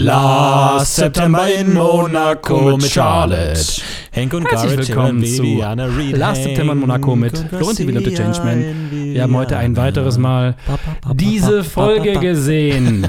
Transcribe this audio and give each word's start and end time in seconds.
Last 0.00 0.94
September 0.94 1.48
in 1.52 1.74
Monaco 1.74 2.76
mit 2.76 2.88
Charlotte. 2.88 3.82
Hank 4.14 4.32
und 4.32 4.48
Herzlich 4.48 4.70
Garrett 4.70 4.88
willkommen 4.88 5.24
zu 5.24 5.42
Reed. 5.42 6.16
Last 6.16 6.44
September 6.44 6.74
in 6.74 6.78
Monaco 6.78 7.16
mit 7.16 7.36
Florentin 7.36 7.88
Will 7.88 7.96
und 7.96 8.04
The 8.04 8.14
Changeman. 8.14 8.90
Wir 8.92 9.24
haben 9.24 9.34
heute 9.34 9.56
ein 9.56 9.76
weiteres 9.76 10.16
Mal 10.16 10.54
diese 11.14 11.64
Folge 11.64 12.12
gesehen. 12.20 13.08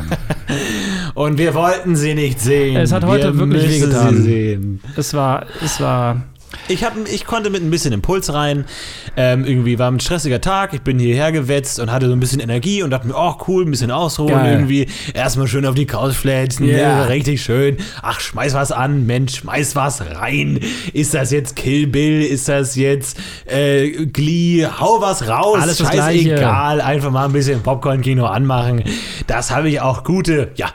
Und 1.14 1.38
wir 1.38 1.54
wollten 1.54 1.96
sie 1.96 2.16
nicht 2.16 2.40
sehen. 2.40 2.78
Es 2.78 2.92
hat 2.92 3.06
heute 3.06 3.38
wir 3.38 3.52
wirklich 3.52 3.70
wehgetan. 3.70 4.80
Es 4.98 5.14
war, 5.14 5.46
es 5.64 5.80
war, 5.80 6.24
Ich, 6.68 6.84
hab, 6.84 6.94
ich 7.08 7.26
konnte 7.26 7.50
mit 7.50 7.64
ein 7.64 7.70
bisschen 7.70 7.94
Impuls 7.94 8.34
rein. 8.34 8.66
Ähm, 9.18 9.46
irgendwie 9.46 9.80
war 9.80 9.92
ein 9.92 10.00
stressiger 10.00 10.42
Tag. 10.42 10.74
Ich 10.74 10.82
bin 10.82 11.00
hierher 11.00 11.32
gewetzt 11.32 11.80
und 11.80 11.92
hatte 11.92 12.08
so 12.08 12.14
ein 12.14 12.20
bisschen 12.20 12.40
Energie 12.40 12.84
und 12.84 12.92
dachte 12.92 13.08
mir, 13.08 13.16
oh 13.16 13.36
cool, 13.48 13.66
ein 13.66 13.72
bisschen 13.72 13.92
ausruhen. 13.92 14.30
Geil. 14.30 14.54
Irgendwie 14.54 14.88
erstmal 15.14 15.48
schön 15.48 15.66
auf 15.66 15.76
die 15.76 15.86
Couch 15.86 16.14
flätzen. 16.14 16.68
Ja. 16.68 17.04
Richtig 17.04 17.42
schön. 17.42 17.78
Ach, 18.02 18.20
schmeiß 18.20 18.54
was 18.54 18.72
an, 18.72 19.06
Mensch, 19.06 19.40
schmeiß 19.40 19.76
was 19.76 20.02
rein. 20.16 20.60
Ist 20.94 21.14
das 21.14 21.32
jetzt 21.32 21.56
Kill 21.56 21.88
Bill? 21.88 22.22
Ist 22.22 22.50
das 22.50 22.76
jetzt 22.76 23.18
äh, 23.46 24.06
Glee? 24.06 24.66
Hau 24.66 25.02
was 25.02 25.28
raus. 25.28 25.60
Alles 25.62 25.78
Gleiche. 25.78 26.30
Scheißegal. 26.30 26.82
Einfach 26.82 27.12
mal 27.12 27.26
ein 27.26 27.34
bisschen 27.34 27.62
Popcorn-Kino 27.62 28.26
anmachen. 28.26 28.84
Das 29.28 29.52
habe 29.52 29.70
ich 29.70 29.82
auch 29.82 30.04
gute, 30.04 30.52
ja. 30.56 30.70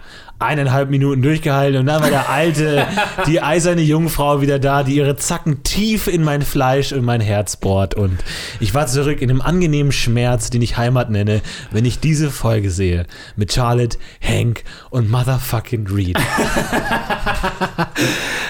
Eineinhalb 0.45 0.91
Minuten 0.91 1.23
durchgehalten 1.23 1.81
und 1.81 1.87
dann 1.87 2.03
war 2.03 2.11
der 2.11 2.29
alte, 2.29 2.87
die 3.27 3.41
eiserne 3.41 3.83
Jungfrau 3.83 4.41
wieder 4.41 4.59
da, 4.59 4.83
die 4.83 4.97
ihre 4.97 5.17
Zacken 5.17 5.63
tief 5.63 6.07
in 6.07 6.23
mein 6.23 6.43
Fleisch 6.43 6.93
und 6.93 7.05
mein 7.05 7.21
Herz 7.21 7.57
bohrt. 7.57 7.95
Und 7.95 8.19
ich 8.61 8.75
war 8.75 8.87
zurück 8.87 9.23
in 9.23 9.31
einem 9.31 9.41
angenehmen 9.41 9.93
Schmerz, 9.93 10.51
den 10.51 10.63
ich 10.63 10.77
Heimat 10.77 11.11
nenne, 11.11 11.41
wenn 11.71 11.85
ich 11.85 12.01
diese 12.01 12.31
Folge 12.31 12.71
sehe. 12.71 13.07
Mit 13.37 13.53
Charlotte, 13.53 13.99
Hank 14.23 14.65
und 14.91 15.11
Motherfucking 15.11 15.87
Reed. 15.89 16.19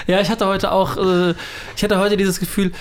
ja, 0.07 0.21
ich 0.21 0.29
hatte 0.29 0.47
heute 0.47 0.71
auch, 0.71 0.97
äh, 0.97 1.33
ich 1.75 1.83
hatte 1.83 1.99
heute 1.99 2.17
dieses 2.17 2.39
Gefühl, 2.39 2.71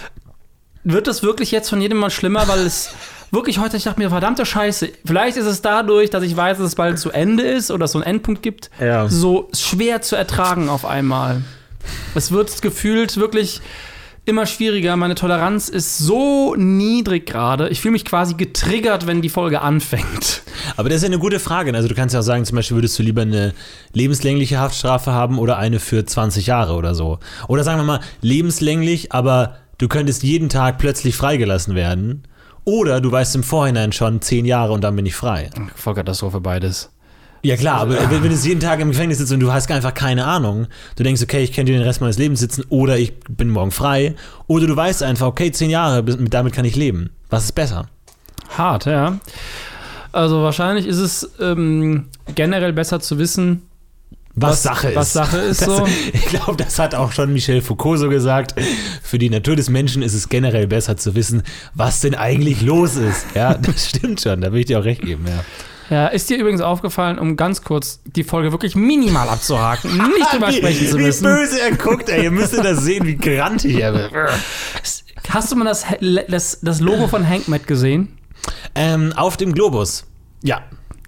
wird 0.85 1.07
das 1.07 1.23
wirklich 1.23 1.51
jetzt 1.51 1.71
von 1.71 1.81
jedem 1.81 1.99
mal 1.99 2.11
schlimmer, 2.11 2.47
weil 2.47 2.61
es 2.61 2.95
wirklich 3.31 3.59
heute, 3.59 3.77
ich 3.77 3.85
dachte 3.85 4.01
mir, 4.01 4.11
verdammte 4.11 4.47
Scheiße, 4.47 4.89
vielleicht 5.05 5.37
ist 5.37 5.47
es 5.47 5.63
dadurch, 5.63 6.11
dass 6.11 6.23
ich 6.23 6.37
weiß, 6.37 6.59
dass 6.59 6.67
es 6.69 6.75
bald 6.75 6.99
zu 6.99 7.11
Ende 7.11 7.43
ist 7.43 7.71
oder 7.71 7.85
es 7.87 7.93
so 7.93 7.99
einen 7.99 8.07
Endpunkt 8.07 8.43
gibt, 8.43 8.71
Ja. 8.81 9.09
so 9.09 9.49
schwer 9.53 10.03
zu 10.03 10.17
ertragen 10.17 10.69
auf 10.69 10.85
einmal. 10.85 11.43
Es 12.15 12.31
wird 12.31 12.63
gefühlt 12.63 13.17
wirklich 13.17 13.61
immer 14.27 14.47
schwieriger. 14.47 14.97
Meine 14.97 15.15
Toleranz 15.17 15.69
ist 15.69 15.99
so 15.99 16.55
niedrig 16.57 17.27
gerade. 17.27 17.69
Ich 17.69 17.83
fühle 17.83 17.93
mich 17.93 18.07
quasi 18.07 18.33
getriggert, 18.35 19.07
wenn 19.07 19.21
die 19.21 19.29
Folge 19.29 19.61
anfängt. 19.61 20.43
Aber 20.79 20.89
das 20.89 20.97
ist 20.97 21.03
ja 21.03 21.09
eine 21.09 21.19
gute 21.19 21.39
Frage. 21.41 21.75
Also 21.75 21.89
du 21.89 21.95
kannst 21.95 22.15
ja 22.15 22.21
auch 22.21 22.25
sagen, 22.25 22.45
zum 22.47 22.57
Beispiel 22.57 22.79
würdest 22.79 22.99
du 22.99 23.03
lieber 23.03 23.21
eine 23.21 23.53
lebenslängliche 23.93 24.59
Haftstrafe 24.59 25.13
haben 25.13 25.39
oder 25.39 25.59
eine 25.59 25.79
für 25.79 26.07
20 26.07 26.47
Jahre 26.47 26.73
oder 26.75 26.95
so. 26.95 27.19
Oder 27.49 27.65
sagen 27.65 27.79
wir 27.81 27.85
mal, 27.85 28.01
lebenslänglich, 28.23 29.13
aber 29.13 29.57
du 29.77 29.89
könntest 29.89 30.23
jeden 30.23 30.49
Tag 30.49 30.79
plötzlich 30.79 31.17
freigelassen 31.17 31.75
werden. 31.75 32.23
Oder 32.65 33.01
du 33.01 33.13
weißt 33.13 33.37
im 33.37 33.43
Vorhinein 33.43 33.93
schon 33.93 34.21
10 34.21 34.45
Jahre 34.45 34.73
und 34.73 34.83
dann 34.83 34.97
bin 34.97 35.07
ich 35.07 35.15
frei. 35.15 35.51
Vollkatastrophe 35.75 36.41
beides. 36.41 36.91
Ja 37.43 37.57
klar, 37.57 37.81
aber 37.81 38.11
wenn, 38.11 38.23
wenn 38.23 38.31
du 38.31 38.37
jeden 38.43 38.61
Tag 38.61 38.81
im 38.81 38.89
Gefängnis 38.89 39.19
sitzt 39.19 39.33
und 39.33 39.41
du 39.41 39.53
hast 39.53 39.71
einfach 39.71 39.93
keine 39.93 40.25
Ahnung, 40.25 40.67
du 40.97 41.03
denkst, 41.03 41.23
okay, 41.23 41.43
ich 41.43 41.53
könnte 41.53 41.73
den 41.73 41.83
Rest 41.83 42.01
meines 42.01 42.17
Lebens 42.17 42.41
sitzen 42.41 42.65
oder 42.71 42.99
ich 42.99 43.13
bin 43.29 43.51
morgen 43.51 43.71
frei. 43.71 44.15
Oder 44.47 44.67
du 44.67 44.75
weißt 44.75 45.03
einfach, 45.03 45.27
okay, 45.27 45.53
10 45.53 45.69
Jahre, 45.69 46.03
damit 46.03 46.55
kann 46.55 46.65
ich 46.65 46.75
leben. 46.75 47.11
Was 47.29 47.45
ist 47.45 47.53
besser? 47.53 47.87
Hart, 48.57 48.87
ja. 48.87 49.19
Also 50.13 50.43
wahrscheinlich 50.43 50.87
ist 50.87 50.99
es 50.99 51.33
ähm, 51.41 52.07
generell 52.35 52.73
besser 52.73 53.01
zu 53.01 53.19
wissen, 53.19 53.63
Was, 54.37 54.51
Was- 54.53 54.63
Sache 54.65 54.89
ist. 54.89 54.97
was 54.97 55.13
Sache 55.13 55.39
ist 55.39 55.61
das, 55.63 55.67
so. 55.69 55.87
Ich 56.13 56.27
glaube, 56.27 56.57
das 56.57 56.79
hat 56.79 56.95
auch 56.95 57.13
schon 57.13 57.33
Michel 57.33 57.61
Foucault 57.63 57.99
so 58.01 58.09
gesagt. 58.09 58.55
Für 59.03 59.19
die 59.19 59.31
Natur 59.31 59.55
des 59.57 59.71
Menschen 59.71 60.03
ist 60.03 60.15
es 60.15 60.29
generell 60.29 60.67
besser 60.67 60.97
zu 60.97 61.15
wissen, 61.15 61.43
was 61.75 62.01
denn 62.01 62.15
eigentlich 62.15 62.61
los 62.63 62.97
ist. 62.97 63.27
Ja, 63.35 63.55
das 63.63 63.89
stimmt 63.91 64.21
schon, 64.21 64.41
da 64.41 64.53
will 64.53 64.61
ich 64.61 64.67
dir 64.67 64.81
auch 64.81 64.85
recht 64.85 65.03
geben, 65.03 65.25
ja. 65.29 65.45
Ja, 65.91 66.07
ist 66.07 66.31
dir 66.31 66.39
übrigens 66.39 66.63
aufgefallen, 66.63 67.19
um 67.19 67.37
ganz 67.37 67.63
kurz 67.63 68.01
die 68.07 68.25
Folge 68.25 68.51
wirklich 68.53 68.75
minimal 68.75 69.29
abzuhaken, 69.29 69.91
nicht 70.19 70.33
drüber 70.33 70.51
sprechen 70.51 70.89
zu 70.89 70.99
wie 70.99 71.03
müssen. 71.03 71.25
böse 71.25 71.61
er 71.61 71.77
guckt, 71.77 72.09
ey. 72.09 72.25
Ihr 72.25 72.31
müsstet 72.31 72.65
das 72.65 72.81
sehen, 72.83 73.07
wie 73.07 73.17
grantig 73.17 73.79
er 73.79 73.93
wird. 73.95 74.11
Hast 75.29 75.53
du 75.53 75.57
mal 75.57 75.65
das, 75.65 75.85
das, 76.29 76.59
das 76.63 76.81
Logo 76.81 77.07
von 77.07 77.29
Hank 77.29 77.49
Matt 77.49 77.67
gesehen? 77.67 78.17
Ähm, 78.75 79.13
auf 79.15 79.37
dem 79.37 79.53
Globus. 79.55 80.05
Ja. 80.43 80.63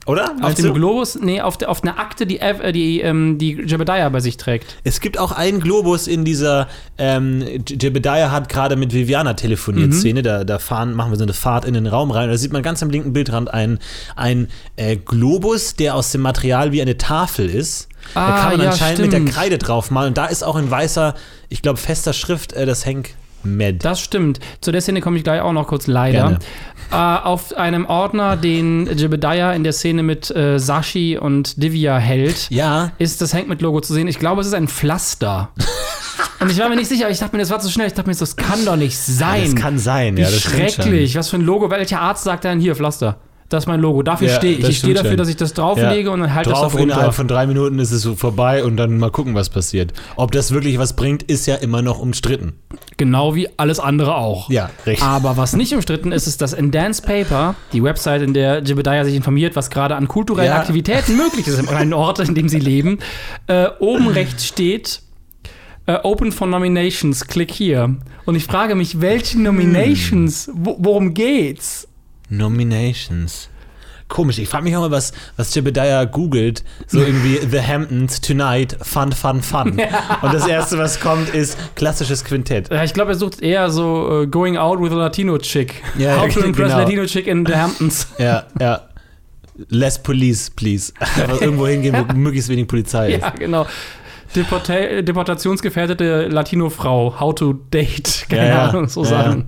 Oder? 0.06 0.34
Auf 0.40 0.54
dem 0.54 0.66
du? 0.66 0.72
Globus? 0.74 1.16
Nee, 1.20 1.40
auf, 1.40 1.58
der, 1.58 1.68
auf 1.68 1.82
einer 1.82 1.98
Akte, 1.98 2.26
die, 2.26 2.38
äh, 2.38 2.72
die, 2.72 3.00
ähm, 3.00 3.38
die 3.38 3.54
Jebediah 3.54 4.08
bei 4.08 4.20
sich 4.20 4.36
trägt. 4.36 4.76
Es 4.84 5.00
gibt 5.00 5.18
auch 5.18 5.32
einen 5.32 5.58
Globus 5.60 6.06
in 6.06 6.24
dieser 6.24 6.68
ähm, 6.96 7.42
Jebediah 7.66 8.30
hat 8.30 8.48
gerade 8.48 8.76
mit 8.76 8.92
Viviana 8.92 9.34
telefoniert 9.34 9.88
Mhm. 9.88 9.92
Szene. 9.92 10.22
Da, 10.22 10.44
da 10.44 10.58
fahren, 10.60 10.94
machen 10.94 11.10
wir 11.10 11.16
so 11.18 11.24
eine 11.24 11.32
Fahrt 11.32 11.64
in 11.64 11.74
den 11.74 11.86
Raum 11.88 12.10
rein. 12.12 12.24
Und 12.24 12.30
da 12.30 12.38
sieht 12.38 12.52
man 12.52 12.62
ganz 12.62 12.82
am 12.82 12.90
linken 12.90 13.12
Bildrand 13.12 13.52
einen, 13.52 13.80
einen 14.14 14.48
äh, 14.76 14.96
Globus, 14.96 15.74
der 15.74 15.96
aus 15.96 16.12
dem 16.12 16.20
Material 16.22 16.70
wie 16.72 16.80
eine 16.80 16.96
Tafel 16.96 17.50
ist. 17.50 17.88
da 18.14 18.20
Ah, 18.26 18.40
kann 18.42 18.52
man 18.58 18.60
ja, 18.66 18.70
anscheinend 18.70 19.00
mit 19.00 19.12
der 19.12 19.18
stimmt. 19.18 19.32
Kreide 19.32 19.58
drauf 19.58 19.90
malen. 19.90 20.08
Und 20.08 20.18
da 20.18 20.26
ist 20.26 20.44
auch 20.44 20.56
in 20.56 20.70
weißer, 20.70 21.14
ich 21.48 21.62
glaube, 21.62 21.78
fester 21.78 22.12
Schrift 22.12 22.52
äh, 22.52 22.64
das 22.64 22.86
Hank 22.86 23.10
Med. 23.46 23.84
Das 23.84 24.00
stimmt. 24.00 24.40
Zu 24.60 24.72
der 24.72 24.80
Szene 24.80 25.00
komme 25.00 25.16
ich 25.16 25.24
gleich 25.24 25.40
auch 25.40 25.52
noch 25.52 25.66
kurz 25.66 25.86
leider. 25.86 26.38
Äh, 26.90 26.94
auf 26.94 27.56
einem 27.56 27.86
Ordner, 27.86 28.36
den 28.36 28.86
Jebediah 28.96 29.52
in 29.54 29.64
der 29.64 29.72
Szene 29.72 30.02
mit 30.02 30.30
äh, 30.30 30.58
Sashi 30.58 31.18
und 31.18 31.62
Divya 31.62 31.98
hält, 31.98 32.48
ja, 32.50 32.92
ist 32.98 33.20
das 33.20 33.34
Hank 33.34 33.48
mit 33.48 33.60
Logo 33.60 33.80
zu 33.80 33.92
sehen. 33.92 34.06
Ich 34.08 34.18
glaube, 34.18 34.40
es 34.40 34.46
ist 34.46 34.54
ein 34.54 34.68
Pflaster. 34.68 35.50
und 36.40 36.50
ich 36.50 36.58
war 36.58 36.68
mir 36.68 36.76
nicht 36.76 36.88
sicher, 36.88 37.10
ich 37.10 37.18
dachte 37.18 37.34
mir, 37.34 37.42
das 37.42 37.50
war 37.50 37.60
zu 37.60 37.70
schnell. 37.70 37.88
Ich 37.88 37.94
dachte 37.94 38.08
mir, 38.08 38.14
das 38.14 38.36
kann 38.36 38.64
doch 38.64 38.76
nicht 38.76 38.96
sein. 38.96 39.52
das 39.52 39.54
kann 39.56 39.78
sein. 39.78 40.16
Wie 40.16 40.22
ja, 40.22 40.30
das 40.30 40.40
schrecklich. 40.40 41.16
Was 41.16 41.30
für 41.30 41.36
ein 41.36 41.42
Logo. 41.42 41.70
Welcher 41.70 42.00
Arzt 42.00 42.24
sagt 42.24 42.44
dann 42.44 42.60
hier, 42.60 42.76
Pflaster? 42.76 43.18
Das 43.48 43.62
ist 43.64 43.68
mein 43.68 43.80
Logo. 43.80 44.02
Dafür 44.02 44.28
Ja, 44.28 44.34
stehe 44.36 44.54
ich. 44.54 44.60
das 44.60 44.70
Ich 44.70 44.78
stehe 44.78 44.94
dafür, 44.94 45.10
schon. 45.12 45.18
dass 45.18 45.28
ich 45.28 45.36
das 45.36 45.54
drauflege 45.54 46.10
und 46.10 46.20
dann 46.20 46.34
halte 46.34 46.50
das 46.50 46.58
Drauf 46.58 46.72
da 46.72 46.78
runter. 46.78 46.94
innerhalb 46.94 47.14
von 47.14 47.28
drei 47.28 47.46
Minuten 47.46 47.78
ist 47.78 47.92
es 47.92 48.02
so 48.02 48.16
vorbei 48.16 48.64
und 48.64 48.76
dann 48.76 48.98
mal 48.98 49.10
gucken, 49.10 49.34
was 49.34 49.50
passiert. 49.50 49.92
Ob 50.16 50.32
das 50.32 50.50
wirklich 50.52 50.78
was 50.78 50.96
bringt, 50.96 51.22
ist 51.22 51.46
ja 51.46 51.54
immer 51.56 51.80
noch 51.82 52.00
umstritten. 52.00 52.54
Genau 52.96 53.34
wie 53.34 53.48
alles 53.56 53.78
andere 53.78 54.16
auch. 54.16 54.50
Ja, 54.50 54.70
richtig. 54.84 55.04
Aber 55.06 55.36
was 55.36 55.54
nicht 55.54 55.74
umstritten 55.74 56.10
ist, 56.12 56.26
ist, 56.26 56.42
dass 56.42 56.52
in 56.54 56.70
Dance 56.72 57.02
Paper, 57.02 57.54
die 57.72 57.82
Website, 57.82 58.22
in 58.22 58.34
der 58.34 58.62
Jebediah 58.64 59.04
sich 59.04 59.14
informiert, 59.14 59.54
was 59.54 59.70
gerade 59.70 59.94
an 59.94 60.08
kulturellen 60.08 60.48
Ja. 60.48 60.56
Aktivitäten 60.56 61.16
möglich 61.16 61.46
ist 61.46 61.58
im 61.58 61.66
kleinen 61.66 61.92
Ort, 61.92 62.18
in 62.18 62.34
dem 62.34 62.48
sie 62.48 62.58
leben, 62.58 62.98
äh, 63.46 63.66
oben 63.78 64.08
rechts 64.08 64.46
steht 64.46 65.02
äh, 65.88 65.98
Open 66.02 66.32
for 66.32 66.48
Nominations, 66.48 67.28
klick 67.28 67.52
hier. 67.52 67.94
Und 68.24 68.34
ich 68.34 68.44
frage 68.44 68.74
mich, 68.74 69.00
welche 69.00 69.40
Nominations, 69.40 70.50
wo, 70.52 70.76
worum 70.80 71.14
geht's? 71.14 71.86
Nominations. 72.28 73.48
Komisch, 74.08 74.38
ich 74.38 74.48
frage 74.48 74.62
mich 74.62 74.76
auch 74.76 74.82
mal, 74.82 74.92
was, 74.92 75.12
was 75.36 75.52
Jebediah 75.52 76.04
googelt. 76.04 76.62
So 76.86 77.00
irgendwie 77.00 77.38
The 77.50 77.60
Hamptons, 77.60 78.20
Tonight, 78.20 78.76
Fun, 78.80 79.10
Fun, 79.10 79.42
Fun. 79.42 79.80
Und 80.22 80.32
das 80.32 80.46
erste, 80.46 80.78
was 80.78 81.00
kommt, 81.00 81.28
ist 81.30 81.58
klassisches 81.74 82.24
Quintett. 82.24 82.70
Ja, 82.70 82.84
ich 82.84 82.94
glaube, 82.94 83.12
er 83.12 83.16
sucht 83.16 83.42
eher 83.42 83.68
so 83.70 84.22
äh, 84.22 84.26
Going 84.28 84.56
Out 84.58 84.80
with 84.80 84.92
a 84.92 84.94
Latino 84.94 85.38
Chick. 85.38 85.82
Ja, 85.98 86.20
How 86.20 86.28
to 86.28 86.34
genau. 86.34 86.46
impress 86.46 86.70
Latino 86.72 87.04
Chick 87.06 87.26
in 87.26 87.44
the 87.44 87.54
Hamptons. 87.54 88.06
Ja, 88.18 88.44
ja. 88.60 88.82
Less 89.70 90.00
Police, 90.00 90.50
please. 90.50 90.92
Einfach 91.00 91.40
irgendwo 91.40 91.66
hingehen, 91.66 91.96
wo 91.96 92.12
möglichst 92.14 92.48
wenig 92.48 92.68
Polizei 92.68 93.14
ist. 93.14 93.22
Ja, 93.22 93.30
genau. 93.30 93.66
Deporta 94.36 95.02
deportationsgefährdete 95.02 96.28
Latino-Frau, 96.28 97.18
how 97.18 97.34
to 97.34 97.54
date, 97.72 98.26
keine 98.28 98.48
Ja, 98.48 98.54
ja. 98.54 98.68
Ahnung, 98.68 98.88
so 98.88 99.02
Ja, 99.02 99.08
Sachen. 99.08 99.46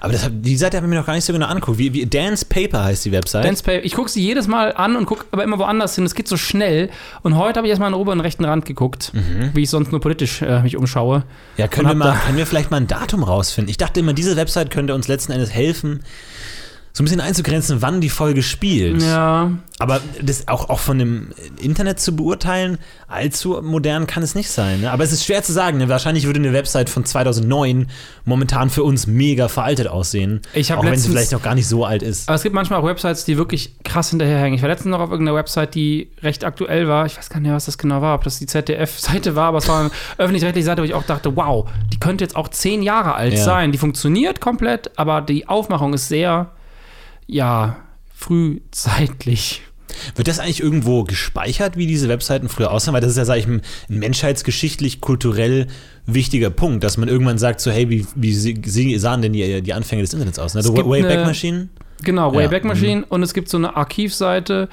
Aber 0.00 0.12
das, 0.12 0.28
die 0.30 0.56
Seite 0.56 0.76
habe 0.76 0.86
ich 0.86 0.90
mir 0.90 0.96
noch 0.96 1.06
gar 1.06 1.14
nicht 1.14 1.24
so 1.24 1.32
genau 1.32 1.46
angeguckt. 1.46 1.78
Wie, 1.78 1.92
wie, 1.92 2.06
Dance 2.06 2.44
Paper 2.44 2.84
heißt 2.84 3.04
die 3.04 3.12
Website. 3.12 3.44
Dance 3.44 3.62
Pay, 3.62 3.80
ich 3.80 3.94
gucke 3.94 4.10
sie 4.10 4.22
jedes 4.22 4.46
Mal 4.46 4.72
an 4.74 4.96
und 4.96 5.06
gucke 5.06 5.24
aber 5.30 5.44
immer 5.44 5.58
woanders 5.58 5.94
hin. 5.94 6.04
Es 6.04 6.14
geht 6.14 6.28
so 6.28 6.36
schnell. 6.36 6.90
Und 7.22 7.36
heute 7.36 7.58
habe 7.58 7.66
ich 7.66 7.70
erstmal 7.70 7.88
an 7.88 7.92
den 7.94 8.00
oberen 8.00 8.20
rechten 8.20 8.44
Rand 8.44 8.64
geguckt, 8.64 9.12
wie 9.54 9.62
ich 9.62 9.70
sonst 9.70 9.92
nur 9.92 10.00
politisch 10.00 10.42
äh, 10.42 10.62
mich 10.62 10.76
umschaue. 10.76 11.24
Ja, 11.56 11.68
können 11.68 11.88
wir, 11.88 11.94
mal, 11.94 12.18
können 12.24 12.38
wir 12.38 12.46
vielleicht 12.46 12.70
mal 12.70 12.78
ein 12.78 12.86
Datum 12.86 13.22
rausfinden? 13.22 13.70
Ich 13.70 13.76
dachte 13.76 14.00
immer, 14.00 14.12
diese 14.12 14.36
Website 14.36 14.70
könnte 14.70 14.94
uns 14.94 15.08
letzten 15.08 15.32
Endes 15.32 15.50
helfen, 15.50 16.00
so 16.92 17.02
ein 17.02 17.04
bisschen 17.04 17.20
einzugrenzen, 17.20 17.82
wann 17.82 18.00
die 18.00 18.08
Folge 18.08 18.42
spielt. 18.42 19.00
Ja, 19.02 19.52
Aber 19.78 20.00
das 20.20 20.48
auch, 20.48 20.68
auch 20.70 20.80
von 20.80 20.98
dem 20.98 21.28
Internet 21.60 22.00
zu 22.00 22.16
beurteilen, 22.16 22.78
allzu 23.06 23.60
modern 23.62 24.08
kann 24.08 24.22
es 24.24 24.34
nicht 24.34 24.50
sein. 24.50 24.80
Ne? 24.80 24.90
Aber 24.90 25.04
es 25.04 25.12
ist 25.12 25.24
schwer 25.24 25.42
zu 25.44 25.52
sagen. 25.52 25.78
Ne? 25.78 25.88
Wahrscheinlich 25.88 26.26
würde 26.26 26.40
eine 26.40 26.52
Website 26.52 26.90
von 26.90 27.04
2009 27.04 27.86
momentan 28.24 28.70
für 28.70 28.82
uns 28.82 29.06
mega 29.06 29.46
veraltet 29.48 29.86
aussehen. 29.86 30.40
Ich 30.52 30.72
auch 30.72 30.78
wenn 30.78 30.86
sie 30.86 30.90
letztens- 30.90 31.06
vielleicht 31.12 31.32
noch 31.32 31.42
gar 31.42 31.54
nicht 31.54 31.68
so 31.68 31.84
alt 31.84 32.02
ist. 32.02 32.28
aber 32.28 32.34
es 32.36 32.42
gibt 32.42 32.54
manchmal 32.56 32.80
auch 32.80 32.84
Websites, 32.86 33.24
die 33.24 33.36
wirklich 33.36 33.76
krass 33.84 34.10
hinterherhängen. 34.10 34.54
Ich 34.56 34.62
war 34.62 34.68
letztens 34.68 34.90
noch 34.90 35.00
auf 35.00 35.10
irgendeiner 35.10 35.36
Website, 35.38 35.74
die 35.76 36.10
recht 36.22 36.44
aktuell 36.44 36.88
war. 36.88 37.06
Ich 37.06 37.16
weiß 37.16 37.30
gar 37.30 37.38
nicht 37.38 37.46
mehr, 37.46 37.54
was 37.56 37.66
das 37.66 37.78
genau 37.78 38.02
war, 38.02 38.16
ob 38.16 38.24
das 38.24 38.38
die 38.40 38.46
ZDF-Seite 38.46 39.36
war, 39.36 39.46
aber 39.48 39.58
es 39.58 39.68
war 39.68 39.80
eine 39.80 39.90
öffentlich-rechtliche 40.18 40.64
Seite, 40.66 40.82
wo 40.82 40.86
ich 40.86 40.94
auch 40.94 41.04
dachte, 41.04 41.36
wow, 41.36 41.68
die 41.92 42.00
könnte 42.00 42.24
jetzt 42.24 42.34
auch 42.36 42.48
zehn 42.48 42.82
Jahre 42.82 43.14
alt 43.14 43.34
Ja. 43.34 43.44
sein. 43.44 43.70
Die 43.72 43.78
funktioniert 43.78 44.40
komplett, 44.40 44.90
aber 44.98 45.20
die 45.20 45.46
Aufmachung 45.48 45.94
ist 45.94 46.08
sehr, 46.08 46.50
ja, 47.30 47.76
frühzeitlich. 48.14 49.62
Wird 50.14 50.28
das 50.28 50.38
eigentlich 50.38 50.62
irgendwo 50.62 51.02
gespeichert, 51.04 51.76
wie 51.76 51.86
diese 51.86 52.08
Webseiten 52.08 52.48
früher 52.48 52.70
aussahen? 52.70 52.94
Weil 52.94 53.00
das 53.00 53.10
ist 53.10 53.16
ja, 53.16 53.24
sag 53.24 53.38
ich, 53.38 53.46
ein 53.46 53.60
ein 53.88 53.98
menschheitsgeschichtlich, 53.98 55.00
kulturell 55.00 55.66
wichtiger 56.06 56.50
Punkt, 56.50 56.84
dass 56.84 56.96
man 56.96 57.08
irgendwann 57.08 57.38
sagt, 57.38 57.60
so, 57.60 57.70
hey, 57.70 57.90
wie, 57.90 58.06
wie 58.14 58.98
sahen 58.98 59.22
denn 59.22 59.32
die, 59.32 59.62
die 59.62 59.72
Anfänge 59.74 60.02
des 60.02 60.12
Internets 60.12 60.38
aus? 60.38 60.54
Ne? 60.54 60.62
Gibt 60.62 60.88
Wayback 60.88 61.26
Machine? 61.26 61.68
Genau, 62.02 62.32
Ja, 62.32 62.38
Wayback 62.38 62.64
Machine. 62.64 63.04
Und 63.08 63.22
es 63.22 63.34
gibt 63.34 63.48
so 63.48 63.56
eine 63.56 63.76
Archivseite, 63.76 64.68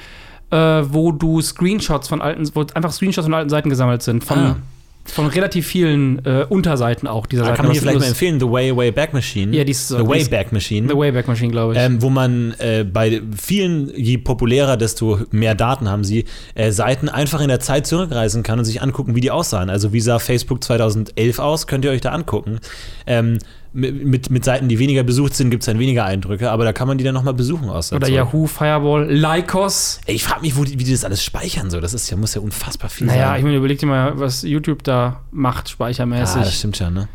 äh, 0.51 0.55
wo 0.55 1.11
du 1.11 1.41
Screenshots 1.41 2.07
von 2.07 2.21
alten, 2.21 2.49
wo 2.53 2.65
einfach 2.73 2.91
Screenshots 2.91 3.25
von 3.25 3.33
alten 3.33 3.49
Seiten 3.49 3.69
gesammelt 3.69 4.03
sind. 4.03 4.23
Von, 4.23 4.37
Ah. 4.37 4.55
Von 5.11 5.27
relativ 5.27 5.65
vielen 5.67 6.23
äh, 6.25 6.45
Unterseiten 6.49 7.07
auch 7.07 7.25
dieser 7.25 7.43
Da 7.43 7.47
Seite. 7.47 7.57
kann 7.57 7.65
man 7.67 7.73
hier 7.73 7.81
vielleicht 7.81 7.99
mal 7.99 8.05
empfehlen, 8.07 8.39
The 8.39 8.45
Way 8.49 8.75
Wayback 8.75 9.13
Machine. 9.13 9.55
Ja, 9.55 9.63
die 9.63 9.71
ist 9.71 9.87
The 9.87 9.95
die 9.97 10.01
ist- 10.03 10.09
Wayback 10.31 10.51
Machine. 10.51 10.87
The 10.89 10.95
Wayback 10.95 11.27
Machine, 11.27 11.51
glaube 11.51 11.73
ich. 11.73 11.79
ähm, 11.79 12.01
wo 12.01 12.09
man 12.09 12.53
äh, 12.59 12.83
bei 12.83 13.21
vielen, 13.35 13.91
je 13.95 14.17
populärer, 14.17 14.77
desto 14.77 15.19
mehr 15.31 15.55
Daten 15.55 15.89
haben 15.89 16.03
sie, 16.03 16.25
äh, 16.55 16.71
Seiten 16.71 17.09
einfach 17.09 17.41
in 17.41 17.47
der 17.47 17.59
Zeit 17.59 17.87
zurückreisen 17.87 18.43
kann 18.43 18.59
und 18.59 18.65
sich 18.65 18.81
angucken, 18.81 19.15
wie 19.15 19.21
die 19.21 19.31
aussahen. 19.31 19.69
Also 19.69 19.93
wie 19.93 20.01
sah 20.01 20.19
Facebook 20.19 20.63
2011 20.63 21.39
aus, 21.39 21.67
könnt 21.67 21.85
ihr 21.85 21.91
euch 21.91 22.01
da 22.01 22.11
angucken. 22.11 22.59
Ähm, 23.05 23.39
mit, 23.77 24.03
mit, 24.05 24.29
mit 24.31 24.43
Seiten, 24.43 24.67
die 24.67 24.79
weniger 24.79 25.03
besucht 25.03 25.35
sind, 25.35 25.51
gibt 25.51 25.61
es 25.61 25.67
dann 25.67 25.77
weniger 25.79 26.03
Eindrücke, 26.03 26.49
aber 26.51 26.65
da 26.65 26.73
kann 26.73 26.87
man 26.87 26.97
die 26.97 27.03
dann 27.03 27.13
nochmal 27.13 27.33
besuchen 27.35 27.69
aus 27.69 27.89
der 27.89 27.97
Oder. 27.97 28.09
Yahoo, 28.09 28.47
Fireball, 28.47 29.07
Lycos. 29.09 29.99
Ey, 30.07 30.15
ich 30.15 30.23
frage 30.23 30.41
mich, 30.41 30.57
wo 30.57 30.63
die, 30.63 30.79
wie 30.79 30.83
die 30.83 30.91
das 30.91 31.05
alles 31.05 31.23
speichern. 31.23 31.69
So. 31.69 31.79
Das 31.79 31.93
ist 31.93 32.09
ja, 32.09 32.17
muss 32.17 32.33
ja 32.33 32.41
unfassbar 32.41 32.89
viel 32.89 33.05
Naja, 33.07 33.31
ich 33.35 33.37
sein. 33.37 33.43
meine, 33.43 33.57
überleg 33.57 33.77
dir 33.79 33.85
mal, 33.85 34.19
was 34.19 34.41
YouTube 34.41 34.83
da 34.83 35.21
macht, 35.31 35.65
Ah, 35.67 35.69
speichermäßig. 35.69 36.41
das 36.41 36.57
stimmt 36.57 36.77
schon, 36.77 36.93
ne? 36.93 37.07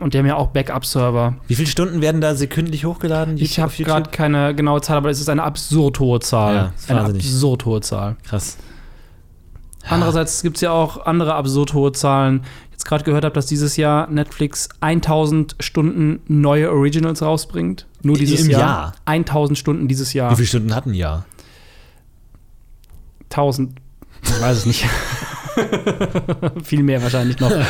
Und 0.00 0.14
die 0.14 0.18
haben 0.18 0.26
ja 0.26 0.36
auch 0.36 0.48
Backup-Server. 0.48 1.36
Wie 1.46 1.54
viele 1.54 1.68
Stunden 1.68 2.00
werden 2.00 2.20
da 2.22 2.34
sekündlich 2.34 2.84
hochgeladen? 2.86 3.36
Ich 3.38 3.60
habe 3.60 3.70
gerade 3.84 4.10
keine 4.10 4.54
genaue 4.54 4.80
Zahl, 4.80 4.96
aber 4.96 5.10
es 5.10 5.20
ist 5.20 5.28
eine 5.28 5.42
absurd 5.42 6.00
hohe 6.00 6.20
Zahl. 6.20 6.54
Ja, 6.54 6.72
ist 6.76 6.90
eine 6.90 7.00
wahnsinnig. 7.00 7.24
absurd 7.26 7.64
hohe 7.66 7.80
Zahl. 7.82 8.16
Krass. 8.26 8.56
Andererseits 9.86 10.42
gibt 10.42 10.56
es 10.56 10.62
ja 10.62 10.70
auch 10.70 11.04
andere 11.04 11.34
absurd 11.34 11.74
hohe 11.74 11.92
Zahlen. 11.92 12.44
Jetzt 12.74 12.86
gerade 12.86 13.04
gehört 13.04 13.24
habe, 13.24 13.34
dass 13.34 13.46
dieses 13.46 13.76
Jahr 13.76 14.10
Netflix 14.10 14.68
1000 14.80 15.54
Stunden 15.60 16.20
neue 16.26 16.72
Originals 16.72 17.22
rausbringt. 17.22 17.86
Nur 18.02 18.16
dieses 18.18 18.40
Im 18.40 18.50
Jahr. 18.50 18.60
Jahr? 18.60 18.92
1000 19.04 19.56
Stunden 19.56 19.86
dieses 19.86 20.12
Jahr. 20.12 20.32
Wie 20.32 20.34
viele 20.34 20.48
Stunden 20.48 20.74
hatten 20.74 20.92
die 20.92 20.98
ja? 20.98 21.24
1000. 23.30 23.78
Ich 24.24 24.40
weiß 24.40 24.56
es 24.56 24.66
nicht. 24.66 24.84
Viel 26.64 26.82
mehr 26.82 27.00
wahrscheinlich 27.00 27.38
noch. 27.38 27.52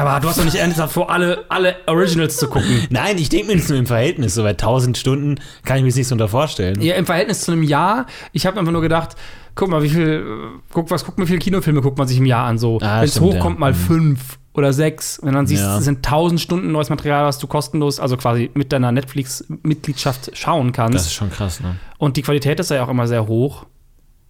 Aber 0.00 0.20
du 0.20 0.28
hast 0.28 0.38
doch 0.38 0.44
nicht 0.44 0.56
ernsthaft 0.56 0.92
vor, 0.92 1.10
alle, 1.10 1.44
alle 1.48 1.76
Originals 1.86 2.36
zu 2.36 2.48
gucken. 2.48 2.86
Nein, 2.90 3.18
ich 3.18 3.28
denke 3.28 3.48
mir 3.48 3.56
das 3.58 3.68
nur 3.68 3.78
im 3.78 3.86
Verhältnis. 3.86 4.34
So 4.34 4.42
bei 4.42 4.50
1000 4.50 4.96
Stunden 4.98 5.36
kann 5.64 5.76
ich 5.76 5.82
mir 5.82 5.88
das 5.88 5.96
nicht 5.96 6.08
so 6.08 6.14
unter 6.14 6.28
vorstellen. 6.28 6.80
Ja, 6.80 6.94
im 6.94 7.06
Verhältnis 7.06 7.42
zu 7.42 7.52
einem 7.52 7.62
Jahr. 7.62 8.06
Ich 8.32 8.46
habe 8.46 8.58
einfach 8.58 8.72
nur 8.72 8.82
gedacht, 8.82 9.16
guck 9.54 9.68
mal, 9.68 9.82
wie 9.82 9.90
viel, 9.90 10.24
guck, 10.72 10.90
was, 10.90 11.04
guck 11.04 11.18
mal, 11.18 11.24
wie 11.24 11.28
viele 11.28 11.38
Kinofilme 11.40 11.80
guckt 11.82 11.98
man 11.98 12.08
sich 12.08 12.18
im 12.18 12.26
Jahr 12.26 12.46
an. 12.46 12.58
So, 12.58 12.78
Ah, 12.80 12.98
wenn 13.00 13.04
es 13.08 13.20
hochkommt, 13.20 13.56
ja. 13.56 13.60
mal 13.60 13.72
Mhm. 13.72 13.76
fünf 13.76 14.38
oder 14.54 14.72
sechs. 14.72 15.20
Wenn 15.22 15.34
dann 15.34 15.46
siehst, 15.46 15.62
Ja. 15.62 15.78
es 15.78 15.84
sind 15.84 16.04
tausend 16.04 16.40
Stunden 16.40 16.72
neues 16.72 16.88
Material, 16.90 17.24
was 17.24 17.38
du 17.38 17.46
kostenlos, 17.46 18.00
also 18.00 18.16
quasi 18.16 18.50
mit 18.54 18.72
deiner 18.72 18.92
Netflix-Mitgliedschaft 18.92 20.30
schauen 20.36 20.72
kannst. 20.72 20.94
Das 20.94 21.06
ist 21.06 21.14
schon 21.14 21.30
krass, 21.30 21.60
ne? 21.60 21.76
Und 21.98 22.16
die 22.16 22.22
Qualität 22.22 22.58
ist 22.60 22.70
ja 22.70 22.82
auch 22.84 22.88
immer 22.88 23.06
sehr 23.06 23.26
hoch. 23.26 23.66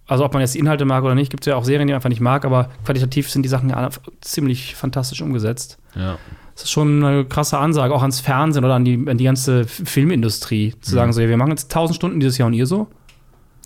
Also 0.07 0.25
ob 0.25 0.33
man 0.33 0.41
jetzt 0.41 0.53
die 0.55 0.59
Inhalte 0.59 0.83
mag 0.85 1.03
oder 1.03 1.15
nicht, 1.15 1.29
gibt 1.31 1.43
es 1.43 1.47
ja 1.47 1.55
auch 1.55 1.63
Serien, 1.63 1.87
die 1.87 1.93
man 1.93 1.97
einfach 1.97 2.09
nicht 2.09 2.19
mag, 2.21 2.43
aber 2.43 2.69
qualitativ 2.85 3.29
sind 3.29 3.43
die 3.43 3.49
Sachen 3.49 3.69
ja 3.69 3.89
ziemlich 4.21 4.75
fantastisch 4.75 5.21
umgesetzt. 5.21 5.77
Ja. 5.95 6.17
Das 6.53 6.63
ist 6.63 6.71
schon 6.71 7.03
eine 7.03 7.23
krasse 7.25 7.57
Ansage, 7.57 7.93
auch 7.93 8.01
ans 8.01 8.19
Fernsehen 8.19 8.65
oder 8.65 8.73
an 8.75 8.83
die, 8.83 9.05
an 9.07 9.17
die 9.17 9.23
ganze 9.23 9.65
Filmindustrie, 9.65 10.73
zu 10.81 10.91
Mhm. 10.91 10.95
sagen, 10.95 11.13
so, 11.13 11.21
ja, 11.21 11.29
wir 11.29 11.37
machen 11.37 11.51
jetzt 11.51 11.71
1000 11.73 11.95
Stunden 11.95 12.19
dieses 12.19 12.37
Jahr 12.37 12.47
und 12.47 12.53
ihr 12.53 12.65
so. 12.65 12.87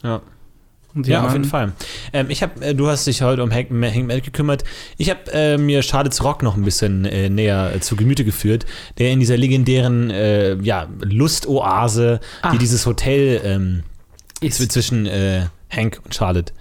Ja. 0.03 0.21
Ja, 1.03 1.17
auf 1.19 1.25
anderen- 1.25 1.33
jeden 1.41 1.49
Fall. 1.49 1.71
Ähm, 2.13 2.27
ich 2.29 2.41
hab, 2.41 2.61
äh, 2.61 2.73
du 2.73 2.87
hast 2.87 3.05
dich 3.05 3.21
heute 3.21 3.43
um 3.43 3.51
Hank, 3.51 3.69
Hank 3.71 4.23
gekümmert. 4.23 4.63
Ich 4.97 5.09
habe 5.09 5.19
äh, 5.33 5.57
mir 5.57 5.81
Charlottes 5.81 6.23
Rock 6.23 6.41
noch 6.41 6.55
ein 6.55 6.63
bisschen 6.63 7.03
äh, 7.03 7.27
näher 7.29 7.71
äh, 7.75 7.79
zu 7.81 7.97
Gemüte 7.97 8.23
geführt, 8.23 8.65
der 8.97 9.11
in 9.11 9.19
dieser 9.19 9.35
legendären 9.35 10.09
äh, 10.09 10.55
ja, 10.61 10.87
Lustoase, 11.01 12.21
Ah. 12.43 12.51
die 12.51 12.59
dieses 12.59 12.85
Hotel 12.85 13.41
ähm, 13.43 13.83
zwischen 14.49 15.05
äh, 15.05 15.47
Hank 15.75 15.99
und 16.03 16.15
Charlotte 16.15 16.53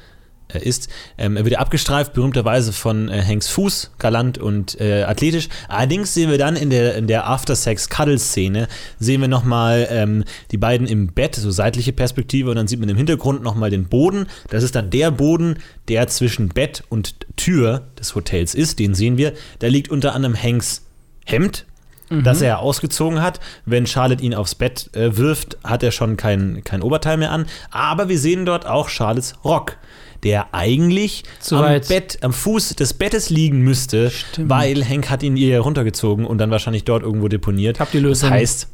äh, 0.48 0.58
ist. 0.58 0.88
Ähm, 1.16 1.36
er 1.36 1.44
wird 1.44 1.54
ja 1.54 1.58
abgestreift, 1.58 2.12
berühmterweise 2.12 2.72
von 2.72 3.08
äh, 3.08 3.22
Hanks 3.22 3.48
Fuß, 3.48 3.92
galant 3.98 4.38
und 4.38 4.78
äh, 4.80 5.04
athletisch. 5.04 5.48
Allerdings 5.68 6.12
sehen 6.14 6.30
wir 6.30 6.38
dann 6.38 6.56
in 6.56 6.70
der, 6.70 6.96
in 6.96 7.06
der 7.06 7.26
After-Sex-Cuddle-Szene, 7.28 8.68
sehen 8.98 9.20
wir 9.20 9.28
nochmal 9.28 9.88
ähm, 9.90 10.24
die 10.50 10.58
beiden 10.58 10.86
im 10.86 11.08
Bett, 11.08 11.34
so 11.34 11.50
seitliche 11.50 11.92
Perspektive, 11.92 12.50
und 12.50 12.56
dann 12.56 12.68
sieht 12.68 12.80
man 12.80 12.88
im 12.88 12.96
Hintergrund 12.96 13.42
nochmal 13.42 13.70
den 13.70 13.88
Boden. 13.88 14.26
Das 14.50 14.62
ist 14.62 14.74
dann 14.74 14.90
der 14.90 15.10
Boden, 15.10 15.58
der 15.88 16.08
zwischen 16.08 16.48
Bett 16.50 16.84
und 16.88 17.14
Tür 17.36 17.88
des 17.98 18.14
Hotels 18.14 18.54
ist. 18.54 18.78
Den 18.78 18.94
sehen 18.94 19.16
wir. 19.16 19.32
Da 19.60 19.68
liegt 19.68 19.90
unter 19.90 20.14
anderem 20.14 20.40
Hanks 20.40 20.82
Hemd, 21.24 21.64
das 22.10 22.42
er 22.42 22.58
ausgezogen 22.60 23.22
hat. 23.22 23.40
Wenn 23.64 23.86
Charlotte 23.86 24.22
ihn 24.22 24.34
aufs 24.34 24.54
Bett 24.54 24.90
äh, 24.94 25.16
wirft, 25.16 25.56
hat 25.64 25.82
er 25.82 25.90
schon 25.90 26.16
kein, 26.16 26.62
kein 26.64 26.82
Oberteil 26.82 27.16
mehr 27.16 27.30
an. 27.32 27.46
Aber 27.70 28.08
wir 28.08 28.18
sehen 28.18 28.44
dort 28.46 28.66
auch 28.66 28.88
Charlottes 28.88 29.34
Rock, 29.44 29.76
der 30.22 30.54
eigentlich 30.54 31.24
Zu 31.40 31.56
am 31.56 31.62
weit. 31.64 31.88
Bett, 31.88 32.18
am 32.22 32.32
Fuß 32.32 32.76
des 32.76 32.94
Bettes 32.94 33.30
liegen 33.30 33.60
müsste, 33.60 34.10
Stimmt. 34.10 34.50
weil 34.50 34.84
Hank 34.88 35.10
hat 35.10 35.22
ihn 35.22 35.36
ihr 35.36 35.60
runtergezogen 35.60 36.24
und 36.26 36.38
dann 36.38 36.50
wahrscheinlich 36.50 36.84
dort 36.84 37.02
irgendwo 37.02 37.28
deponiert. 37.28 37.80
Hab 37.80 37.90
die 37.90 37.98
Lösung. 37.98 38.30
Das 38.30 38.38
heißt, 38.38 38.68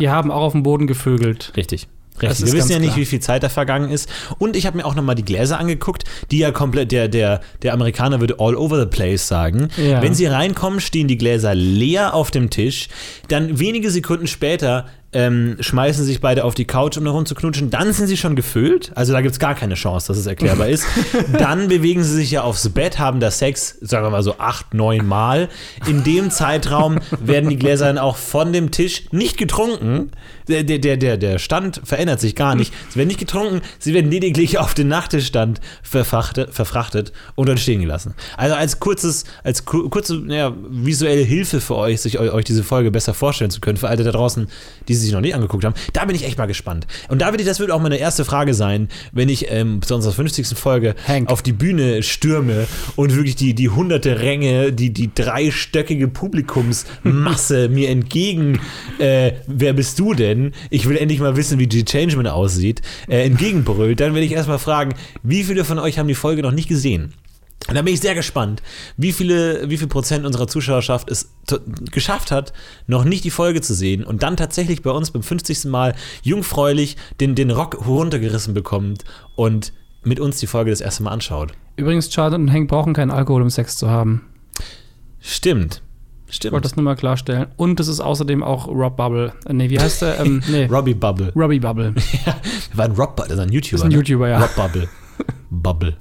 Die 0.00 0.08
haben 0.10 0.30
auch 0.30 0.42
auf 0.42 0.52
dem 0.52 0.62
Boden 0.64 0.86
gevögelt. 0.86 1.52
Richtig. 1.56 1.88
Richtig. 2.20 2.46
Wir 2.46 2.52
wissen 2.52 2.70
ja 2.70 2.78
nicht, 2.78 2.90
klar. 2.90 3.00
wie 3.00 3.04
viel 3.06 3.20
Zeit 3.20 3.42
da 3.42 3.48
vergangen 3.48 3.90
ist. 3.90 4.08
Und 4.38 4.56
ich 4.56 4.66
habe 4.66 4.76
mir 4.76 4.84
auch 4.84 4.94
nochmal 4.94 5.16
die 5.16 5.24
Gläser 5.24 5.58
angeguckt, 5.58 6.04
die 6.30 6.38
ja 6.38 6.52
komplett, 6.52 6.92
der, 6.92 7.08
der, 7.08 7.40
der 7.62 7.72
Amerikaner 7.72 8.20
würde 8.20 8.36
all 8.38 8.54
over 8.54 8.78
the 8.78 8.86
place 8.86 9.26
sagen. 9.26 9.68
Ja. 9.76 10.00
Wenn 10.00 10.14
sie 10.14 10.26
reinkommen, 10.26 10.80
stehen 10.80 11.08
die 11.08 11.18
Gläser 11.18 11.54
leer 11.54 12.14
auf 12.14 12.30
dem 12.30 12.50
Tisch. 12.50 12.88
Dann 13.28 13.58
wenige 13.58 13.90
Sekunden 13.90 14.26
später 14.26 14.86
ähm, 15.14 15.56
schmeißen 15.60 16.04
sich 16.04 16.20
beide 16.20 16.44
auf 16.44 16.54
die 16.54 16.64
Couch, 16.64 16.98
um 16.98 17.04
darum 17.04 17.24
zu 17.24 17.34
knutschen. 17.34 17.70
Dann 17.70 17.92
sind 17.92 18.08
sie 18.08 18.16
schon 18.16 18.34
gefüllt. 18.34 18.90
Also 18.96 19.12
da 19.12 19.20
gibt 19.20 19.32
es 19.32 19.38
gar 19.38 19.54
keine 19.54 19.74
Chance, 19.74 20.08
dass 20.08 20.16
es 20.18 20.26
erklärbar 20.26 20.68
ist. 20.68 20.84
Dann 21.38 21.68
bewegen 21.68 22.02
sie 22.02 22.14
sich 22.14 22.32
ja 22.32 22.42
aufs 22.42 22.68
Bett, 22.68 22.98
haben 22.98 23.20
da 23.20 23.30
Sex, 23.30 23.78
sagen 23.80 24.04
wir 24.04 24.10
mal 24.10 24.24
so 24.24 24.38
acht, 24.38 24.74
neun 24.74 25.06
Mal. 25.06 25.48
In 25.86 26.02
dem 26.02 26.30
Zeitraum 26.30 26.98
werden 27.20 27.48
die 27.48 27.56
Gläser 27.56 27.86
dann 27.86 27.98
auch 27.98 28.16
von 28.16 28.52
dem 28.52 28.72
Tisch 28.72 29.04
nicht 29.12 29.38
getrunken. 29.38 30.10
Der, 30.48 30.62
der, 30.62 30.78
der, 30.96 31.16
der, 31.16 31.38
Stand 31.38 31.80
verändert 31.84 32.20
sich 32.20 32.34
gar 32.34 32.54
nicht. 32.54 32.72
Sie 32.90 32.96
werden 32.96 33.08
nicht 33.08 33.18
getrunken, 33.20 33.62
sie 33.78 33.94
werden 33.94 34.10
lediglich 34.10 34.58
auf 34.58 34.74
den 34.74 34.88
Nachttischstand 34.88 35.60
verfrachtet, 35.82 36.52
verfrachtet 36.54 37.12
und 37.34 37.48
dann 37.48 37.56
stehen 37.56 37.80
gelassen. 37.80 38.14
Also 38.36 38.54
als 38.54 38.78
kurzes, 38.78 39.24
als 39.42 39.64
ku- 39.64 39.88
kurze 39.88 40.16
naja, 40.16 40.54
visuelle 40.68 41.22
Hilfe 41.22 41.60
für 41.62 41.76
euch, 41.76 42.00
sich 42.02 42.18
eu- 42.20 42.30
euch 42.32 42.44
diese 42.44 42.62
Folge 42.62 42.90
besser 42.90 43.14
vorstellen 43.14 43.50
zu 43.50 43.60
können, 43.60 43.78
für 43.78 43.88
alle 43.88 44.04
da 44.04 44.12
draußen, 44.12 44.48
die 44.86 44.94
sie 44.94 45.04
sich 45.06 45.12
noch 45.12 45.20
nicht 45.22 45.34
angeguckt 45.34 45.64
haben, 45.64 45.74
da 45.94 46.04
bin 46.04 46.14
ich 46.14 46.24
echt 46.24 46.36
mal 46.36 46.46
gespannt. 46.46 46.86
Und 47.08 47.22
da 47.22 47.32
wird, 47.32 47.46
das 47.46 47.58
wird 47.60 47.70
auch 47.70 47.80
meine 47.80 47.96
erste 47.96 48.24
Frage 48.26 48.52
sein, 48.54 48.88
wenn 49.12 49.28
ich 49.30 49.50
ähm, 49.50 49.80
zu 49.82 49.94
unserer 49.94 50.12
50. 50.12 50.48
Folge 50.58 50.94
Hank. 51.08 51.30
auf 51.30 51.40
die 51.42 51.52
Bühne 51.52 52.02
stürme 52.02 52.66
und 52.96 53.14
wirklich 53.16 53.36
die, 53.36 53.54
die 53.54 53.70
hunderte 53.70 54.20
Ränge, 54.20 54.72
die, 54.72 54.92
die 54.92 55.10
dreistöckige 55.14 56.08
Publikumsmasse 56.08 57.68
mir 57.70 57.88
entgegen, 57.88 58.60
äh, 58.98 59.32
wer 59.46 59.72
bist 59.72 59.98
du 59.98 60.12
denn? 60.14 60.33
Ich 60.70 60.88
will 60.88 60.96
endlich 60.96 61.20
mal 61.20 61.36
wissen, 61.36 61.58
wie 61.58 61.66
G. 61.66 61.84
Changeman 61.84 62.26
aussieht, 62.26 62.82
äh, 63.08 63.24
entgegenbrüllt, 63.24 64.00
dann 64.00 64.14
will 64.14 64.22
ich 64.22 64.32
erstmal 64.32 64.58
fragen, 64.58 64.94
wie 65.22 65.44
viele 65.44 65.64
von 65.64 65.78
euch 65.78 65.98
haben 65.98 66.08
die 66.08 66.14
Folge 66.14 66.42
noch 66.42 66.52
nicht 66.52 66.68
gesehen? 66.68 67.14
Und 67.66 67.76
da 67.76 67.82
bin 67.82 67.94
ich 67.94 68.00
sehr 68.00 68.14
gespannt, 68.14 68.62
wie 68.98 69.12
viele, 69.12 69.70
wie 69.70 69.78
viel 69.78 69.86
Prozent 69.86 70.26
unserer 70.26 70.46
Zuschauerschaft 70.46 71.10
es 71.10 71.34
geschafft 71.90 72.30
hat, 72.30 72.52
noch 72.86 73.04
nicht 73.04 73.24
die 73.24 73.30
Folge 73.30 73.62
zu 73.62 73.72
sehen 73.72 74.04
und 74.04 74.22
dann 74.22 74.36
tatsächlich 74.36 74.82
bei 74.82 74.90
uns 74.90 75.10
beim 75.10 75.22
50. 75.22 75.64
Mal 75.64 75.94
jungfräulich 76.22 76.96
den, 77.20 77.34
den 77.34 77.50
Rock 77.50 77.86
runtergerissen 77.86 78.52
bekommt 78.52 79.04
und 79.34 79.72
mit 80.02 80.20
uns 80.20 80.38
die 80.40 80.46
Folge 80.46 80.70
das 80.70 80.82
erste 80.82 81.04
Mal 81.04 81.12
anschaut. 81.12 81.52
Übrigens, 81.76 82.12
Charlotte 82.12 82.42
und 82.42 82.52
Hank 82.52 82.68
brauchen 82.68 82.92
keinen 82.92 83.10
Alkohol, 83.10 83.40
um 83.40 83.48
Sex 83.48 83.76
zu 83.76 83.88
haben. 83.88 84.26
Stimmt. 85.20 85.80
Ich 86.26 86.36
Stimmt. 86.36 86.52
wollte 86.52 86.68
das 86.68 86.76
nur 86.76 86.84
mal 86.84 86.96
klarstellen. 86.96 87.46
Und 87.56 87.78
es 87.80 87.88
ist 87.88 88.00
außerdem 88.00 88.42
auch 88.42 88.66
Rob 88.68 88.96
Bubble. 88.96 89.32
Äh, 89.46 89.52
nee, 89.52 89.70
wie 89.70 89.78
heißt 89.78 90.02
der? 90.02 90.20
Ähm, 90.20 90.42
nee, 90.48 90.66
Robbie 90.66 90.94
Bubble. 90.94 91.32
Robbie 91.34 91.60
Bubble. 91.60 91.94
Ja, 92.26 92.36
war 92.74 92.86
ein 92.86 92.92
Rob, 92.92 93.16
das 93.16 93.30
ist 93.30 93.38
ein 93.38 93.52
YouTuber. 93.52 93.72
Das 93.72 93.80
ist 93.80 93.84
ein 93.84 93.88
ne? 93.90 93.96
YouTuber, 93.96 94.28
ja. 94.28 94.40
Rob 94.40 94.54
Bubble. 94.56 94.88
Bubble. 95.50 95.96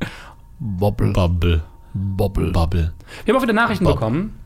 Bubble. 0.59 1.11
Bubble. 1.13 1.61
Bubble. 1.93 2.51
Bubble. 2.51 2.93
Wir 3.25 3.33
haben 3.33 3.39
auch 3.39 3.43
wieder 3.43 3.53
Nachrichten 3.53 3.83
Bob. 3.83 3.95
bekommen. 3.95 4.39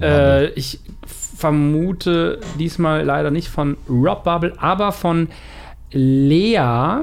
Äh, 0.00 0.48
ich 0.50 0.80
vermute 1.36 2.40
diesmal 2.58 3.04
leider 3.04 3.30
nicht 3.30 3.48
von 3.48 3.76
Rob 3.88 4.24
Bubble, 4.24 4.54
aber 4.58 4.92
von 4.92 5.28
Lea. 5.90 7.02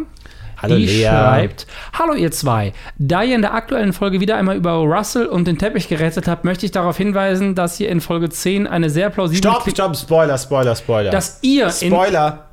Hallo 0.62 0.76
die 0.76 0.86
Lea. 0.86 1.06
schreibt: 1.08 1.68
Hallo 1.98 2.14
ihr 2.14 2.32
zwei. 2.32 2.74
Da 2.98 3.24
ihr 3.24 3.36
in 3.36 3.42
der 3.42 3.54
aktuellen 3.54 3.94
Folge 3.94 4.20
wieder 4.20 4.36
einmal 4.38 4.56
über 4.58 4.72
Russell 4.74 5.26
und 5.28 5.48
den 5.48 5.58
Teppich 5.58 5.88
gerettet 5.88 6.28
habt, 6.28 6.44
möchte 6.46 6.66
ich 6.66 6.72
darauf 6.72 6.98
hinweisen, 6.98 7.56
dass 7.56 7.80
ihr 7.80 7.90
in 7.90 8.02
Folge 8.02 8.30
10 8.30 8.68
eine 8.68 8.90
sehr 8.90 9.10
plausible 9.10 9.38
Stopp, 9.40 9.70
stopp, 9.70 9.96
Spoiler, 9.96 10.38
Spoiler, 10.38 10.76
Spoiler. 10.76 11.12
dass 11.12 11.40
ihr 11.42 11.66
in 11.82 11.92
Spoiler. 11.94 12.46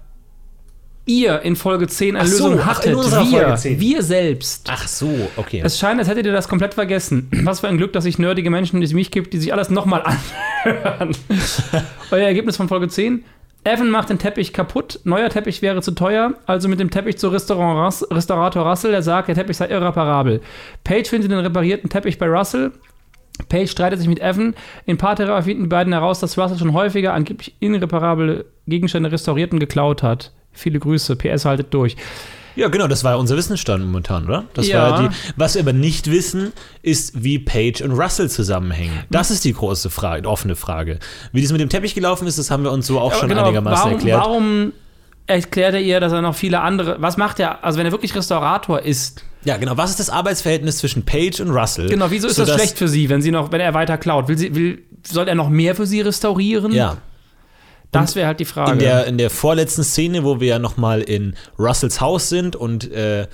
ihr 1.07 1.41
in 1.43 1.55
Folge 1.57 1.87
10 1.89 2.17
eine 2.17 2.25
Ach 2.25 2.29
so, 2.29 2.49
Lösung 2.49 2.61
ach, 2.61 2.63
in 2.63 2.67
hattet. 2.67 2.95
unserer 2.97 3.25
wir, 3.31 3.41
Folge 3.43 3.55
10. 3.57 3.81
wir 3.81 4.03
selbst. 4.03 4.69
Ach 4.71 4.89
so, 4.89 5.11
okay. 5.37 5.63
Es 5.65 5.79
scheint, 5.79 5.99
als 6.01 6.09
hättet 6.09 6.27
ihr 6.27 6.33
das 6.33 6.49
komplett 6.49 6.75
vergessen. 6.75 7.29
Was 7.45 7.61
für 7.61 7.69
ein 7.69 7.77
Glück, 7.77 7.93
dass 7.93 8.05
es 8.05 8.19
nerdige 8.19 8.51
Menschen, 8.51 8.81
die 8.81 8.87
es 8.87 8.93
mich 8.93 9.11
gibt, 9.11 9.33
die 9.33 9.39
sich 9.39 9.53
alles 9.53 9.71
nochmal 9.71 10.03
anhören. 10.65 11.17
Euer 12.11 12.27
Ergebnis 12.27 12.57
von 12.57 12.69
Folge 12.69 12.89
10. 12.89 13.25
Evan 13.67 13.91
macht 13.91 14.11
den 14.11 14.19
Teppich 14.19 14.53
kaputt. 14.53 15.01
Neuer 15.03 15.29
Teppich 15.29 15.61
wäre 15.61 15.83
zu 15.83 15.91
teuer. 15.91 16.35
Also 16.47 16.69
mit 16.69 16.79
dem 16.79 16.91
Teppich 16.91 17.19
zu 17.19 17.29
Restaurant 17.29 18.05
Restaurator 18.13 18.65
Russell, 18.65 18.93
der 18.93 19.03
sagt, 19.03 19.27
der 19.29 19.35
Teppich 19.35 19.57
sei 19.57 19.67
irreparabel. 19.67 20.41
Paige 20.85 21.09
findet 21.09 21.33
den 21.33 21.41
reparierten 21.41 21.91
Teppich 21.91 22.19
bei 22.19 22.29
Russell. 22.29 22.71
Paige 23.49 23.67
streitet 23.67 23.99
sich 23.99 24.09
mit 24.09 24.21
Evan. 24.21 24.55
In 24.87 24.99
Paartherapie 24.99 25.51
finden 25.51 25.65
die 25.65 25.69
beiden 25.69 25.93
heraus, 25.93 26.21
dass 26.21 26.39
Russell 26.39 26.59
schon 26.59 26.75
häufiger 26.75 27.13
angeblich 27.13 27.57
irreparable 27.59 28.47
Gegenstände 28.69 29.11
restauriert 29.11 29.53
und 29.53 29.59
geklaut 29.59 30.03
hat. 30.03 30.33
Viele 30.53 30.79
Grüße. 30.79 31.17
PS 31.17 31.45
haltet 31.45 31.75
durch. 31.75 31.97
Ja, 32.57 32.69
genau, 32.69 32.89
das 32.89 33.05
war 33.05 33.13
ja 33.13 33.17
unser 33.19 33.37
Wissensstand 33.37 33.85
momentan, 33.85 34.25
oder? 34.25 34.45
Das 34.55 34.67
Ja. 34.67 34.91
war 34.91 35.03
ja 35.03 35.09
die, 35.09 35.15
was 35.37 35.55
wir 35.55 35.63
aber 35.63 35.73
nicht 35.75 36.11
wissen, 36.11 36.53
ist, 36.83 37.23
wie 37.23 37.39
Paige 37.39 37.85
und 37.85 37.93
Russell 37.93 38.31
zusammenhängen. 38.31 38.99
Das 39.11 39.31
ist 39.31 39.45
die 39.45 39.53
große 39.53 39.91
Frage, 39.91 40.23
die 40.23 40.29
offene 40.29 40.57
Frage. 40.57 40.99
Wie 41.33 41.43
das 41.43 41.53
mit 41.53 41.61
dem 41.61 41.69
Teppich 41.69 41.95
gelaufen 41.95 42.27
ist, 42.27 42.39
das 42.39 42.51
haben 42.51 42.65
wir 42.65 42.73
uns 42.73 42.87
so 42.87 42.99
auch 42.99 43.15
schon 43.15 43.29
genau, 43.29 43.45
einigermaßen 43.45 43.85
warum, 43.85 43.93
erklärt. 43.93 44.21
Warum 44.21 44.73
erklärt 45.27 45.75
er 45.75 45.81
ihr, 45.81 46.01
dass 46.01 46.13
er 46.13 46.23
noch 46.23 46.35
viele 46.35 46.61
andere. 46.61 46.97
Was 47.01 47.17
macht 47.17 47.41
er, 47.41 47.65
also 47.65 47.79
wenn 47.79 47.87
er 47.87 47.93
wirklich 47.93 48.15
Restaurator 48.15 48.81
ist? 48.81 49.23
Ja, 49.45 49.57
genau. 49.59 49.77
Was 49.77 49.91
ist 49.91 50.01
das 50.01 50.11
Arbeitsverhältnis 50.11 50.79
zwischen 50.79 51.05
Paige 51.05 51.43
und 51.43 51.51
Russell? 51.51 51.89
Genau, 51.89 52.11
wieso 52.11 52.27
ist 52.27 52.39
das 52.39 52.53
schlecht 52.53 52.79
für 52.79 52.89
sie, 52.89 53.09
wenn 53.09 53.23
sie 53.23 53.31
noch, 53.31 53.53
wenn 53.53 53.61
er 53.61 53.75
weiter 53.75 53.99
klaut? 53.99 54.29
Will 54.29 54.39
sie, 54.39 54.55
will, 54.55 54.83
soll 55.07 55.29
er 55.29 55.35
noch 55.35 55.49
mehr 55.49 55.75
für 55.75 55.87
sie 55.87 56.01
restaurieren? 56.01 56.73
Ja. 56.73 56.97
Das 58.03 58.17
wäre 58.17 58.27
halt 58.27 58.41
die 58.41 58.45
Frage. 58.45 58.73
In 58.73 58.79
der, 58.79 59.07
in 59.07 59.19
der 59.19 59.31
vorletzten 59.31 59.85
Szene, 59.85 60.25
wo 60.25 60.41
wir 60.41 60.49
ja 60.49 60.59
nochmal 60.59 61.03
in 61.03 61.35
Russells 61.59 62.01
Haus 62.01 62.29
sind 62.29 62.57
und 62.57 62.91
äh, 62.93 63.27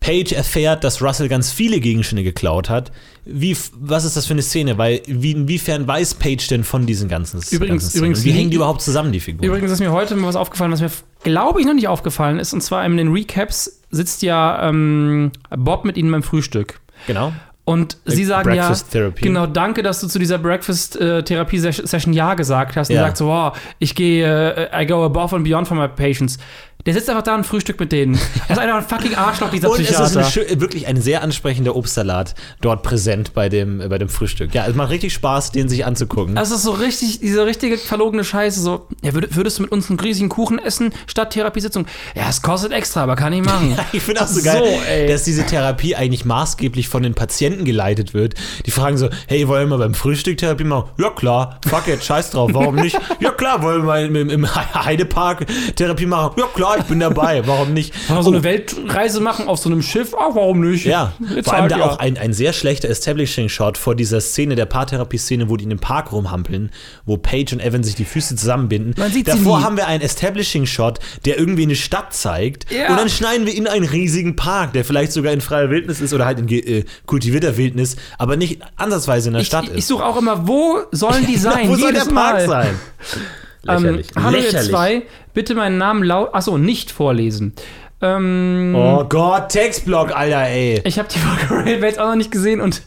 Paige 0.00 0.36
erfährt, 0.36 0.84
dass 0.84 1.02
Russell 1.02 1.28
ganz 1.28 1.50
viele 1.50 1.80
Gegenstände 1.80 2.22
geklaut 2.22 2.70
hat. 2.70 2.92
Wie, 3.24 3.56
was 3.74 4.04
ist 4.04 4.16
das 4.16 4.26
für 4.26 4.32
eine 4.32 4.42
Szene? 4.42 4.78
Weil, 4.78 5.02
wie, 5.06 5.32
inwiefern 5.32 5.86
weiß 5.88 6.14
Paige 6.14 6.46
denn 6.48 6.62
von 6.62 6.86
diesen 6.86 7.08
ganzen, 7.08 7.38
Übrigens- 7.50 7.58
ganzen 7.68 7.88
Szenen? 7.90 8.04
übrigens 8.04 8.24
wie 8.24 8.30
hängen 8.30 8.50
die 8.50 8.56
überhaupt 8.56 8.80
zusammen, 8.80 9.10
die 9.10 9.18
Figuren? 9.20 9.44
Übrigens 9.44 9.72
ist 9.72 9.80
mir 9.80 9.90
heute 9.90 10.14
mal 10.14 10.28
was 10.28 10.36
aufgefallen, 10.36 10.70
was 10.70 10.80
mir, 10.80 10.90
glaube 11.24 11.60
ich, 11.60 11.66
noch 11.66 11.74
nicht 11.74 11.88
aufgefallen 11.88 12.38
ist. 12.38 12.52
Und 12.52 12.60
zwar 12.60 12.86
in 12.86 12.96
den 12.96 13.08
Recaps 13.12 13.80
sitzt 13.90 14.22
ja 14.22 14.68
ähm, 14.68 15.32
Bob 15.50 15.84
mit 15.84 15.96
ihnen 15.96 16.12
beim 16.12 16.22
Frühstück. 16.22 16.80
genau. 17.08 17.32
Und 17.68 17.98
sie 18.06 18.24
sagen 18.24 18.48
Breakfast 18.48 18.86
ja, 18.94 19.00
Therapy. 19.00 19.20
genau, 19.20 19.46
danke, 19.46 19.82
dass 19.82 20.00
du 20.00 20.06
zu 20.06 20.18
dieser 20.18 20.38
Breakfast-Therapie-Session 20.38 22.14
Ja 22.14 22.32
gesagt 22.32 22.76
hast. 22.76 22.88
Und 22.88 22.96
Ja. 22.96 23.02
er 23.02 23.06
sagt 23.08 23.18
so, 23.18 23.26
wow, 23.26 23.52
ich 23.78 23.94
gehe, 23.94 24.70
äh, 24.72 24.82
I 24.82 24.86
go 24.86 25.04
above 25.04 25.36
and 25.36 25.44
beyond 25.44 25.68
for 25.68 25.76
my 25.76 25.86
patients. 25.88 26.38
Der 26.86 26.94
sitzt 26.94 27.10
einfach 27.10 27.22
da 27.24 27.34
und 27.34 27.44
frühstückt 27.44 27.80
mit 27.80 27.92
denen. 27.92 28.14
Er 28.46 28.52
ist 28.56 28.58
einfach 28.58 28.76
ein 28.78 28.82
fucking 28.88 29.14
Arschloch, 29.16 29.50
dieser 29.50 29.68
Und 29.68 29.80
es 29.80 29.86
Psychiater. 29.88 30.06
ist 30.06 30.16
ein, 30.16 30.24
schö- 30.46 30.60
wirklich 30.60 30.86
ein 30.86 30.98
sehr 31.00 31.22
ansprechender 31.22 31.76
Obstsalat 31.76 32.34
dort 32.62 32.82
präsent 32.82 33.34
bei 33.34 33.48
dem, 33.48 33.80
äh, 33.80 33.88
bei 33.88 33.98
dem 33.98 34.08
Frühstück. 34.08 34.54
Ja, 34.54 34.66
es 34.66 34.74
macht 34.74 34.90
richtig 34.90 35.12
Spaß, 35.12 35.52
den 35.52 35.68
sich 35.68 35.84
anzugucken. 35.84 36.36
Das 36.36 36.50
ist 36.50 36.62
so 36.62 36.70
richtig, 36.70 37.20
diese 37.20 37.44
richtige 37.44 37.76
verlogene 37.76 38.24
Scheiße. 38.24 38.60
So, 38.60 38.86
ja, 39.02 39.12
würd, 39.12 39.36
würdest 39.36 39.58
du 39.58 39.62
mit 39.62 39.72
uns 39.72 39.90
einen 39.90 40.00
riesigen 40.00 40.28
Kuchen 40.30 40.58
essen 40.58 40.94
statt 41.06 41.30
Therapiesitzung? 41.32 41.86
Ja, 42.14 42.28
es 42.30 42.40
kostet 42.42 42.72
extra, 42.72 43.02
aber 43.02 43.16
kann 43.16 43.32
ich 43.34 43.42
machen. 43.44 43.76
Ich 43.92 44.02
finde 44.02 44.22
auch 44.22 44.26
so 44.28 44.40
geil, 44.42 44.62
So, 45.06 45.12
dass 45.12 45.24
diese 45.24 45.44
Therapie 45.44 45.94
eigentlich 45.96 46.24
maßgeblich 46.24 46.88
von 46.88 47.02
den 47.02 47.14
Patienten 47.14 47.64
geleitet 47.66 48.14
wird. 48.14 48.34
Die 48.66 48.70
fragen 48.70 48.96
so, 48.96 49.10
hey, 49.26 49.46
wollen 49.48 49.68
wir 49.68 49.78
beim 49.78 49.94
Frühstück 49.94 50.38
Therapie 50.38 50.64
machen? 50.64 50.88
Ja 50.98 51.10
klar, 51.10 51.58
fuck 51.68 51.88
it, 51.88 52.02
scheiß 52.04 52.30
drauf, 52.30 52.50
warum 52.54 52.76
nicht? 52.76 52.96
Ja 53.20 53.30
klar, 53.32 53.62
wollen 53.62 53.82
wir 53.82 53.84
mal 53.84 54.04
im, 54.06 54.30
im 54.30 54.46
Heidepark 54.54 55.44
Therapie 55.74 56.06
machen? 56.06 56.34
Ja 56.38 56.46
klar, 56.54 56.67
ich 56.76 56.84
bin 56.84 57.00
dabei, 57.00 57.46
warum 57.46 57.72
nicht? 57.72 57.94
Wir 58.08 58.22
so 58.22 58.30
eine 58.30 58.42
Weltreise 58.42 59.20
machen 59.20 59.48
auf 59.48 59.58
so 59.58 59.68
einem 59.68 59.82
Schiff? 59.82 60.14
Ach, 60.18 60.34
warum 60.34 60.60
nicht? 60.60 60.84
Ja, 60.84 61.12
Jetzt 61.34 61.46
vor 61.46 61.54
allem 61.54 61.68
da 61.68 61.78
ja. 61.78 61.84
auch 61.86 61.98
ein, 61.98 62.18
ein 62.18 62.32
sehr 62.32 62.52
schlechter 62.52 62.88
Establishing-Shot 62.88 63.78
vor 63.78 63.94
dieser 63.94 64.20
Szene, 64.20 64.54
der 64.54 64.66
Paartherapie-Szene, 64.66 65.48
wo 65.48 65.56
die 65.56 65.64
in 65.64 65.70
dem 65.70 65.78
Park 65.78 66.12
rumhampeln, 66.12 66.70
wo 67.06 67.16
Paige 67.16 67.54
und 67.54 67.60
Evan 67.60 67.82
sich 67.82 67.94
die 67.94 68.04
Füße 68.04 68.36
zusammenbinden. 68.36 68.94
Man 68.98 69.10
sieht 69.12 69.26
sie 69.26 69.32
Davor 69.38 69.58
nie. 69.58 69.64
haben 69.64 69.76
wir 69.76 69.86
einen 69.86 70.02
Establishing-Shot, 70.02 70.98
der 71.24 71.38
irgendwie 71.38 71.62
eine 71.62 71.76
Stadt 71.76 72.12
zeigt. 72.14 72.70
Ja. 72.72 72.90
Und 72.90 72.96
dann 72.98 73.08
schneiden 73.08 73.46
wir 73.46 73.54
in 73.54 73.66
einen 73.66 73.86
riesigen 73.86 74.36
Park, 74.36 74.72
der 74.72 74.84
vielleicht 74.84 75.12
sogar 75.12 75.32
in 75.32 75.40
freier 75.40 75.70
Wildnis 75.70 76.00
ist 76.00 76.12
oder 76.12 76.26
halt 76.26 76.38
in 76.38 76.48
äh, 76.48 76.84
kultivierter 77.06 77.56
Wildnis, 77.56 77.96
aber 78.18 78.36
nicht 78.36 78.60
ansatzweise 78.76 79.28
in 79.28 79.34
der 79.34 79.42
Ich, 79.42 79.48
Stadt 79.48 79.68
ist. 79.68 79.76
ich 79.76 79.86
suche 79.86 80.04
auch 80.04 80.16
immer, 80.16 80.46
wo 80.46 80.80
sollen 80.92 81.26
die 81.26 81.36
sein? 81.38 81.68
Wo 81.68 81.76
soll 81.76 81.92
der 81.92 82.00
Park 82.00 82.12
Mal. 82.12 82.46
sein? 82.48 82.74
Ähm, 83.66 83.82
Lächerlich. 83.82 84.06
hallo 84.16 84.36
ihr 84.38 84.50
zwei, 84.60 85.02
bitte 85.34 85.54
meinen 85.54 85.78
Namen 85.78 86.02
laut, 86.04 86.34
achso, 86.34 86.58
nicht 86.58 86.90
vorlesen. 86.90 87.52
Ähm, 88.00 88.74
Oh 88.76 89.04
Gott, 89.08 89.48
Textblock, 89.48 90.14
Alter, 90.16 90.42
ey. 90.42 90.80
Ich 90.84 90.98
habe 90.98 91.08
die 91.12 91.18
Folge 91.48 91.64
Railways 91.64 91.98
auch 91.98 92.08
noch 92.08 92.14
nicht 92.16 92.30
gesehen 92.30 92.60
und 92.60 92.82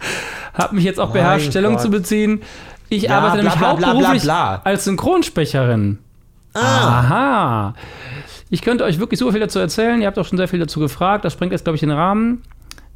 habe 0.53 0.75
mich 0.75 0.85
jetzt 0.85 0.99
auch 0.99 1.07
Mein 1.09 1.13
beherrscht, 1.23 1.47
Stellung 1.49 1.73
Gott. 1.73 1.81
zu 1.81 1.89
beziehen. 1.89 2.41
Ich 2.89 3.07
Bla, 3.07 3.17
arbeite 3.17 3.33
bla, 3.33 3.43
nämlich 3.43 3.59
bla, 3.59 3.69
hauptberuflich 3.69 4.23
bla, 4.23 4.55
bla. 4.57 4.61
als 4.63 4.83
Synchronsprecherin. 4.85 5.99
Ah. 6.53 6.59
Aha. 6.59 7.73
Ich 8.49 8.61
könnte 8.61 8.83
euch 8.83 8.99
wirklich 8.99 9.19
super 9.19 9.31
viel 9.31 9.39
dazu 9.41 9.59
erzählen. 9.59 10.01
Ihr 10.01 10.07
habt 10.07 10.19
auch 10.19 10.25
schon 10.25 10.37
sehr 10.37 10.49
viel 10.49 10.59
dazu 10.59 10.79
gefragt. 10.81 11.23
Das 11.23 11.31
sprengt 11.33 11.53
jetzt, 11.53 11.63
glaube 11.63 11.75
ich, 11.75 11.79
den 11.79 11.91
Rahmen. 11.91 12.41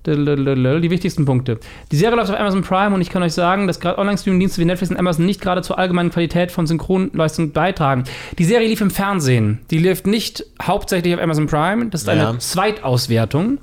Die 0.08 0.90
wichtigsten 0.90 1.26
Punkte. 1.26 1.60
Die 1.92 1.96
Serie 1.96 2.16
läuft 2.16 2.32
auf 2.32 2.40
Amazon 2.40 2.62
Prime 2.62 2.94
und 2.96 3.02
ich 3.02 3.10
kann 3.10 3.24
euch 3.24 3.34
sagen, 3.34 3.68
dass 3.68 3.80
gerade 3.80 3.98
Online-Streaming-Dienste 3.98 4.62
wie 4.62 4.66
Netflix 4.66 4.92
und 4.92 4.98
Amazon 4.98 5.26
nicht 5.26 5.42
gerade 5.42 5.62
zur 5.62 5.78
allgemeinen 5.78 6.12
Qualität 6.12 6.52
von 6.52 6.68
Synchronleistungen 6.68 7.52
beitragen. 7.52 8.04
Die 8.38 8.46
Serie 8.46 8.68
lief 8.68 8.82
im 8.82 8.92
Fernsehen. 8.92 9.60
Die 9.72 9.78
lief 9.78 10.04
nicht 10.06 10.46
hauptsächlich 10.62 11.14
auf 11.16 11.22
Amazon 11.22 11.48
Prime. 11.48 11.88
Das 11.88 12.02
ist 12.02 12.10
eine 12.10 12.22
Ja. 12.22 12.40
Zweitauswertung. 12.40 13.58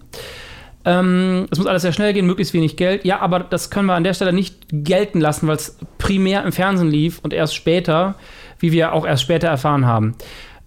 Ähm, 0.84 1.46
es 1.50 1.58
muss 1.58 1.66
alles 1.68 1.82
sehr 1.82 1.92
schnell 1.92 2.12
gehen, 2.12 2.26
möglichst 2.26 2.54
wenig 2.54 2.76
Geld. 2.76 3.04
Ja, 3.04 3.20
aber 3.20 3.40
das 3.40 3.70
können 3.70 3.86
wir 3.86 3.94
an 3.94 4.02
der 4.04 4.14
Stelle 4.14 4.32
nicht 4.32 4.56
gelten 4.72 5.20
lassen, 5.20 5.46
weil 5.46 5.56
es 5.56 5.78
primär 5.98 6.44
im 6.44 6.50
Fernsehen 6.52 6.90
lief 6.90 7.20
und 7.20 7.32
erst 7.32 7.54
später, 7.54 8.16
wie 8.58 8.72
wir 8.72 8.92
auch 8.92 9.06
erst 9.06 9.22
später 9.22 9.46
erfahren 9.48 9.86
haben, 9.86 10.16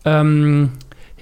ähm, 0.06 0.72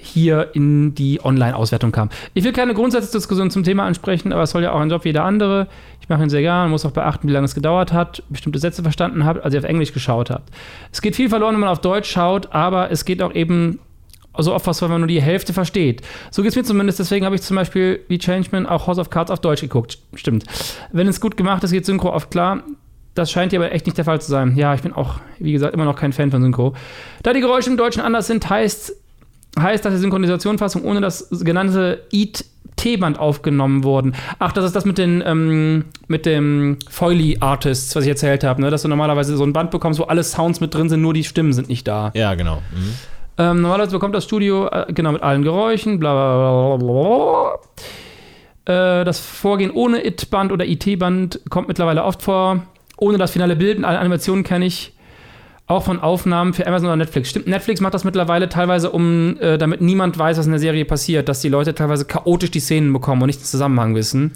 hier 0.04 0.50
in 0.54 0.94
die 0.94 1.24
Online-Auswertung 1.24 1.92
kam. 1.92 2.10
Ich 2.34 2.44
will 2.44 2.52
keine 2.52 2.74
Grundsatzdiskussion 2.74 3.50
zum 3.50 3.64
Thema 3.64 3.84
ansprechen, 3.84 4.32
aber 4.32 4.42
es 4.42 4.50
soll 4.50 4.62
ja 4.62 4.72
auch 4.72 4.80
ein 4.80 4.90
Job 4.90 5.04
wie 5.04 5.08
jeder 5.08 5.24
andere. 5.24 5.68
Ich 6.00 6.08
mache 6.08 6.22
ihn 6.22 6.28
sehr 6.28 6.42
gern, 6.42 6.70
muss 6.70 6.84
auch 6.84 6.90
beachten, 6.90 7.28
wie 7.28 7.32
lange 7.32 7.46
es 7.46 7.54
gedauert 7.54 7.92
hat, 7.92 8.22
bestimmte 8.28 8.58
Sätze 8.58 8.82
verstanden 8.82 9.24
habt, 9.24 9.42
als 9.42 9.54
ihr 9.54 9.60
auf 9.60 9.66
Englisch 9.66 9.92
geschaut 9.92 10.30
habt. 10.30 10.50
Es 10.92 11.00
geht 11.00 11.16
viel 11.16 11.28
verloren, 11.28 11.54
wenn 11.54 11.60
man 11.60 11.70
auf 11.70 11.80
Deutsch 11.80 12.10
schaut, 12.10 12.52
aber 12.52 12.90
es 12.90 13.04
geht 13.04 13.22
auch 13.22 13.34
eben 13.34 13.78
so 14.36 14.52
oft 14.52 14.66
was, 14.66 14.82
wenn 14.82 14.90
man 14.90 15.00
nur 15.00 15.08
die 15.08 15.22
Hälfte 15.22 15.52
versteht. 15.52 16.02
So 16.30 16.42
geht 16.42 16.50
es 16.50 16.56
mir 16.56 16.64
zumindest, 16.64 16.98
deswegen 16.98 17.24
habe 17.24 17.36
ich 17.36 17.42
zum 17.42 17.56
Beispiel 17.56 18.00
wie 18.08 18.18
Changeman 18.18 18.66
auch 18.66 18.86
House 18.86 18.98
of 18.98 19.10
Cards 19.10 19.30
auf 19.30 19.40
Deutsch 19.40 19.60
geguckt. 19.60 19.98
Stimmt. 20.14 20.44
Wenn 20.92 21.06
es 21.06 21.20
gut 21.20 21.36
gemacht 21.36 21.62
ist, 21.64 21.70
geht 21.70 21.86
Synchro 21.86 22.12
oft 22.12 22.30
klar. 22.30 22.62
Das 23.14 23.30
scheint 23.30 23.52
hier 23.52 23.60
aber 23.60 23.70
echt 23.70 23.86
nicht 23.86 23.96
der 23.96 24.04
Fall 24.04 24.20
zu 24.20 24.30
sein. 24.30 24.56
Ja, 24.56 24.74
ich 24.74 24.82
bin 24.82 24.92
auch, 24.92 25.20
wie 25.38 25.52
gesagt, 25.52 25.72
immer 25.72 25.84
noch 25.84 25.96
kein 25.96 26.12
Fan 26.12 26.32
von 26.32 26.42
Synchro. 26.42 26.74
Da 27.22 27.32
die 27.32 27.40
Geräusche 27.40 27.70
im 27.70 27.76
Deutschen 27.76 28.02
anders 28.02 28.26
sind, 28.26 28.50
heißt, 28.50 28.92
heißt 29.58 29.84
dass 29.84 29.92
die 29.92 30.00
Synchronisationsfassung 30.00 30.84
ohne 30.84 31.00
das 31.00 31.28
genannte 31.42 32.02
IT-Band 32.12 33.18
aufgenommen 33.18 33.84
wurden. 33.84 34.14
Ach, 34.38 34.52
das 34.52 34.64
ist 34.64 34.76
das 34.76 34.84
mit 34.84 34.98
den 34.98 35.22
ähm, 35.24 35.84
mit 36.08 36.26
dem 36.26 36.78
Foily 36.88 37.38
Artists, 37.40 37.94
was 37.96 38.04
ich 38.04 38.10
erzählt 38.10 38.44
habe, 38.44 38.60
ne? 38.60 38.70
dass 38.70 38.82
du 38.82 38.88
normalerweise 38.88 39.36
so 39.36 39.44
ein 39.44 39.52
Band 39.52 39.70
bekommst, 39.70 40.00
wo 40.00 40.04
alle 40.04 40.22
Sounds 40.24 40.60
mit 40.60 40.74
drin 40.74 40.88
sind, 40.88 41.00
nur 41.00 41.14
die 41.14 41.24
Stimmen 41.24 41.52
sind 41.52 41.68
nicht 41.68 41.86
da. 41.86 42.10
Ja, 42.14 42.34
genau. 42.34 42.56
Mhm. 42.56 42.94
Ähm, 43.36 43.62
normalerweise 43.62 43.92
bekommt 43.92 44.14
das 44.14 44.24
Studio, 44.24 44.68
äh, 44.68 44.92
genau, 44.92 45.12
mit 45.12 45.22
allen 45.22 45.42
Geräuschen, 45.42 45.98
bla 45.98 46.12
bla 46.12 46.76
bla 46.76 46.76
bla 46.76 47.58
bla. 48.66 49.00
Äh, 49.00 49.04
das 49.04 49.18
Vorgehen 49.18 49.70
ohne 49.70 50.06
IT-Band 50.06 50.52
oder 50.52 50.64
IT-Band 50.64 51.40
kommt 51.50 51.68
mittlerweile 51.68 52.04
oft 52.04 52.22
vor. 52.22 52.62
Ohne 52.96 53.18
das 53.18 53.32
finale 53.32 53.56
Bild 53.56 53.78
und 53.78 53.84
alle 53.84 53.98
Animationen 53.98 54.44
kenne 54.44 54.66
ich 54.66 54.93
auch 55.66 55.82
von 55.82 56.00
Aufnahmen 56.00 56.52
für 56.52 56.66
Amazon 56.66 56.88
oder 56.88 56.96
Netflix. 56.96 57.30
Stimmt, 57.30 57.46
Netflix 57.46 57.80
macht 57.80 57.94
das 57.94 58.04
mittlerweile 58.04 58.48
teilweise, 58.48 58.90
um, 58.90 59.38
äh, 59.40 59.56
damit 59.56 59.80
niemand 59.80 60.18
weiß, 60.18 60.36
was 60.36 60.46
in 60.46 60.52
der 60.52 60.60
Serie 60.60 60.84
passiert, 60.84 61.28
dass 61.28 61.40
die 61.40 61.48
Leute 61.48 61.74
teilweise 61.74 62.04
chaotisch 62.04 62.50
die 62.50 62.60
Szenen 62.60 62.92
bekommen 62.92 63.22
und 63.22 63.28
nicht 63.28 63.40
den 63.40 63.46
Zusammenhang 63.46 63.94
wissen. 63.94 64.32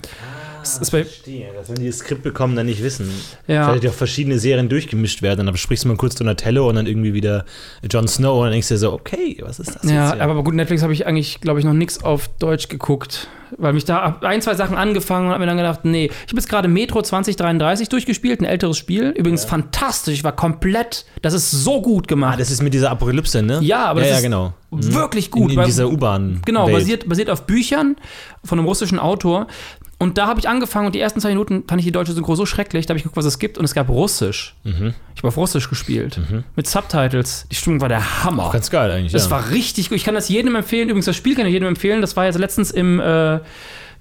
Das 0.61 0.79
ist 0.79 0.91
bei, 0.91 1.05
Verstehe, 1.05 1.49
dass 1.55 1.69
wenn 1.69 1.77
die 1.77 1.87
das 1.87 1.99
Skript 1.99 2.23
bekommen, 2.23 2.57
dann 2.57 2.67
nicht 2.67 2.83
wissen. 2.83 3.11
Ja. 3.47 3.69
Vielleicht 3.69 3.87
auch 3.88 3.93
verschiedene 3.97 4.38
Serien 4.38 4.69
durchgemischt 4.69 5.23
werden. 5.23 5.47
Dann 5.47 5.53
besprichst 5.53 5.85
du 5.85 5.88
mal 5.88 5.97
kurz 5.97 6.15
Donatello 6.15 6.69
und 6.69 6.75
dann 6.77 6.87
irgendwie 6.87 7.15
wieder 7.15 7.45
Jon 7.91 8.09
Snow 8.09 8.38
und 8.38 8.45
dann 8.45 8.53
denkst 8.53 8.69
du 8.69 8.75
dir 8.75 8.79
so, 8.79 8.93
okay, 8.93 9.38
was 9.43 9.59
ist 9.61 9.75
das 9.77 9.91
Ja, 9.91 10.11
jetzt? 10.12 10.21
aber 10.21 10.43
gut, 10.43 10.55
Netflix 10.55 10.83
habe 10.83 10.93
ich 10.93 11.07
eigentlich, 11.07 11.41
glaube 11.41 11.59
ich, 11.61 11.65
noch 11.65 11.73
nichts 11.75 12.03
auf 12.03 12.29
Deutsch 12.38 12.69
geguckt. 12.69 13.29
Weil 13.57 13.73
mich 13.73 13.87
da 13.87 14.19
ein, 14.21 14.43
zwei 14.43 14.55
Sachen 14.55 14.77
angefangen 14.77 15.27
und 15.29 15.33
habe 15.33 15.41
mir 15.41 15.47
dann 15.47 15.57
gedacht, 15.57 15.81
nee. 15.85 16.05
Ich 16.07 16.33
habe 16.33 16.37
jetzt 16.37 16.50
gerade 16.50 16.69
Metro 16.69 17.00
2033 17.00 17.88
durchgespielt, 17.88 18.43
ein 18.43 18.45
älteres 18.45 18.77
Spiel. 18.77 19.09
Übrigens 19.17 19.47
fantastisch, 19.47 20.12
ich 20.15 20.25
war 20.25 20.33
komplett, 20.37 21.07
das 21.23 21.33
ist 21.33 21.50
so 21.50 21.81
gut 21.81 22.05
Ah, 22.05 22.09
gemacht. 22.09 22.38
das 22.41 22.50
ist 22.50 22.62
mit 22.62 22.75
dieser 22.75 22.91
Apokalypse, 22.91 23.43
ne? 23.43 23.59
Ja, 23.62 23.87
aber 23.87 24.00
ja, 24.00 24.05
das 24.05 24.11
ja, 24.11 24.17
ist 24.19 24.23
genau. 24.25 24.53
wirklich 24.71 25.31
gut. 25.31 25.50
In, 25.53 25.61
in 25.61 25.65
dieser 25.65 25.88
U-Bahn. 25.88 26.43
Genau, 26.45 26.69
basiert, 26.69 27.09
basiert 27.09 27.31
auf 27.31 27.47
Büchern 27.47 27.97
von 28.45 28.59
einem 28.59 28.69
russischen 28.69 28.99
Autor. 28.99 29.47
Und 30.00 30.17
da 30.17 30.28
habe 30.28 30.38
ich 30.38 30.49
angefangen 30.49 30.87
und 30.87 30.95
die 30.95 31.00
ersten 31.00 31.21
zwei 31.21 31.31
Minuten 31.31 31.64
fand 31.67 31.81
ich 31.81 31.85
die 31.85 31.93
deutsche 31.93 32.12
Synchro 32.12 32.37
so 32.37 32.47
schrecklich. 32.47 32.87
Da 32.87 32.93
habe 32.93 32.99
ich 32.99 33.02
geguckt, 33.02 33.17
was 33.17 33.25
es 33.25 33.40
gibt 33.40 33.59
und 33.59 33.64
es 33.64 33.75
gab 33.75 33.88
Russisch. 33.88 34.55
Mhm. 34.62 34.95
Ich 35.14 35.19
habe 35.19 35.28
auf 35.28 35.37
Russisch 35.37 35.69
gespielt. 35.69 36.21
Mit 36.55 36.69
Subtitles. 36.69 37.47
Die 37.50 37.57
Stimmung 37.57 37.81
war 37.81 37.88
der 37.88 38.23
Hammer. 38.23 38.50
Ganz 38.52 38.71
geil 38.71 38.93
eigentlich. 38.93 39.12
Das 39.12 39.25
ja. 39.25 39.31
war 39.33 39.50
richtig 39.50 39.88
gut. 39.88 39.97
Ich 39.97 40.05
kann 40.05 40.14
das 40.14 40.28
jedem 40.28 40.55
empfehlen. 40.55 40.88
Übrigens, 40.88 41.07
das 41.07 41.17
Spiel 41.17 41.35
kann 41.35 41.47
ich 41.47 41.52
jedem 41.52 41.67
empfehlen. 41.67 42.00
Das 42.00 42.17
war 42.17 42.26
jetzt 42.26 42.38
letztens 42.38 42.71
im 42.71 43.00
äh, 43.00 43.40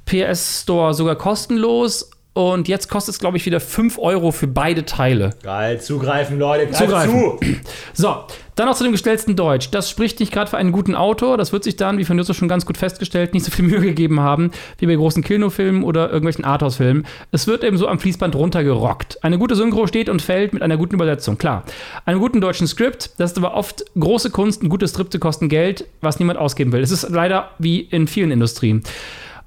PS 0.05 0.61
Store 0.61 0.93
sogar 0.93 1.15
kostenlos. 1.15 2.11
Und 2.37 2.67
jetzt 2.67 2.87
kostet 2.87 3.15
es, 3.15 3.19
glaube 3.19 3.37
ich, 3.37 3.47
wieder 3.47 3.59
5 3.59 3.97
Euro 3.97 4.31
für 4.31 4.45
beide 4.45 4.85
Teile. 4.85 5.31
geil. 5.41 5.81
Zugreifen, 5.81 6.37
Leute. 6.37 6.67
Greif 6.67 6.77
Zugreifen. 6.77 7.19
Zu. 7.19 7.39
So, 7.93 8.15
dann 8.53 8.67
noch 8.67 8.75
zu 8.75 8.83
dem 8.83 8.91
gestellten 8.91 9.35
Deutsch. 9.35 9.71
Das 9.71 9.89
spricht 9.89 10.19
nicht 10.19 10.31
gerade 10.31 10.47
für 10.47 10.57
einen 10.57 10.71
guten 10.71 10.93
Autor. 10.93 11.37
Das 11.37 11.51
wird 11.51 11.63
sich 11.63 11.77
dann, 11.77 11.97
wie 11.97 12.05
von 12.05 12.15
Justus 12.15 12.37
schon 12.37 12.47
ganz 12.47 12.67
gut 12.67 12.77
festgestellt, 12.77 13.33
nicht 13.33 13.43
so 13.43 13.49
viel 13.49 13.65
Mühe 13.67 13.81
gegeben 13.81 14.19
haben, 14.19 14.51
wie 14.77 14.85
bei 14.85 14.93
großen 14.93 15.23
Kinofilmen 15.23 15.81
oder 15.81 16.09
irgendwelchen 16.09 16.45
Arthouse-Filmen. 16.45 17.07
Es 17.31 17.47
wird 17.47 17.63
eben 17.63 17.77
so 17.79 17.87
am 17.87 17.97
Fließband 17.97 18.35
runtergerockt. 18.35 19.23
Eine 19.23 19.39
gute 19.39 19.55
Synchro 19.55 19.87
steht 19.87 20.07
und 20.07 20.21
fällt 20.21 20.53
mit 20.53 20.61
einer 20.61 20.77
guten 20.77 20.93
Übersetzung, 20.93 21.39
klar. 21.39 21.63
Einem 22.05 22.19
guten 22.19 22.39
deutschen 22.39 22.67
Skript, 22.67 23.09
das 23.17 23.31
ist 23.31 23.37
aber 23.39 23.55
oft 23.55 23.83
große 23.99 24.29
Kunst, 24.29 24.61
ein 24.61 24.69
gutes 24.69 24.91
Skripte 24.91 25.17
kosten 25.17 25.49
Geld, 25.49 25.85
was 26.01 26.19
niemand 26.19 26.37
ausgeben 26.37 26.71
will. 26.71 26.81
Es 26.81 26.91
ist 26.91 27.09
leider 27.09 27.49
wie 27.57 27.79
in 27.79 28.07
vielen 28.07 28.29
Industrien. 28.29 28.83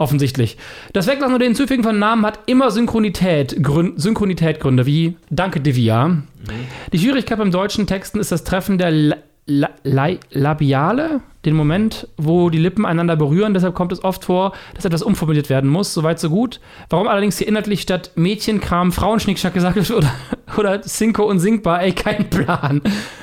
Offensichtlich. 0.01 0.57
Das 0.95 1.07
Weglassen 1.07 1.35
oder 1.35 1.45
Hinzufügen 1.45 1.83
von 1.83 1.99
Namen 1.99 2.25
hat 2.25 2.39
immer 2.47 2.71
Synchronität, 2.71 3.63
Grün, 3.63 3.93
Synchronität 3.99 4.59
Gründe, 4.59 4.87
wie 4.87 5.19
Danke 5.29 5.61
Divya. 5.61 6.23
Die 6.91 6.99
Schwierigkeit 6.99 7.37
beim 7.37 7.51
deutschen 7.51 7.87
Texten 7.87 8.19
ist 8.19 8.33
das 8.33 8.43
Treffen 8.43 8.79
der 8.79 8.91
La 8.91 9.17
La 9.45 9.69
La 9.83 10.09
Labiale, 10.31 11.21
den 11.45 11.55
Moment, 11.55 12.09
wo 12.17 12.51
die 12.51 12.59
Lippen 12.59 12.85
einander 12.85 13.17
berühren. 13.17 13.55
Deshalb 13.55 13.75
kommt 13.75 13.93
es 13.93 14.05
oft 14.05 14.25
vor, 14.25 14.53
dass 14.75 14.85
etwas 14.85 15.03
umformuliert 15.03 15.49
werden 15.49 15.71
muss. 15.71 15.95
Soweit, 15.95 16.19
so 16.21 16.31
gut. 16.31 16.61
Warum 16.91 17.09
allerdings 17.09 17.39
hier 17.39 17.49
inhaltlich 17.49 17.81
statt 17.83 18.13
Mädchenkram 18.15 18.93
Frauenschnickschnack 18.93 19.55
gesagt 19.55 19.77
wird 19.77 19.91
oder, 19.91 20.11
oder 20.57 20.83
Cinco 20.83 21.25
und 21.25 21.39
Sinkbar, 21.39 21.83
ey, 21.83 21.93
kein 21.93 22.29
Plan. 22.29 22.83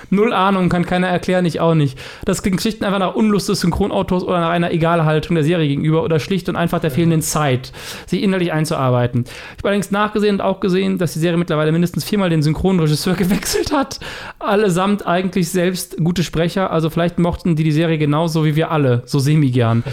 Null 0.10 0.32
Ahnung, 0.32 0.70
kann 0.70 0.86
keiner 0.86 1.08
erklären, 1.08 1.46
ich 1.46 1.60
auch 1.60 1.76
nicht. 1.76 2.00
Das 2.24 2.42
klingt 2.42 2.62
schlicht 2.62 2.84
einfach 2.84 3.00
nach 3.00 3.16
Unlust 3.16 3.50
des 3.50 3.60
Synchronautors 3.60 4.24
oder 4.24 4.40
nach 4.40 4.50
einer 4.50 4.72
Egalhaltung 4.72 5.36
der 5.36 5.44
Serie 5.44 5.68
gegenüber 5.68 6.04
oder 6.04 6.20
schlicht 6.20 6.48
und 6.48 6.56
einfach 6.56 6.80
der 6.80 6.92
fehlenden 6.92 7.22
Zeit, 7.22 7.74
sich 8.06 8.24
inhaltlich 8.24 8.54
einzuarbeiten. 8.54 9.26
Ich 9.26 9.58
habe 9.60 9.70
allerdings 9.70 9.92
nachgesehen 9.92 10.36
und 10.36 10.42
auch 10.42 10.62
gesehen, 10.62 10.98
dass 10.98 11.14
die 11.14 11.20
Serie 11.20 11.38
mittlerweile 11.38 11.74
mindestens 11.74 12.06
viermal 12.06 12.30
den 12.30 12.42
Synchronregisseur 12.42 13.14
gewechselt 13.18 13.74
hat. 13.74 14.00
Allesamt 14.40 15.06
eigentlich 15.06 15.50
selbst 15.50 15.98
gute 15.98 16.24
Sprecher, 16.24 16.72
also 16.72 16.90
vielleicht 16.90 17.20
mochten 17.20 17.58
die 17.58 17.64
die 17.66 17.72
Serie 17.72 17.98
genauso 18.08 18.46
wie 18.46 18.56
wir 18.56 18.72
alle, 18.72 19.04
so 19.06 19.20
semi-gern. 19.20 19.84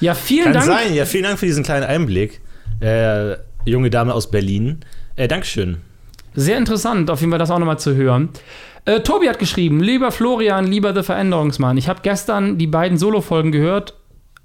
Ja, 0.00 0.14
vielen 0.14 0.44
Kann 0.44 0.52
Dank. 0.52 0.66
sein. 0.66 0.94
Ja, 0.94 1.04
vielen 1.06 1.24
Dank 1.24 1.38
für 1.38 1.46
diesen 1.46 1.64
kleinen 1.64 1.84
Einblick. 1.84 2.40
Äh, 2.80 3.36
junge 3.64 3.90
Dame 3.90 4.12
aus 4.14 4.30
Berlin. 4.30 4.80
Äh, 5.16 5.26
Dankeschön. 5.28 5.78
Sehr 6.34 6.58
interessant, 6.58 7.10
auf 7.10 7.20
jeden 7.20 7.32
Fall 7.32 7.38
das 7.38 7.50
auch 7.50 7.58
nochmal 7.58 7.78
zu 7.78 7.94
hören. 7.96 8.28
Äh, 8.84 9.00
Tobi 9.00 9.28
hat 9.28 9.38
geschrieben, 9.38 9.80
lieber 9.80 10.12
Florian, 10.12 10.66
lieber 10.66 10.94
The 10.94 11.02
Veränderungsmann, 11.02 11.76
ich 11.78 11.88
habe 11.88 12.00
gestern 12.02 12.58
die 12.58 12.66
beiden 12.68 12.96
Solo-Folgen 12.98 13.50
gehört. 13.50 13.94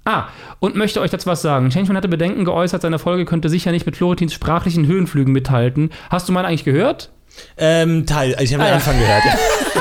Ah, 0.06 0.24
und 0.60 0.76
möchte 0.76 1.00
euch 1.00 1.10
dazu 1.10 1.26
was 1.26 1.40
sagen. 1.40 1.70
Changeman 1.70 1.96
hatte 1.96 2.08
Bedenken 2.08 2.44
geäußert, 2.44 2.82
seine 2.82 2.98
Folge 2.98 3.24
könnte 3.24 3.48
sicher 3.48 3.70
nicht 3.70 3.86
mit 3.86 3.96
Florentins 3.96 4.34
sprachlichen 4.34 4.86
Höhenflügen 4.86 5.32
mithalten. 5.32 5.90
Hast 6.10 6.28
du 6.28 6.32
meine 6.32 6.48
eigentlich 6.48 6.64
gehört? 6.64 7.10
Ähm, 7.56 8.04
Teil. 8.06 8.36
Ich 8.40 8.52
habe 8.52 8.62
den 8.64 8.66
Ah, 8.66 8.68
ja. 8.68 8.74
Anfang 8.74 8.98
gehört. 8.98 9.22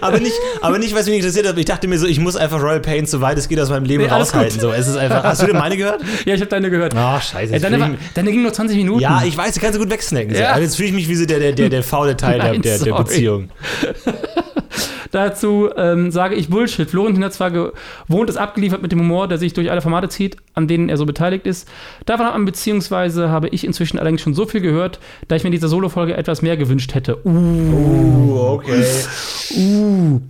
aber, 0.00 0.20
nicht, 0.20 0.34
aber 0.60 0.78
nicht, 0.78 0.94
was 0.94 1.06
mich 1.06 1.16
interessiert 1.16 1.46
hat. 1.46 1.58
Ich 1.58 1.64
dachte 1.64 1.88
mir 1.88 1.98
so, 1.98 2.06
ich 2.06 2.18
muss 2.20 2.36
einfach 2.36 2.60
Royal 2.60 2.80
Pains, 2.80 3.10
soweit 3.10 3.38
es 3.38 3.48
geht, 3.48 3.58
aus 3.60 3.70
meinem 3.70 3.84
Leben 3.84 4.04
Nee, 4.04 4.08
raushalten. 4.10 4.60
So, 4.60 4.72
es 4.72 4.86
ist 4.86 4.96
einfach. 4.96 5.24
Hast 5.24 5.42
du 5.42 5.46
denn 5.46 5.56
meine 5.56 5.76
gehört? 5.76 6.00
Ja, 6.24 6.34
ich 6.34 6.40
habe 6.40 6.50
deine 6.50 6.70
gehört. 6.70 6.94
Oh, 6.96 7.20
scheiße. 7.20 7.54
Ey, 7.54 7.60
deine, 7.60 7.80
war, 7.80 7.90
deine 8.14 8.30
ging 8.30 8.42
nur 8.42 8.52
20 8.52 8.76
Minuten. 8.76 9.00
ja, 9.00 9.22
ich 9.24 9.36
weiß, 9.36 9.54
du 9.54 9.60
kannst 9.60 9.74
so 9.74 9.80
gut 9.80 9.90
wegsnacken. 9.90 10.34
So. 10.34 10.40
Ja. 10.40 10.52
Aber 10.52 10.60
jetzt 10.60 10.76
fühle 10.76 10.88
ich 10.88 10.94
mich 10.94 11.08
wie 11.08 11.14
so 11.14 11.26
der, 11.26 11.38
der, 11.38 11.52
der, 11.52 11.68
der 11.68 11.82
faule 11.82 12.16
Teil 12.16 12.38
Nein, 12.38 12.62
der, 12.62 12.78
der, 12.78 12.84
der. 12.84 12.94
Beziehung. 12.94 13.50
Dazu 15.10 15.70
ähm, 15.76 16.10
sage 16.10 16.34
ich 16.34 16.48
Bullshit. 16.48 16.90
Florentin 16.90 17.24
hat 17.24 17.32
zwar 17.32 17.50
gewohnt, 17.50 18.30
ist 18.30 18.36
abgeliefert 18.36 18.82
mit 18.82 18.92
dem 18.92 19.00
Humor, 19.00 19.28
der 19.28 19.38
sich 19.38 19.52
durch 19.52 19.70
alle 19.70 19.80
Formate 19.80 20.08
zieht, 20.08 20.36
an 20.54 20.68
denen 20.68 20.88
er 20.88 20.96
so 20.96 21.06
beteiligt 21.06 21.46
ist. 21.46 21.68
Davon 22.04 22.26
hat 22.26 22.34
man 22.34 22.44
beziehungsweise 22.44 23.30
habe 23.30 23.48
ich 23.48 23.64
inzwischen 23.64 23.98
allerdings 23.98 24.22
schon 24.22 24.34
so 24.34 24.46
viel 24.46 24.60
gehört, 24.60 25.00
da 25.28 25.36
ich 25.36 25.42
mir 25.42 25.48
in 25.48 25.52
dieser 25.52 25.68
Solo-Folge 25.68 26.16
etwas 26.16 26.42
mehr 26.42 26.56
gewünscht 26.56 26.94
hätte. 26.94 27.18
Uh, 27.24 28.26
Uh, 28.36 28.54
okay. 28.54 28.84
uh. 29.56 30.20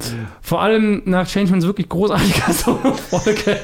Vor 0.40 0.60
allem 0.62 1.02
nach 1.04 1.28
Changemans 1.28 1.66
wirklich 1.66 1.88
großartiger 1.88 2.52
Solo-Folge. 2.52 3.58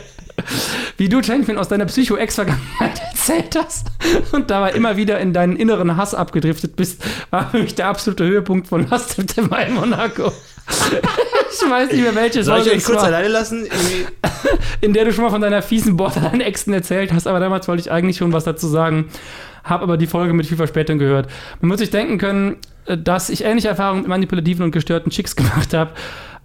Wie 0.96 1.09
du 1.09 1.20
Changeman 1.20 1.59
aus 1.59 1.68
deiner 1.68 1.85
Psycho-Ex-Vergangenheit 1.85 3.01
erzählt 3.11 3.55
hast 3.57 3.88
und 4.33 4.51
dabei 4.51 4.73
immer 4.73 4.96
wieder 4.96 5.20
in 5.20 5.33
deinen 5.33 5.57
inneren 5.57 5.96
Hass 5.96 6.14
abgedriftet 6.14 6.75
bist, 6.75 7.05
war 7.31 7.51
für 7.51 7.59
mich 7.59 7.75
der 7.75 7.88
absolute 7.88 8.25
Höhepunkt 8.25 8.66
von 8.66 8.88
Last 8.88 9.11
September 9.11 9.64
in 9.64 9.75
Monaco. 9.75 10.33
Ich 11.54 11.70
weiß 11.70 11.92
nicht 11.92 12.02
mehr, 12.02 12.14
welche 12.14 12.42
Soll 12.42 12.61
ich 12.61 12.70
euch 12.70 12.85
kurz 12.85 12.98
war, 12.98 13.04
alleine 13.04 13.28
lassen? 13.28 13.64
Irgendwie- 13.64 14.06
in 14.80 14.92
der 14.92 15.04
du 15.04 15.12
schon 15.12 15.24
mal 15.24 15.30
von 15.30 15.40
deiner 15.40 15.62
fiesen 15.62 15.96
Borderline-Exen 15.96 16.72
erzählt 16.72 17.12
hast, 17.12 17.26
aber 17.26 17.40
damals 17.40 17.68
wollte 17.68 17.80
ich 17.82 17.90
eigentlich 17.90 18.16
schon 18.16 18.32
was 18.32 18.44
dazu 18.44 18.66
sagen, 18.66 19.08
habe 19.64 19.85
aber 19.85 19.96
die 19.96 20.06
Folge 20.06 20.32
mit 20.32 20.46
viel 20.46 20.56
Verspätung 20.56 20.98
gehört. 20.98 21.28
Man 21.61 21.68
muss 21.68 21.78
sich 21.78 21.90
denken 21.90 22.18
können, 22.18 22.56
äh, 22.87 22.98
dass 22.98 23.30
ich 23.30 23.44
ähnliche 23.44 23.68
Erfahrungen 23.68 24.00
mit 24.00 24.08
manipulativen 24.08 24.64
und 24.64 24.72
gestörten 24.72 25.11
Chicks 25.11 25.37
gemacht 25.37 25.72
habe, 25.74 25.92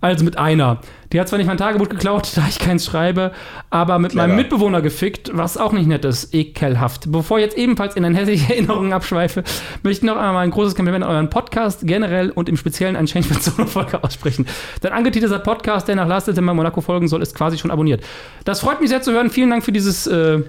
also 0.01 0.23
mit 0.23 0.38
einer. 0.38 0.79
Die 1.12 1.19
hat 1.19 1.29
zwar 1.29 1.38
nicht 1.38 1.47
mein 1.47 1.57
Tagebuch 1.57 1.89
geklaut, 1.89 2.29
da 2.36 2.43
ich 2.47 2.60
keins 2.60 2.86
schreibe, 2.86 3.31
aber 3.69 3.97
mit 3.97 4.12
Clever. 4.12 4.27
meinem 4.27 4.36
Mitbewohner 4.36 4.81
gefickt, 4.81 5.31
was 5.33 5.57
auch 5.57 5.71
nicht 5.71 5.88
nett 5.88 6.05
ist, 6.05 6.33
ekelhaft. 6.33 7.12
Bevor 7.12 7.39
ich 7.39 7.45
jetzt 7.45 7.57
ebenfalls 7.57 7.95
in 7.95 8.05
eine 8.05 8.17
hässliche 8.17 8.53
Erinnerungen 8.53 8.93
abschweife, 8.93 9.43
möchte 9.83 10.05
ich 10.05 10.12
noch 10.12 10.17
einmal 10.17 10.43
ein 10.43 10.51
großes 10.51 10.75
Kompliment 10.75 11.03
an 11.03 11.10
euren 11.10 11.29
Podcast 11.29 11.81
generell 11.83 12.29
und 12.31 12.49
im 12.49 12.57
Speziellen 12.57 12.95
an 12.95 13.05
Change 13.05 13.27
Folge 13.67 14.03
aussprechen. 14.03 14.45
Dein 14.81 14.91
angetitelter 14.93 15.39
Podcast, 15.39 15.88
der 15.88 15.95
nach 15.95 16.07
Last 16.07 16.27
September 16.27 16.53
Monaco 16.53 16.81
folgen 16.81 17.07
soll, 17.07 17.21
ist 17.21 17.33
quasi 17.33 17.57
schon 17.57 17.71
abonniert. 17.71 18.03
Das 18.45 18.60
freut 18.60 18.81
mich 18.81 18.89
sehr 18.89 19.01
zu 19.01 19.12
hören. 19.12 19.29
Vielen 19.29 19.49
Dank 19.49 19.63
für 19.63 19.71
dieses 19.71 20.07
äh, 20.07 20.41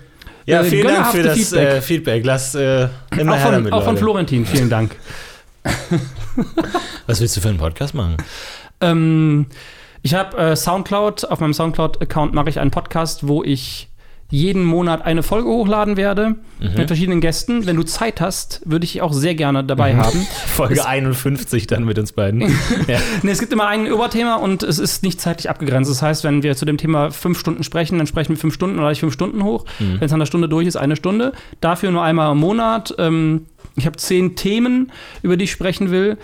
Ja, 0.44 0.60
äh, 0.60 0.64
vielen 0.64 0.88
Dank 0.88 1.06
für 1.06 1.22
das 1.22 1.38
Feedback. 1.38 1.38
Feedback. 1.38 1.76
Äh, 1.76 1.82
Feedback. 1.82 2.24
Lass 2.26 2.54
äh, 2.54 2.88
immer 3.16 3.32
auch, 3.32 3.36
her 3.36 3.44
von, 3.44 3.52
damit, 3.52 3.72
auch 3.72 3.84
von. 3.84 3.96
Florentin, 3.96 4.44
vielen 4.44 4.68
Dank. 4.68 4.96
Was 7.06 7.20
willst 7.20 7.36
du 7.36 7.40
für 7.40 7.48
einen 7.48 7.58
Podcast 7.58 7.94
machen? 7.94 8.16
Ähm, 8.80 9.46
ich 10.02 10.14
habe 10.14 10.36
äh, 10.36 10.56
Soundcloud, 10.56 11.24
auf 11.26 11.40
meinem 11.40 11.54
Soundcloud-Account 11.54 12.32
mache 12.34 12.48
ich 12.48 12.60
einen 12.60 12.70
Podcast, 12.70 13.26
wo 13.26 13.42
ich 13.42 13.88
jeden 14.30 14.62
Monat 14.64 15.06
eine 15.06 15.22
Folge 15.22 15.48
hochladen 15.48 15.96
werde 15.96 16.36
Mhm. 16.60 16.74
mit 16.76 16.86
verschiedenen 16.88 17.20
Gästen. 17.22 17.66
Wenn 17.66 17.76
du 17.76 17.82
Zeit 17.84 18.20
hast, 18.20 18.60
würde 18.64 18.84
ich 18.84 19.00
auch 19.00 19.12
sehr 19.14 19.34
gerne 19.34 19.64
dabei 19.64 19.96
haben. 19.96 20.26
Folge 20.46 20.84
51 20.84 21.66
dann 21.66 21.84
mit 21.84 21.98
uns 21.98 22.12
beiden. 22.12 22.40
ja. 22.88 22.98
Nee, 23.22 23.30
es 23.30 23.38
gibt 23.38 23.52
immer 23.52 23.68
ein 23.68 23.90
Oberthema 23.90 24.34
und 24.34 24.62
es 24.64 24.78
ist 24.78 25.02
nicht 25.02 25.18
zeitlich 25.20 25.48
abgegrenzt. 25.48 25.90
Das 25.90 26.02
heißt, 26.02 26.24
wenn 26.24 26.42
wir 26.42 26.56
zu 26.56 26.66
dem 26.66 26.76
Thema 26.76 27.10
fünf 27.10 27.38
Stunden 27.38 27.62
sprechen, 27.64 27.96
dann 27.96 28.06
sprechen 28.06 28.30
wir 28.30 28.36
fünf 28.36 28.52
Stunden 28.54 28.78
oder 28.78 28.90
ich 28.92 29.00
fünf 29.00 29.14
Stunden 29.14 29.44
hoch. 29.44 29.64
Mhm. 29.78 29.94
Wenn 30.00 30.06
es 30.06 30.12
an 30.12 30.18
der 30.18 30.26
Stunde 30.26 30.48
durch 30.48 30.66
ist, 30.66 30.76
eine 30.76 30.96
Stunde. 30.96 31.32
Dafür 31.62 31.90
nur 31.90 32.02
einmal 32.02 32.32
im 32.32 32.38
Monat. 32.38 32.94
Ähm, 32.98 33.46
ich 33.76 33.86
habe 33.86 33.96
zehn 33.96 34.34
Themen, 34.36 34.92
über 35.22 35.36
die 35.38 35.44
ich 35.44 35.52
sprechen 35.52 35.90
will. 35.90 36.18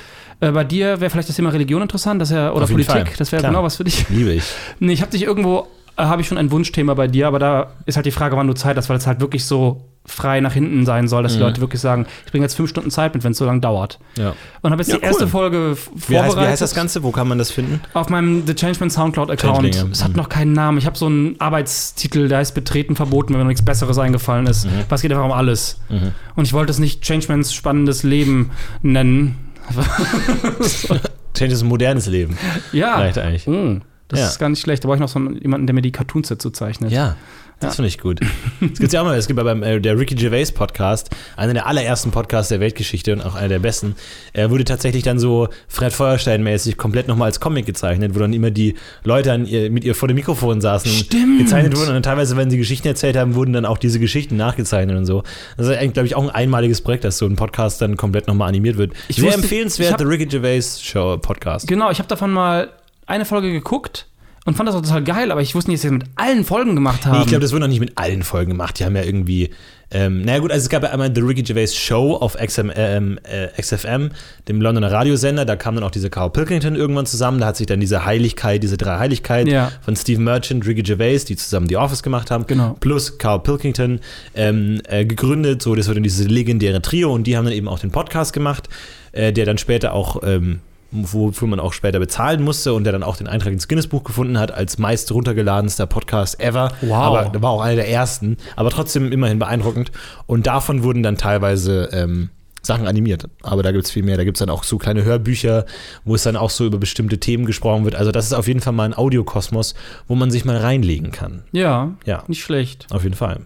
Äh, 0.48 0.52
bei 0.52 0.64
dir 0.64 1.00
wäre 1.00 1.11
vielleicht 1.11 1.28
das 1.28 1.37
Thema 1.37 1.50
Religion 1.50 1.83
interessant, 1.83 2.20
das 2.20 2.30
wär, 2.30 2.54
oder 2.54 2.66
Politik. 2.66 2.92
Fall. 2.92 3.04
Das 3.18 3.33
wäre 3.33 3.42
genau 3.42 3.62
was 3.62 3.76
für 3.76 3.85
dich. 3.85 4.09
Liebe 4.09 4.33
ich. 4.33 4.44
Nee, 4.80 4.92
ich 4.92 5.00
habe 5.00 5.11
dich 5.11 5.22
irgendwo, 5.22 5.66
äh, 5.96 6.02
habe 6.04 6.22
ich 6.22 6.28
schon 6.28 6.38
ein 6.38 6.50
Wunschthema 6.50 6.94
bei 6.94 7.09
dir, 7.09 7.26
aber 7.28 7.38
da 7.38 7.72
ist 7.87 7.96
halt 7.96 8.07
die 8.07 8.11
Frage, 8.11 8.37
wann 8.37 8.46
du 8.46 8.54
Zeit 8.54 8.76
hast, 8.76 8.88
weil 8.88 8.96
es 8.96 9.07
halt 9.07 9.20
wirklich 9.20 9.44
so 9.44 9.85
frei 10.07 10.40
nach 10.40 10.52
hinten 10.52 10.85
sein 10.85 11.09
soll, 11.09 11.22
dass 11.22 11.33
die 11.33 11.38
Mhm. 11.38 11.44
Leute 11.46 11.61
wirklich 11.62 11.80
sagen, 11.80 12.04
ich 12.26 12.30
bringe 12.30 12.44
jetzt 12.44 12.57
fünf 12.57 12.68
Stunden 12.68 12.90
Zeit 12.90 13.14
mit, 13.14 13.24
wenn 13.24 13.33
es 13.33 13.38
so 13.38 13.46
lange 13.46 13.61
dauert. 13.61 13.98
Ja. 14.18 14.35
Und 14.61 14.70
habe 14.70 14.83
jetzt 14.83 14.92
Ja, 14.92 14.98
die 14.98 15.02
erste 15.02 15.24
cool. 15.24 15.30
Folge 15.30 15.70
f- 15.72 15.88
Wie 15.94 15.96
heißt, 16.18 16.26
vorbereitet. 16.26 16.37
wie 16.42 16.46
heißt 16.52 16.61
das 16.61 16.74
Ganze? 16.74 17.02
Wo 17.02 17.11
kann 17.11 17.26
man 17.26 17.38
das 17.38 17.50
finden? 17.50 17.80
Auf 17.94 18.11
meinem 18.11 18.46
The 18.46 18.54
Changeman 18.54 18.90
Soundcloud-Account. 18.90 19.74
Ja. 19.74 19.85
Es 19.90 20.04
hat 20.04 20.11
Mhm. 20.11 20.16
noch 20.18 20.28
keinen 20.28 20.52
Namen. 20.52 20.76
Ich 20.76 20.85
habe 20.85 20.98
so 20.98 21.07
einen 21.07 21.40
Arbeitstitel, 21.40 22.28
der 22.28 22.37
heißt 22.38 22.54
Betreten 22.54 22.96
verboten, 22.96 23.30
wenn 23.33 23.38
mir 23.38 23.44
noch 23.44 23.48
nichts 23.48 23.64
Besseres 23.64 23.96
eingefallen 23.96 24.46
ist. 24.46 24.66
Mhm. 24.66 24.70
Was 24.90 25.00
geht 25.00 25.11
einfach 25.11 25.24
um 25.24 25.33
alles. 25.33 25.78
Mhm. 25.88 26.12
Und 26.37 26.44
ich 26.44 26.52
wollte 26.52 26.70
es 26.70 26.78
nicht 26.78 27.00
Changemans 27.02 27.54
spannendes 27.54 28.02
Leben 28.02 28.50
nennen. 28.83 29.38
Change 31.35 31.53
ist 31.55 31.62
ein 31.62 31.68
modernes 31.68 32.07
Leben. 32.07 32.37
ja. 32.72 32.96
Reicht 32.96 33.18
eigentlich. 33.18 33.46
Oh, 33.48 33.79
das 34.09 34.20
Ja. 34.20 34.27
ist 34.29 34.38
gar 34.38 34.48
nicht 34.48 34.61
schlecht. 34.61 34.85
Da 34.85 34.88
brauche 34.88 34.96
ich 34.96 35.00
noch 35.00 35.09
so 35.09 35.18
jemanden, 35.18 35.66
der 35.66 35.74
mir 35.74 35.83
die 35.83 35.92
Cartoons 35.92 36.29
dazu 36.29 36.50
zeichnet. 36.50 36.92
Ja. 36.92 37.16
Das 37.60 37.72
Ja. 37.72 37.76
finde 37.76 37.88
ich 37.88 37.98
gut. 37.98 38.20
Das 38.60 38.78
gibt's 38.78 38.92
ja 38.92 39.00
auch 39.00 39.04
mal. 39.04 39.16
Es 39.16 39.26
gibt 39.26 39.38
ja 39.38 39.44
beim 39.44 39.62
äh, 39.62 39.80
der 39.80 39.98
Ricky 39.98 40.14
Gervais 40.16 40.46
Podcast, 40.52 41.10
einer 41.36 41.54
der 41.54 41.66
allerersten 41.66 42.10
Podcasts 42.10 42.48
der 42.48 42.60
Weltgeschichte 42.60 43.12
und 43.12 43.22
auch 43.22 43.34
einer 43.36 43.48
der 43.48 43.58
besten. 43.60 43.94
Er 44.32 44.50
wurde 44.50 44.64
tatsächlich 44.64 45.02
dann 45.04 45.18
so 45.18 45.48
Fred 45.68 45.92
Feuerstein-mäßig 45.92 46.76
komplett 46.76 47.08
nochmal 47.08 47.26
als 47.26 47.40
Comic 47.40 47.64
gezeichnet, 47.64 48.14
wo 48.14 48.18
dann 48.18 48.32
immer 48.32 48.50
die 48.50 48.74
Leute 49.04 49.32
an 49.32 49.46
ihr, 49.46 49.70
mit 49.70 49.84
ihr 49.84 49.94
vor 49.94 50.08
dem 50.08 50.16
Mikrofon 50.16 50.60
saßen, 50.60 50.90
Stimmt. 50.90 51.38
gezeichnet 51.38 51.76
wurden 51.76 51.88
und 51.88 51.94
dann 51.94 52.02
teilweise, 52.02 52.36
wenn 52.36 52.50
sie 52.50 52.58
Geschichten 52.58 52.88
erzählt 52.88 53.16
haben, 53.16 53.34
wurden 53.34 53.52
dann 53.52 53.64
auch 53.66 53.78
diese 53.78 53.98
Geschichten 54.00 54.36
nachgezeichnet 54.36 54.96
und 54.96 55.06
so. 55.06 55.22
Das 55.56 55.66
ist 55.68 55.76
eigentlich, 55.76 55.94
glaube 55.94 56.06
ich, 56.06 56.16
auch 56.16 56.22
ein 56.24 56.30
einmaliges 56.30 56.80
Projekt, 56.80 57.04
dass 57.04 57.18
so 57.18 57.26
ein 57.26 57.36
Podcast 57.36 57.80
dann 57.80 57.96
komplett 57.96 58.26
nochmal 58.26 58.48
animiert 58.48 58.76
wird. 58.76 58.92
Ich 59.08 59.16
Sehr 59.16 59.26
wusste- 59.26 59.40
empfehlenswert, 59.42 59.92
hab- 59.92 59.98
der 59.98 60.08
Ricky 60.08 60.26
Gervais 60.26 60.80
Show 60.82 61.16
Podcast. 61.18 61.66
Genau, 61.68 61.90
ich 61.90 61.98
habe 61.98 62.08
davon 62.08 62.30
mal 62.32 62.68
eine 63.06 63.24
Folge 63.24 63.52
geguckt 63.52 64.06
und 64.44 64.57
fand 64.57 64.68
das 64.68 64.76
auch 64.76 64.83
total 64.83 65.02
geil, 65.04 65.33
aber 65.33 65.40
ich 65.40 65.54
wusste 65.54 65.70
nicht, 65.70 65.83
dass 65.83 65.90
sie 65.90 65.96
das 65.98 66.07
mit 66.07 66.16
allen 66.16 66.44
Folgen 66.44 66.74
gemacht 66.74 67.07
haben. 67.07 67.16
Nee, 67.16 67.22
ich 67.22 67.28
glaube, 67.28 67.40
das 67.42 67.52
wurde 67.52 67.61
noch 67.62 67.68
nicht 67.68 67.80
mit 67.80 67.96
allen 67.96 68.22
Folgen 68.22 68.50
gemacht. 68.50 68.78
Die 68.78 68.85
haben 68.85 68.94
ja 68.96 69.02
irgendwie. 69.02 69.50
Ähm, 69.90 70.22
naja, 70.22 70.40
gut, 70.40 70.50
also 70.50 70.64
es 70.64 70.68
gab 70.70 70.83
ja 70.83 70.90
einmal 70.90 71.14
The 71.14 71.20
Ricky 71.20 71.42
Gervais 71.42 71.68
Show 71.76 72.14
auf 72.16 72.37
XM, 72.37 72.70
ähm, 72.74 73.18
äh, 73.22 73.46
XFM, 73.61 74.11
dem 74.48 74.61
Londoner 74.61 74.90
Radiosender. 74.90 75.44
Da 75.44 75.54
kam 75.57 75.76
dann 75.76 75.85
auch 75.85 75.90
diese 75.92 76.11
Carl 76.11 76.30
Pilkington 76.30 76.74
irgendwann 76.74 77.07
zusammen. 77.07 77.38
Da 77.38 77.46
hat 77.46 77.57
sich 77.57 77.66
dann 77.68 77.78
diese 77.80 78.04
Heiligkeit, 78.04 78.62
diese 78.62 78.76
drei 78.76 78.98
Heiligkeit 78.98 79.46
Ja. 79.46 79.70
von 79.83 79.94
Steve 79.94 80.20
Merchant, 80.20 80.66
Ricky 80.66 80.83
Gervais, 80.83 81.24
die 81.26 81.37
zusammen 81.37 81.68
The 81.68 81.76
Office 81.76 82.02
gemacht 82.02 82.30
haben, 82.33 82.46
Genau. 82.46 82.76
plus 82.80 83.18
Carl 83.18 83.40
Pilkington 83.40 84.00
ähm, 84.35 84.80
äh, 84.88 85.04
gegründet. 85.04 85.62
So, 85.62 85.74
das 85.76 85.87
dann 85.87 86.02
dieses 86.02 86.28
legendäre 86.28 86.83
Trio 86.83 87.12
und 87.12 87.26
die 87.26 87.37
haben 87.37 87.44
dann 87.44 87.54
eben 87.54 87.68
auch 87.68 87.78
den 87.78 87.92
Podcast 87.92 88.33
gemacht, 88.33 88.68
äh, 89.12 89.33
der 89.33 89.46
dann 89.46 89.59
später 89.59 89.92
auch. 89.92 90.22
Ähm, 90.24 90.59
wofür 90.94 91.48
man 91.48 91.61
auch 91.61 91.72
später 91.72 91.98
bezahlen 91.98 92.42
musste 92.42 92.72
und 92.74 92.85
der 92.85 92.92
dann 92.92 93.02
auch 93.02 93.16
den 93.16 93.26
Eintrag 93.26 93.52
ins 93.52 93.68
Guinness-Buch 93.68 94.04
gefunden 94.04 94.38
hat 94.38 94.52
als 94.52 94.78
meist 94.78 95.11
runtergeladenster 95.12 95.87
Podcast 95.87 96.40
ever. 96.40 96.72
Wow. 96.83 96.92
Aber 96.92 97.30
da 97.33 97.42
war 97.42 97.50
auch 97.50 97.61
einer 97.62 97.76
der 97.76 97.88
ersten, 97.88 98.37
aber 98.57 98.70
trotzdem 98.70 99.11
immerhin 99.12 99.38
beeindruckend. 99.38 99.90
Und 100.26 100.46
davon 100.46 100.83
wurden 100.83 101.02
dann 101.02 101.16
teilweise 101.16 101.88
ähm, 101.92 102.30
Sachen 102.62 102.87
animiert. 102.87 103.28
Aber 103.42 103.62
da 103.62 103.72
gibt 103.72 103.85
es 103.85 103.90
viel 103.90 104.02
mehr. 104.02 104.16
Da 104.16 104.24
gibt 104.24 104.37
es 104.37 104.38
dann 104.38 104.48
auch 104.48 104.64
so 104.64 104.78
kleine 104.78 105.04
Hörbücher, 105.04 105.66
wo 106.04 106.14
es 106.14 106.22
dann 106.22 106.37
auch 106.37 106.48
so 106.50 106.64
über 106.64 106.78
bestimmte 106.78 107.18
Themen 107.18 107.44
gesprochen 107.44 107.85
wird. 107.85 107.94
Also 107.94 108.11
das 108.11 108.24
ist 108.26 108.33
auf 108.33 108.48
jeden 108.48 108.61
Fall 108.61 108.72
mal 108.72 108.85
ein 108.85 108.94
Audiokosmos, 108.96 109.74
wo 110.09 110.14
man 110.14 110.30
sich 110.30 110.44
mal 110.46 110.57
reinlegen 110.57 111.11
kann. 111.12 111.42
ja, 111.52 111.92
Ja, 112.07 112.24
nicht 112.26 112.42
schlecht. 112.42 112.87
auf 112.90 113.02
jeden 113.02 113.16
Fall. 113.16 113.40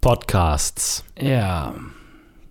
Podcasts. 0.00 1.04
Ja. 1.18 1.74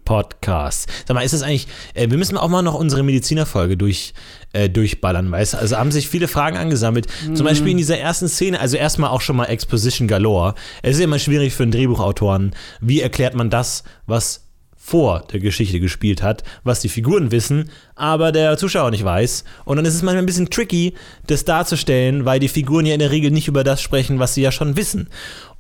Podcasts. 0.06 0.88
Sag 1.08 1.16
mal, 1.16 1.22
ist 1.22 1.34
das 1.34 1.44
eigentlich, 1.44 1.68
äh, 1.94 2.10
wir 2.10 2.18
müssen 2.18 2.38
auch 2.38 2.50
mal 2.50 2.62
noch 2.62 2.76
unsere 2.76 3.04
Medizinerfolge 3.04 3.78
durch, 3.78 4.14
äh, 4.54 4.70
durchballern, 4.70 5.32
weißt 5.32 5.54
du? 5.54 5.58
Also 5.58 5.78
haben 5.78 5.92
sich 5.92 6.08
viele 6.08 6.28
Fragen 6.28 6.58
angesammelt. 6.58 7.08
Zum 7.34 7.46
Beispiel 7.46 7.72
in 7.72 7.78
dieser 7.78 7.98
ersten 7.98 8.28
Szene, 8.28 8.60
also 8.60 8.78
erstmal 8.78 9.10
auch 9.10 9.22
schon 9.22 9.36
mal 9.36 9.46
Exposition 9.46 10.08
galore. 10.08 10.56
Es 10.82 10.94
ist 10.96 11.00
ja 11.00 11.06
immer 11.06 11.20
schwierig 11.20 11.54
für 11.54 11.64
einen 11.64 11.72
Drehbuchautoren. 11.72 12.56
Wie 12.82 13.02
erklärt 13.02 13.36
man 13.36 13.50
das, 13.50 13.84
was 14.06 14.43
vor 14.86 15.24
der 15.32 15.40
Geschichte 15.40 15.80
gespielt 15.80 16.22
hat, 16.22 16.44
was 16.66 16.82
die 16.82 16.90
Figuren 16.90 17.32
wissen, 17.32 17.70
aber 17.96 18.34
der 18.34 18.58
Zuschauer 18.58 18.92
nicht 18.92 19.06
weiß. 19.06 19.46
Und 19.64 19.78
dann 19.78 19.86
ist 19.86 19.96
es 19.96 20.02
manchmal 20.02 20.24
ein 20.24 20.26
bisschen 20.26 20.50
tricky, 20.50 20.94
das 21.26 21.46
darzustellen, 21.46 22.26
weil 22.26 22.42
die 22.42 22.50
Figuren 22.50 22.86
ja 22.86 22.94
in 22.94 23.00
der 23.00 23.10
Regel 23.10 23.32
nicht 23.32 23.48
über 23.48 23.64
das 23.64 23.82
sprechen, 23.82 24.20
was 24.20 24.34
sie 24.34 24.42
ja 24.42 24.52
schon 24.52 24.76
wissen. 24.76 25.08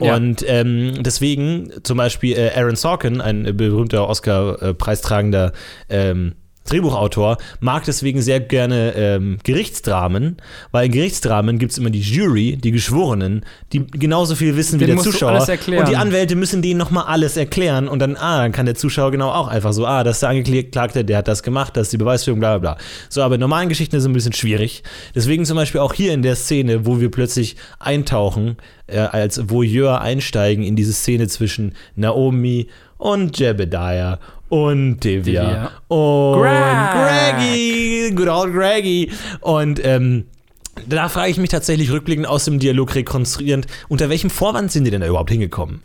Ja. 0.01 0.17
Und 0.17 0.43
ähm, 0.45 1.03
deswegen 1.03 1.71
zum 1.83 1.99
Beispiel 1.99 2.35
äh, 2.37 2.51
Aaron 2.53 2.75
Sorkin, 2.75 3.21
ein 3.21 3.45
äh, 3.45 3.53
berühmter 3.53 4.09
Oscar-preisttragender 4.09 5.53
ähm, 5.87 6.33
Drehbuchautor, 6.65 7.37
mag 7.59 7.83
deswegen 7.85 8.21
sehr 8.21 8.39
gerne 8.39 8.93
ähm, 8.95 9.37
Gerichtsdramen, 9.43 10.37
weil 10.71 10.85
in 10.85 10.91
Gerichtsdramen 10.91 11.59
gibt 11.59 11.73
es 11.73 11.77
immer 11.77 11.89
die 11.89 12.01
Jury, 12.01 12.57
die 12.57 12.71
Geschworenen, 12.71 13.45
die 13.73 13.85
genauso 13.85 14.35
viel 14.35 14.55
wissen 14.55 14.79
wie 14.79 14.85
Denen 14.85 14.97
der 14.97 15.03
Zuschauer. 15.03 15.47
Und 15.77 15.87
die 15.87 15.97
Anwälte 15.97 16.35
müssen 16.35 16.61
denen 16.61 16.77
nochmal 16.77 17.05
alles 17.05 17.37
erklären 17.37 17.87
und 17.87 17.99
dann, 17.99 18.15
ah, 18.15 18.41
dann 18.41 18.51
kann 18.51 18.65
der 18.65 18.75
Zuschauer 18.75 19.11
genau 19.11 19.29
auch 19.31 19.47
einfach 19.47 19.73
so, 19.73 19.85
ah, 19.85 20.03
das 20.03 20.17
ist 20.17 20.21
der 20.21 20.29
Angeklagte, 20.29 21.03
der 21.03 21.17
hat 21.17 21.27
das 21.27 21.43
gemacht, 21.43 21.75
das 21.75 21.87
ist 21.87 21.93
die 21.93 21.97
Beweisführung, 21.97 22.39
bla 22.39 22.57
bla 22.57 22.75
bla. 22.75 22.83
So, 23.09 23.21
aber 23.21 23.35
in 23.35 23.41
normalen 23.41 23.69
Geschichten 23.69 23.95
ist 23.95 24.03
es 24.03 24.07
ein 24.07 24.13
bisschen 24.13 24.33
schwierig. 24.33 24.83
Deswegen 25.13 25.45
zum 25.45 25.57
Beispiel 25.57 25.81
auch 25.81 25.93
hier 25.93 26.13
in 26.13 26.21
der 26.21 26.35
Szene, 26.35 26.85
wo 26.85 27.01
wir 27.01 27.11
plötzlich 27.11 27.55
eintauchen, 27.79 28.57
äh, 28.87 28.99
als 28.99 29.49
Voyeur 29.49 30.01
einsteigen 30.01 30.63
in 30.63 30.75
diese 30.75 30.93
Szene 30.93 31.27
zwischen 31.27 31.73
Naomi 31.95 32.67
und 32.92 32.92
Jebediah 33.37 34.19
und 34.49 35.03
Devia, 35.03 35.43
Devia. 35.43 35.71
und 35.87 36.41
Greg. 36.41 36.93
Greggy, 36.93 38.11
good 38.15 38.27
old 38.27 38.53
Greggy. 38.53 39.11
Und 39.41 39.83
ähm, 39.83 40.25
da 40.87 41.09
frage 41.09 41.31
ich 41.31 41.37
mich 41.37 41.49
tatsächlich 41.49 41.91
rückblickend 41.91 42.27
aus 42.27 42.45
dem 42.45 42.59
Dialog 42.59 42.95
rekonstruierend, 42.95 43.67
unter 43.89 44.09
welchem 44.09 44.29
Vorwand 44.29 44.71
sind 44.71 44.85
die 44.85 44.91
denn 44.91 45.01
da 45.01 45.07
überhaupt 45.07 45.31
hingekommen? 45.31 45.83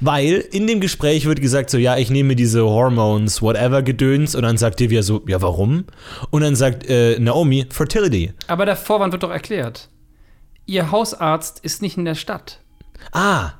Weil 0.00 0.36
in 0.50 0.66
dem 0.66 0.80
Gespräch 0.80 1.26
wird 1.26 1.42
gesagt 1.42 1.68
so, 1.68 1.76
ja, 1.76 1.98
ich 1.98 2.10
nehme 2.10 2.34
diese 2.34 2.64
Hormones, 2.64 3.42
whatever, 3.42 3.82
Gedöns. 3.82 4.34
Und 4.34 4.42
dann 4.42 4.56
sagt 4.56 4.80
Divya 4.80 5.02
so, 5.02 5.22
ja, 5.26 5.42
warum? 5.42 5.84
Und 6.30 6.40
dann 6.42 6.56
sagt 6.56 6.88
äh, 6.88 7.18
Naomi, 7.18 7.66
Fertility. 7.70 8.32
Aber 8.46 8.64
der 8.64 8.76
Vorwand 8.76 9.12
wird 9.12 9.22
doch 9.22 9.30
erklärt. 9.30 9.90
Ihr 10.64 10.90
Hausarzt 10.90 11.60
ist 11.60 11.82
nicht 11.82 11.98
in 11.98 12.06
der 12.06 12.14
Stadt. 12.14 12.60
Ah. 13.12 13.52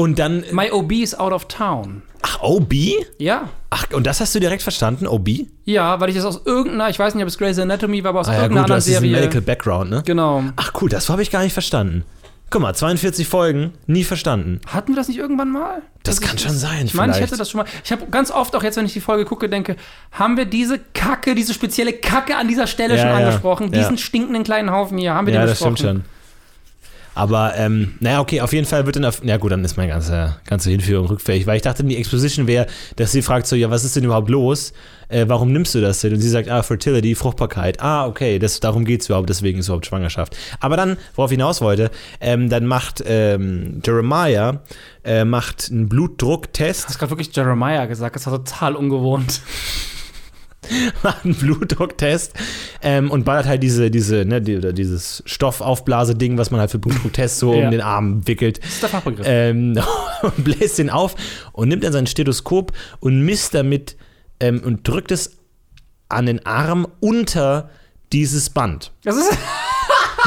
Und 0.00 0.20
dann, 0.20 0.44
My 0.52 0.70
OB 0.70 0.92
is 0.92 1.18
out 1.18 1.32
of 1.32 1.46
town. 1.46 2.02
ach, 2.22 2.40
OB? 2.40 2.72
Ja. 3.18 3.48
Ach, 3.70 3.84
und 3.92 4.06
das 4.06 4.20
hast 4.20 4.32
du 4.32 4.38
direkt 4.38 4.62
verstanden, 4.62 5.08
OB? 5.08 5.28
Ja, 5.64 5.98
weil 5.98 6.08
ich 6.10 6.14
das 6.14 6.24
aus 6.24 6.42
irgendeiner, 6.44 6.88
ich 6.88 7.00
weiß 7.00 7.16
nicht, 7.16 7.24
ob 7.24 7.28
es 7.28 7.36
Grey's 7.36 7.58
Anatomy 7.58 8.04
war, 8.04 8.10
aber 8.10 8.20
aus 8.20 8.28
Ah 8.28 8.34
ja, 8.34 8.42
irgendeiner 8.42 8.62
gut, 8.66 8.70
du 8.70 8.74
hast 8.76 8.84
Serie. 8.84 9.10
Medical 9.10 9.40
Background, 9.40 9.90
ne? 9.90 10.02
Genau. 10.06 10.44
Ach 10.54 10.70
cool, 10.80 10.88
das 10.88 11.08
habe 11.08 11.22
ich 11.22 11.32
gar 11.32 11.42
nicht 11.42 11.52
verstanden. 11.52 12.04
Guck 12.50 12.62
mal, 12.62 12.74
42 12.74 13.26
Folgen, 13.26 13.72
nie 13.88 14.04
verstanden. 14.04 14.60
Hatten 14.68 14.92
wir 14.92 14.96
das 14.96 15.08
nicht 15.08 15.18
irgendwann 15.18 15.50
mal? 15.50 15.82
Das 16.04 16.18
Also 16.18 16.28
kann 16.28 16.36
ich- 16.36 16.42
schon 16.44 16.54
sein, 16.56 16.86
Ich 16.86 16.94
meine, 16.94 17.12
ich 17.12 17.20
hätte 17.20 17.36
das 17.36 17.50
schon 17.50 17.58
mal. 17.58 17.66
Ich 17.84 17.90
habe 17.90 18.06
ganz 18.06 18.30
oft, 18.30 18.54
auch 18.54 18.62
jetzt, 18.62 18.76
wenn 18.76 18.86
ich 18.86 18.92
die 18.92 19.00
Folge 19.00 19.24
gucke, 19.24 19.48
denke, 19.48 19.74
haben 20.12 20.36
wir 20.36 20.44
diese 20.46 20.78
Kacke, 20.94 21.34
diese 21.34 21.52
spezielle 21.52 21.92
Kacke 21.92 22.36
an 22.36 22.46
dieser 22.46 22.68
Stelle 22.68 22.94
Ja, 22.96 23.00
schon 23.02 23.10
ja, 23.10 23.16
angesprochen? 23.16 23.72
ja. 23.72 23.80
Diesen 23.80 23.98
stinkenden 23.98 24.44
kleinen 24.44 24.70
Haufen 24.70 24.96
hier, 24.96 25.12
haben 25.14 25.26
wir 25.26 25.34
Ja, 25.34 25.40
den 25.40 25.48
das 25.48 25.58
besprochen? 25.58 25.76
stimmt 25.76 26.04
schon. 26.04 26.17
Aber, 27.18 27.56
ähm, 27.56 27.94
naja, 27.98 28.20
okay, 28.20 28.42
auf 28.42 28.52
jeden 28.52 28.64
Fall 28.64 28.86
wird 28.86 28.94
dann, 28.94 29.04
auf, 29.04 29.24
ja 29.24 29.38
gut, 29.38 29.50
dann 29.50 29.64
ist 29.64 29.76
meine 29.76 29.90
ganze, 29.90 30.36
ganze 30.46 30.70
Hinführung 30.70 31.08
rückfähig, 31.08 31.48
weil 31.48 31.56
ich 31.56 31.62
dachte, 31.62 31.82
die 31.82 31.96
Exposition 31.96 32.46
wäre, 32.46 32.68
dass 32.94 33.10
sie 33.10 33.22
fragt 33.22 33.48
so, 33.48 33.56
ja, 33.56 33.70
was 33.70 33.82
ist 33.82 33.96
denn 33.96 34.04
überhaupt 34.04 34.30
los? 34.30 34.72
Äh, 35.08 35.24
warum 35.26 35.52
nimmst 35.52 35.74
du 35.74 35.80
das 35.80 36.00
denn? 36.00 36.14
Und 36.14 36.20
sie 36.20 36.28
sagt, 36.28 36.48
ah, 36.48 36.62
Fertility, 36.62 37.16
Fruchtbarkeit. 37.16 37.80
Ah, 37.80 38.06
okay, 38.06 38.38
das, 38.38 38.60
darum 38.60 38.84
geht 38.84 39.00
es 39.00 39.08
überhaupt, 39.08 39.28
deswegen 39.28 39.58
ist 39.58 39.66
überhaupt 39.66 39.86
Schwangerschaft. 39.86 40.36
Aber 40.60 40.76
dann, 40.76 40.96
worauf 41.16 41.32
ich 41.32 41.36
hinaus 41.36 41.60
wollte, 41.60 41.90
ähm, 42.20 42.50
dann 42.50 42.66
macht 42.66 43.02
ähm, 43.04 43.82
Jeremiah, 43.84 44.60
äh, 45.02 45.24
macht 45.24 45.70
einen 45.72 45.88
Blutdrucktest 45.88 46.84
Du 46.84 46.88
hast 46.88 46.98
gerade 47.00 47.10
wirklich 47.10 47.34
Jeremiah 47.34 47.86
gesagt, 47.86 48.14
das 48.14 48.26
war 48.26 48.44
total 48.44 48.76
ungewohnt. 48.76 49.40
macht 51.02 51.24
einen 51.24 51.34
Blutdrucktest 51.34 52.32
ähm, 52.82 53.10
und 53.10 53.24
ballert 53.24 53.46
halt 53.46 53.62
diese, 53.62 53.90
diese, 53.90 54.24
ne, 54.24 54.42
die, 54.42 54.60
dieses 54.74 55.22
Stoffaufblase-Ding, 55.26 56.36
was 56.36 56.50
man 56.50 56.60
halt 56.60 56.70
für 56.70 56.78
Blutdrucktests 56.78 57.38
so 57.38 57.54
Ja. 57.58 57.64
um 57.66 57.70
den 57.70 57.80
Arm 57.80 58.26
wickelt, 58.26 58.62
Das 58.62 58.70
ist 58.74 58.82
der 58.82 58.88
Fachbegriff. 58.90 59.26
ähm, 59.28 59.78
und 60.22 60.44
bläst 60.44 60.78
den 60.78 60.90
auf 60.90 61.14
und 61.52 61.68
nimmt 61.68 61.84
dann 61.84 61.92
sein 61.92 62.06
Stethoskop 62.06 62.72
und 63.00 63.20
misst 63.22 63.54
damit 63.54 63.96
ähm, 64.40 64.60
und 64.64 64.86
drückt 64.86 65.10
es 65.12 65.36
an 66.08 66.26
den 66.26 66.44
Arm 66.46 66.86
unter 67.00 67.70
dieses 68.12 68.50
Band. 68.50 68.92
Das 69.04 69.16
ist, 69.16 69.36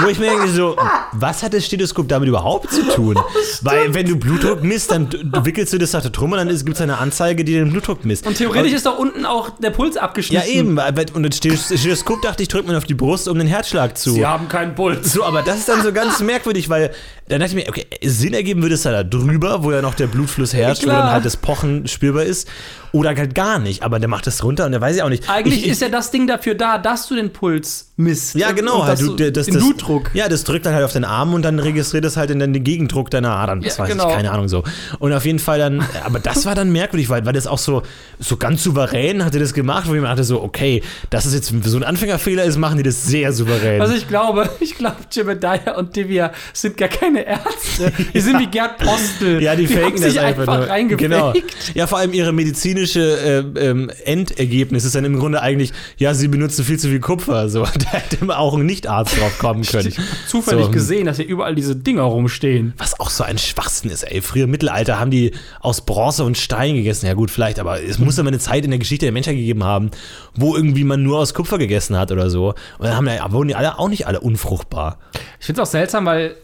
Wo 0.03 0.07
ich 0.09 0.19
mir 0.19 0.27
denke, 0.29 0.47
so, 0.49 0.75
was 1.13 1.43
hat 1.43 1.53
das 1.53 1.65
Stethoskop 1.65 2.07
damit 2.07 2.29
überhaupt 2.29 2.71
zu 2.71 2.83
tun? 2.87 3.15
Weil, 3.61 3.93
wenn 3.93 4.07
du 4.07 4.15
Blutdruck 4.15 4.63
misst, 4.63 4.91
dann 4.91 5.07
wickelst 5.43 5.73
du 5.73 5.77
das 5.77 5.91
da 5.91 5.99
drum 6.01 6.31
und 6.31 6.37
dann 6.37 6.47
gibt 6.49 6.69
es 6.69 6.81
eine 6.81 6.97
Anzeige, 6.97 7.43
die 7.43 7.53
den 7.53 7.71
Blutdruck 7.71 8.03
misst. 8.05 8.25
und 8.25 8.35
theoretisch 8.37 8.73
ist 8.73 8.85
da 8.85 8.91
unten 8.91 9.25
auch 9.25 9.49
der 9.59 9.69
Puls 9.71 9.95
ja, 9.95 10.01
abgeschnitten. 10.01 10.49
eben. 10.49 10.77
weil- 10.77 11.05
Und 11.13 11.23
das 11.23 11.37
Stethoskop 11.37 12.21
dachte 12.21 12.43
ich, 12.43 12.49
drückt 12.49 12.67
man 12.67 12.75
auf 12.75 12.85
die 12.85 12.93
Brust, 12.93 13.27
um 13.27 13.37
den 13.37 13.47
Herzschlag 13.47 13.97
zu. 13.97 14.11
Sie 14.11 14.25
haben 14.25 14.47
keinen 14.47 14.75
Puls. 14.75 15.13
So, 15.13 15.23
aber 15.23 15.41
das 15.41 15.59
ist 15.59 15.69
dann 15.69 15.83
so 15.83 15.91
ganz 15.91 16.19
merkwürdig, 16.19 16.69
weil 16.69 16.91
dann 17.31 17.39
dachte 17.39 17.57
ich 17.57 17.63
mir, 17.63 17.69
okay, 17.69 17.85
Sinn 18.03 18.33
ergeben 18.33 18.61
würde 18.61 18.75
es 18.75 18.81
da 18.81 19.03
drüber, 19.03 19.63
wo 19.63 19.71
ja 19.71 19.81
noch 19.81 19.95
der 19.95 20.07
Blutfluss 20.07 20.53
herrscht, 20.53 20.83
wo 20.83 20.87
Klar. 20.87 21.03
dann 21.03 21.11
halt 21.11 21.25
das 21.25 21.37
Pochen 21.37 21.87
spürbar 21.87 22.23
ist. 22.23 22.47
Oder 22.93 23.15
halt 23.15 23.35
gar 23.35 23.57
nicht, 23.57 23.83
aber 23.83 23.99
der 23.99 24.09
macht 24.09 24.27
das 24.27 24.43
runter 24.43 24.65
und 24.65 24.73
der 24.73 24.81
weiß 24.81 24.97
ja 24.97 25.05
auch 25.05 25.09
nicht. 25.09 25.29
Eigentlich 25.29 25.59
ich, 25.59 25.65
ich, 25.65 25.71
ist 25.71 25.81
ja 25.81 25.87
das 25.87 26.11
Ding 26.11 26.27
dafür 26.27 26.55
da, 26.55 26.77
dass 26.77 27.07
du 27.07 27.15
den 27.15 27.31
Puls 27.31 27.93
misst. 27.95 28.35
Ja, 28.35 28.51
genau. 28.51 28.83
Halt, 28.83 28.99
du, 28.99 29.15
das, 29.15 29.45
den 29.45 29.53
das, 29.53 29.63
Blutdruck. 29.63 30.11
Ja, 30.13 30.27
das 30.27 30.43
drückt 30.43 30.65
dann 30.65 30.73
halt 30.73 30.83
auf 30.83 30.91
den 30.91 31.05
Arm 31.05 31.33
und 31.33 31.43
dann 31.43 31.59
registriert 31.59 32.03
es 32.03 32.17
halt 32.17 32.31
in 32.31 32.39
den 32.39 32.63
Gegendruck 32.65 33.09
deiner 33.09 33.31
Adern. 33.31 33.61
Das 33.61 33.77
Ja, 33.77 33.83
weiß 33.83 33.91
genau. 33.91 34.09
ich, 34.09 34.15
keine 34.15 34.31
Ahnung 34.31 34.49
so. 34.49 34.65
Und 34.99 35.13
auf 35.13 35.23
jeden 35.23 35.39
Fall 35.39 35.59
dann, 35.59 35.85
aber 36.03 36.19
das 36.19 36.45
war 36.45 36.53
dann 36.53 36.73
merkwürdig, 36.73 37.09
weil, 37.09 37.25
weil 37.25 37.31
das 37.31 37.47
auch 37.47 37.59
so, 37.59 37.83
so 38.19 38.35
ganz 38.35 38.61
souverän 38.61 39.23
hatte 39.23 39.39
das 39.39 39.53
gemacht, 39.53 39.87
wo 39.87 39.95
ich 39.95 40.01
mir 40.01 40.07
dachte 40.07 40.25
so, 40.25 40.41
okay, 40.43 40.83
das 41.09 41.25
ist 41.25 41.33
jetzt 41.33 41.53
so 41.63 41.77
ein 41.77 41.83
Anfängerfehler 41.85 42.43
ist, 42.43 42.57
machen 42.57 42.75
die 42.75 42.83
das 42.83 43.05
sehr 43.05 43.31
souverän. 43.31 43.79
Also 43.79 43.93
ich 43.93 44.09
glaube, 44.09 44.49
ich 44.59 44.75
glaube, 44.75 44.97
Jebediah 45.09 45.77
und 45.77 45.95
Divya 45.95 46.33
sind 46.51 46.75
gar 46.75 46.89
keine 46.89 47.20
Ärzte. 47.21 47.91
Die 48.13 48.19
sind 48.19 48.39
wie 48.39 48.47
Gerd 48.47 48.77
Postel. 48.77 49.41
Ja, 49.41 49.55
die, 49.55 49.65
faken 49.67 49.85
haben 49.85 49.97
sich 49.97 50.15
das 50.15 50.23
einfach, 50.23 50.69
einfach. 50.69 50.97
Genau. 50.97 51.33
Ja, 51.73 51.87
vor 51.87 51.97
allem 51.97 52.13
ihre 52.13 52.31
medizinische 52.31 53.45
äh, 53.55 53.69
ähm, 53.69 53.89
Endergebnis 54.05 54.85
ist 54.85 54.93
dann 54.93 55.05
im 55.05 55.17
Grunde 55.17 55.41
eigentlich, 55.41 55.73
ja, 55.97 56.13
sie 56.13 56.27
benutzen 56.27 56.63
viel 56.63 56.77
zu 56.77 56.89
viel 56.89 56.99
Kupfer. 56.99 57.49
So, 57.49 57.63
da 57.79 57.91
hätte 57.91 58.37
auch 58.37 58.55
ein 58.55 58.65
Nicht-Arzt 58.65 59.19
drauf 59.19 59.39
kommen 59.39 59.63
können. 59.63 59.93
Zufällig 60.27 60.65
So. 60.65 60.71
gesehen, 60.71 61.05
dass 61.05 61.17
hier 61.17 61.25
überall 61.27 61.55
diese 61.55 61.75
Dinger 61.75 62.03
rumstehen. 62.03 62.73
Was 62.77 62.99
auch 62.99 63.09
so 63.09 63.23
ein 63.23 63.37
Schwachsinn 63.37 63.89
ist, 63.89 64.03
ey. 64.03 64.21
Früher 64.21 64.43
im 64.45 64.51
Mittelalter 64.51 64.99
haben 64.99 65.11
die 65.11 65.31
aus 65.59 65.81
Bronze 65.81 66.23
und 66.23 66.37
Stein 66.37 66.75
gegessen. 66.75 67.05
Ja, 67.05 67.13
gut, 67.13 67.31
vielleicht, 67.31 67.59
aber 67.59 67.81
es 67.81 67.99
muss 67.99 68.17
ja 68.17 68.23
mal 68.23 68.29
eine 68.29 68.39
Zeit 68.39 68.63
in 68.65 68.71
der 68.71 68.79
Geschichte 68.79 69.05
der 69.05 69.13
Menschheit 69.13 69.35
gegeben 69.35 69.63
haben, 69.63 69.91
wo 70.35 70.55
irgendwie 70.55 70.83
man 70.83 71.03
nur 71.03 71.19
aus 71.19 71.33
Kupfer 71.33 71.57
gegessen 71.57 71.97
hat 71.97 72.11
oder 72.11 72.29
so. 72.29 72.49
Und 72.77 72.85
dann 72.85 72.95
haben 72.95 73.07
ja, 73.07 73.31
wurden 73.31 73.47
die 73.47 73.55
alle 73.55 73.79
auch 73.79 73.89
nicht 73.89 74.07
alle 74.07 74.19
unfruchtbar. 74.19 74.99
Ich 75.39 75.45
finde 75.45 75.61
es 75.61 75.67
auch 75.67 75.71
seltsam, 75.71 76.05
weil 76.05 76.35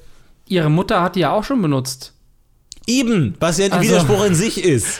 ihre 0.50 0.70
Mutter 0.70 1.02
hat 1.02 1.16
die 1.16 1.22
ja 1.22 1.32
auch 1.32 1.44
schon 1.44 1.62
benutzt. 1.62 2.14
Eben, 2.86 3.36
was 3.40 3.58
ja 3.58 3.66
ein 3.66 3.74
Also- 3.74 3.84
Widerspruch 3.90 4.26
in 4.26 4.36
sich 4.36 4.64
ist. 4.64 5.00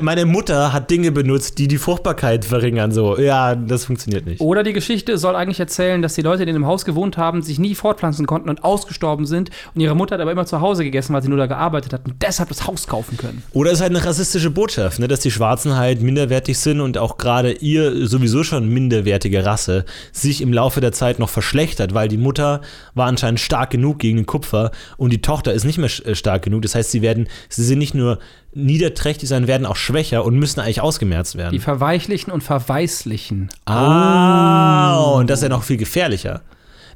Meine 0.00 0.26
Mutter 0.26 0.72
hat 0.72 0.90
Dinge 0.90 1.12
benutzt, 1.12 1.58
die 1.58 1.68
die 1.68 1.78
Fruchtbarkeit 1.78 2.44
verringern. 2.44 2.92
So, 2.92 3.18
ja, 3.18 3.54
das 3.54 3.84
funktioniert 3.84 4.26
nicht. 4.26 4.40
Oder 4.40 4.62
die 4.62 4.72
Geschichte 4.72 5.18
soll 5.18 5.36
eigentlich 5.36 5.60
erzählen, 5.60 6.02
dass 6.02 6.14
die 6.14 6.22
Leute, 6.22 6.44
die 6.44 6.50
in 6.50 6.56
dem 6.56 6.66
Haus 6.66 6.84
gewohnt 6.84 7.16
haben, 7.16 7.42
sich 7.42 7.58
nie 7.58 7.74
fortpflanzen 7.74 8.26
konnten 8.26 8.48
und 8.48 8.64
ausgestorben 8.64 9.26
sind. 9.26 9.50
Und 9.74 9.80
ihre 9.80 9.94
Mutter 9.94 10.14
hat 10.14 10.20
aber 10.20 10.32
immer 10.32 10.46
zu 10.46 10.60
Hause 10.60 10.84
gegessen, 10.84 11.14
weil 11.14 11.22
sie 11.22 11.28
nur 11.28 11.38
da 11.38 11.46
gearbeitet 11.46 11.92
hat 11.92 12.06
und 12.06 12.22
deshalb 12.22 12.48
das 12.48 12.66
Haus 12.66 12.86
kaufen 12.86 13.16
können. 13.16 13.42
Oder 13.52 13.70
es 13.70 13.78
ist 13.78 13.82
halt 13.82 13.94
eine 13.94 14.04
rassistische 14.04 14.50
Botschaft, 14.50 14.98
ne, 14.98 15.08
dass 15.08 15.20
die 15.20 15.30
Schwarzen 15.30 15.76
halt 15.76 16.02
minderwertig 16.02 16.58
sind 16.58 16.80
und 16.80 16.98
auch 16.98 17.18
gerade 17.18 17.52
ihr 17.52 18.06
sowieso 18.06 18.44
schon 18.44 18.68
minderwertige 18.68 19.44
Rasse 19.44 19.84
sich 20.12 20.40
im 20.42 20.52
Laufe 20.52 20.80
der 20.80 20.92
Zeit 20.92 21.18
noch 21.18 21.28
verschlechtert, 21.28 21.94
weil 21.94 22.08
die 22.08 22.16
Mutter 22.16 22.60
war 22.94 23.06
anscheinend 23.06 23.40
stark 23.40 23.70
genug 23.70 23.98
gegen 23.98 24.18
den 24.18 24.26
Kupfer 24.26 24.70
und 24.96 25.12
die 25.12 25.22
Tochter 25.22 25.52
ist 25.52 25.64
nicht 25.64 25.78
mehr 25.78 25.90
äh, 26.04 26.14
stark 26.14 26.42
genug. 26.42 26.62
Das 26.62 26.74
heißt, 26.74 26.90
sie 26.90 27.02
werden, 27.02 27.28
sie 27.48 27.64
sind 27.64 27.78
nicht 27.78 27.94
nur 27.94 28.18
niederträchtig, 28.52 29.28
sondern 29.28 29.48
werden 29.48 29.66
auch 29.66 29.76
schwächer 29.76 30.24
und 30.24 30.36
müssen 30.36 30.60
eigentlich 30.60 30.80
ausgemerzt 30.80 31.36
werden. 31.36 31.52
Die 31.52 31.60
verweichlichen 31.60 32.32
und 32.32 32.42
verweißlichen. 32.42 33.50
Ah, 33.66 35.02
oh. 35.02 35.18
und 35.18 35.30
das 35.30 35.40
ist 35.40 35.42
ja 35.44 35.48
noch 35.48 35.62
viel 35.62 35.76
gefährlicher. 35.76 36.42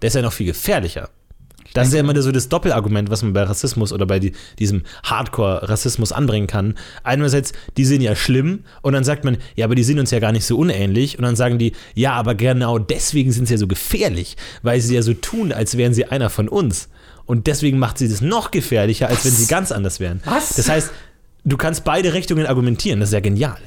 Das 0.01 0.09
ist 0.11 0.17
ja 0.17 0.23
noch 0.23 0.33
viel 0.33 0.47
gefährlicher. 0.47 1.11
Das 1.75 1.89
ist 1.89 1.95
ja 1.95 2.01
immer 2.01 2.21
so 2.23 2.31
das 2.31 2.49
Doppelargument, 2.49 3.11
was 3.11 3.23
man 3.23 3.33
bei 3.33 3.43
Rassismus 3.43 3.93
oder 3.93 4.07
bei 4.07 4.21
die, 4.21 4.33
diesem 4.61 4.85
Hardcore-Rassismus 5.03 6.13
anbringen 6.13 6.47
kann. 6.47 6.75
Einerseits, 7.03 7.53
die 7.77 7.85
sind 7.85 8.01
ja 8.01 8.15
schlimm 8.15 8.61
und 8.83 8.93
dann 8.93 9.03
sagt 9.03 9.25
man, 9.25 9.39
ja, 9.57 9.65
aber 9.65 9.75
die 9.75 9.83
sind 9.83 9.99
uns 9.99 10.13
ja 10.13 10.21
gar 10.21 10.31
nicht 10.31 10.45
so 10.45 10.57
unähnlich. 10.57 11.19
Und 11.19 11.25
dann 11.25 11.35
sagen 11.35 11.59
die, 11.59 11.73
ja, 11.95 12.13
aber 12.13 12.37
genau 12.37 12.79
deswegen 12.79 13.33
sind 13.33 13.49
sie 13.49 13.55
ja 13.55 13.59
so 13.59 13.67
gefährlich, 13.67 14.37
weil 14.63 14.81
sie 14.81 14.95
ja 14.95 15.03
so 15.03 15.15
tun, 15.15 15.53
als 15.53 15.77
wären 15.77 15.95
sie 15.95 16.05
einer 16.05 16.31
von 16.31 16.49
uns. 16.49 16.89
Und 17.27 17.49
deswegen 17.49 17.79
macht 17.79 17.99
sie 17.99 18.09
das 18.09 18.21
noch 18.21 18.53
gefährlicher, 18.53 19.09
als 19.09 19.19
was? 19.19 19.25
wenn 19.25 19.33
sie 19.33 19.47
ganz 19.47 19.73
anders 19.73 19.99
wären. 19.99 20.21
Was? 20.25 20.55
Das 20.55 20.69
heißt, 20.69 20.93
du 21.45 21.57
kannst 21.57 21.85
beide 21.85 22.13
Richtungen 22.15 22.47
argumentieren. 22.47 23.01
Das 23.01 23.11
ist 23.11 23.15
ja 23.15 23.21
genial. 23.21 23.59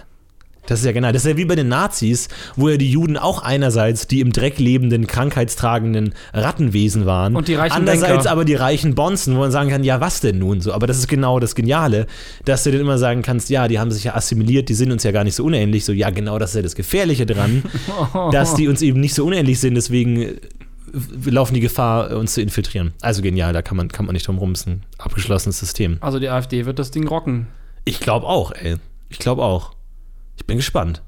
Das 0.68 0.80
ist 0.80 0.86
ja 0.86 0.92
genau. 0.92 1.12
Das 1.12 1.24
ist 1.24 1.32
ja 1.32 1.38
wie 1.38 1.46
bei 1.46 1.56
den 1.56 1.70
Nazis, 1.70 2.28
wo 2.56 2.70
ja 2.70 2.78
die 2.78 2.92
Juden 2.92 3.18
auch 3.18 3.42
einerseits 3.42 4.06
die 4.08 4.20
im 4.20 4.34
Dreck 4.34 4.60
lebenden, 4.60 5.08
krankheitstragenden 5.08 6.14
Rattenwesen 6.34 7.06
waren. 7.06 7.36
Und 7.36 7.48
die 7.48 7.56
reichen 7.56 7.74
Andererseits 7.74 8.12
Banker. 8.12 8.32
aber 8.32 8.46
die 8.46 8.56
reichen 8.56 8.94
Bonzen, 8.94 9.36
wo 9.36 9.40
man 9.40 9.52
sagen 9.52 9.70
kann, 9.70 9.84
ja, 9.84 10.02
was 10.02 10.20
denn 10.20 10.40
nun 10.40 10.60
so? 10.60 10.74
Aber 10.74 10.86
das 10.86 10.98
ist 10.98 11.08
genau 11.08 11.40
das 11.40 11.56
Geniale, 11.56 12.06
dass 12.44 12.64
du 12.64 12.72
dann 12.72 12.82
immer 12.82 12.98
sagen 12.98 13.22
kannst, 13.22 13.50
ja, 13.50 13.68
die 13.70 13.80
haben 13.80 13.92
sich 13.92 14.04
ja 14.04 14.16
assimiliert, 14.16 14.68
die 14.68 14.74
sind 14.74 14.92
uns 14.92 15.04
ja 15.04 15.12
gar 15.12 15.24
nicht 15.24 15.36
so 15.36 15.46
unähnlich. 15.46 15.86
So, 15.86 15.94
ja, 15.94 16.10
genau, 16.10 16.38
das 16.38 16.52
ist 16.52 16.56
ja 16.58 16.62
das 16.62 16.76
Gefährliche 16.76 17.26
dran, 17.26 17.64
dass 18.32 18.56
die 18.56 18.68
uns 18.68 18.82
eben 18.82 19.00
nicht 19.00 19.14
so 19.14 19.26
unähnlich 19.26 19.62
sind, 19.62 19.76
deswegen 19.76 20.38
laufen 21.26 21.54
die 21.54 21.60
Gefahr, 21.60 22.16
uns 22.16 22.34
zu 22.34 22.42
infiltrieren. 22.42 22.94
Also 23.02 23.22
genial, 23.22 23.54
da 23.54 23.62
kann 23.62 23.78
man, 23.78 23.90
kann 23.90 24.06
man 24.06 24.14
nicht 24.14 24.28
drum 24.28 24.38
rum. 24.38 24.52
Es 24.52 24.62
ist 24.62 24.68
ein 24.68 24.84
abgeschlossenes 24.98 25.60
System. 25.60 25.98
Also 26.02 26.20
die 26.20 26.30
AfD 26.30 26.66
wird 26.66 26.80
das 26.80 26.92
Ding 26.92 27.08
rocken. 27.08 27.48
Ich 27.88 28.00
glaube 28.00 28.26
auch, 28.28 28.52
ey. 28.52 28.76
Ich 29.10 29.20
glaube 29.20 29.44
auch. 29.44 29.74
Ich 30.36 30.46
bin 30.46 30.58
gespannt. 30.58 31.02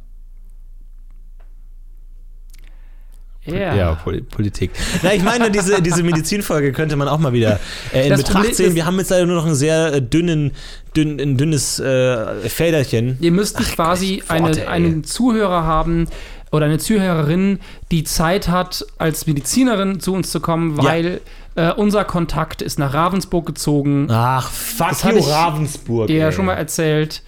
Yeah. 3.47 3.75
Ja, 3.75 3.95
Pol 3.95 4.21
Politik. 4.21 4.71
Na, 5.01 5.13
ich 5.13 5.23
meine, 5.23 5.49
diese, 5.49 5.81
diese 5.81 6.03
Medizinfolge 6.03 6.71
könnte 6.71 6.95
man 6.95 7.07
auch 7.07 7.17
mal 7.17 7.33
wieder 7.33 7.59
äh, 7.93 8.03
in 8.03 8.09
Das 8.09 8.19
Betracht 8.19 8.35
Problem 8.35 8.53
ziehen. 8.53 8.75
Wir 8.75 8.85
haben 8.85 8.97
jetzt 8.99 9.09
leider 9.09 9.25
nur 9.25 9.37
noch 9.37 9.45
ein 9.45 9.55
sehr 9.55 9.93
äh, 9.93 10.01
dünnen, 10.01 10.51
dünn, 10.95 11.19
ein 11.19 11.37
dünnes 11.37 11.79
äh, 11.79 12.47
Federchen. 12.47 13.17
Ihr 13.19 13.31
müsst 13.31 13.57
nicht 13.59 13.73
quasi 13.73 14.23
Gott, 14.27 14.57
ey. 14.57 14.65
eine, 14.65 14.67
einen 14.67 15.03
Zuhörer 15.03 15.63
haben 15.63 16.07
oder 16.51 16.65
eine 16.65 16.77
Zuhörerin, 16.77 17.59
die 17.91 18.03
Zeit 18.03 18.49
hat, 18.49 18.85
als 18.97 19.25
Medizinerin 19.25 19.99
zu 19.99 20.13
uns 20.13 20.31
zu 20.31 20.39
kommen, 20.39 20.77
Ja. 20.81 21.19
Äh, 21.59 21.73
unser 21.73 22.05
Kontakt 22.05 22.61
ist 22.61 22.79
nach 22.79 22.93
Ravensburg 22.93 23.45
gezogen. 23.45 24.07
Ach, 24.09 24.49
fuck 24.49 24.89
Das 24.89 25.03
you, 25.03 25.17
ich 25.17 25.27
Ravensburg. 25.27 26.07
dir 26.07 26.17
ja 26.17 26.31
schon 26.31 26.45
mal 26.45 26.53
erzählt. 26.55 27.21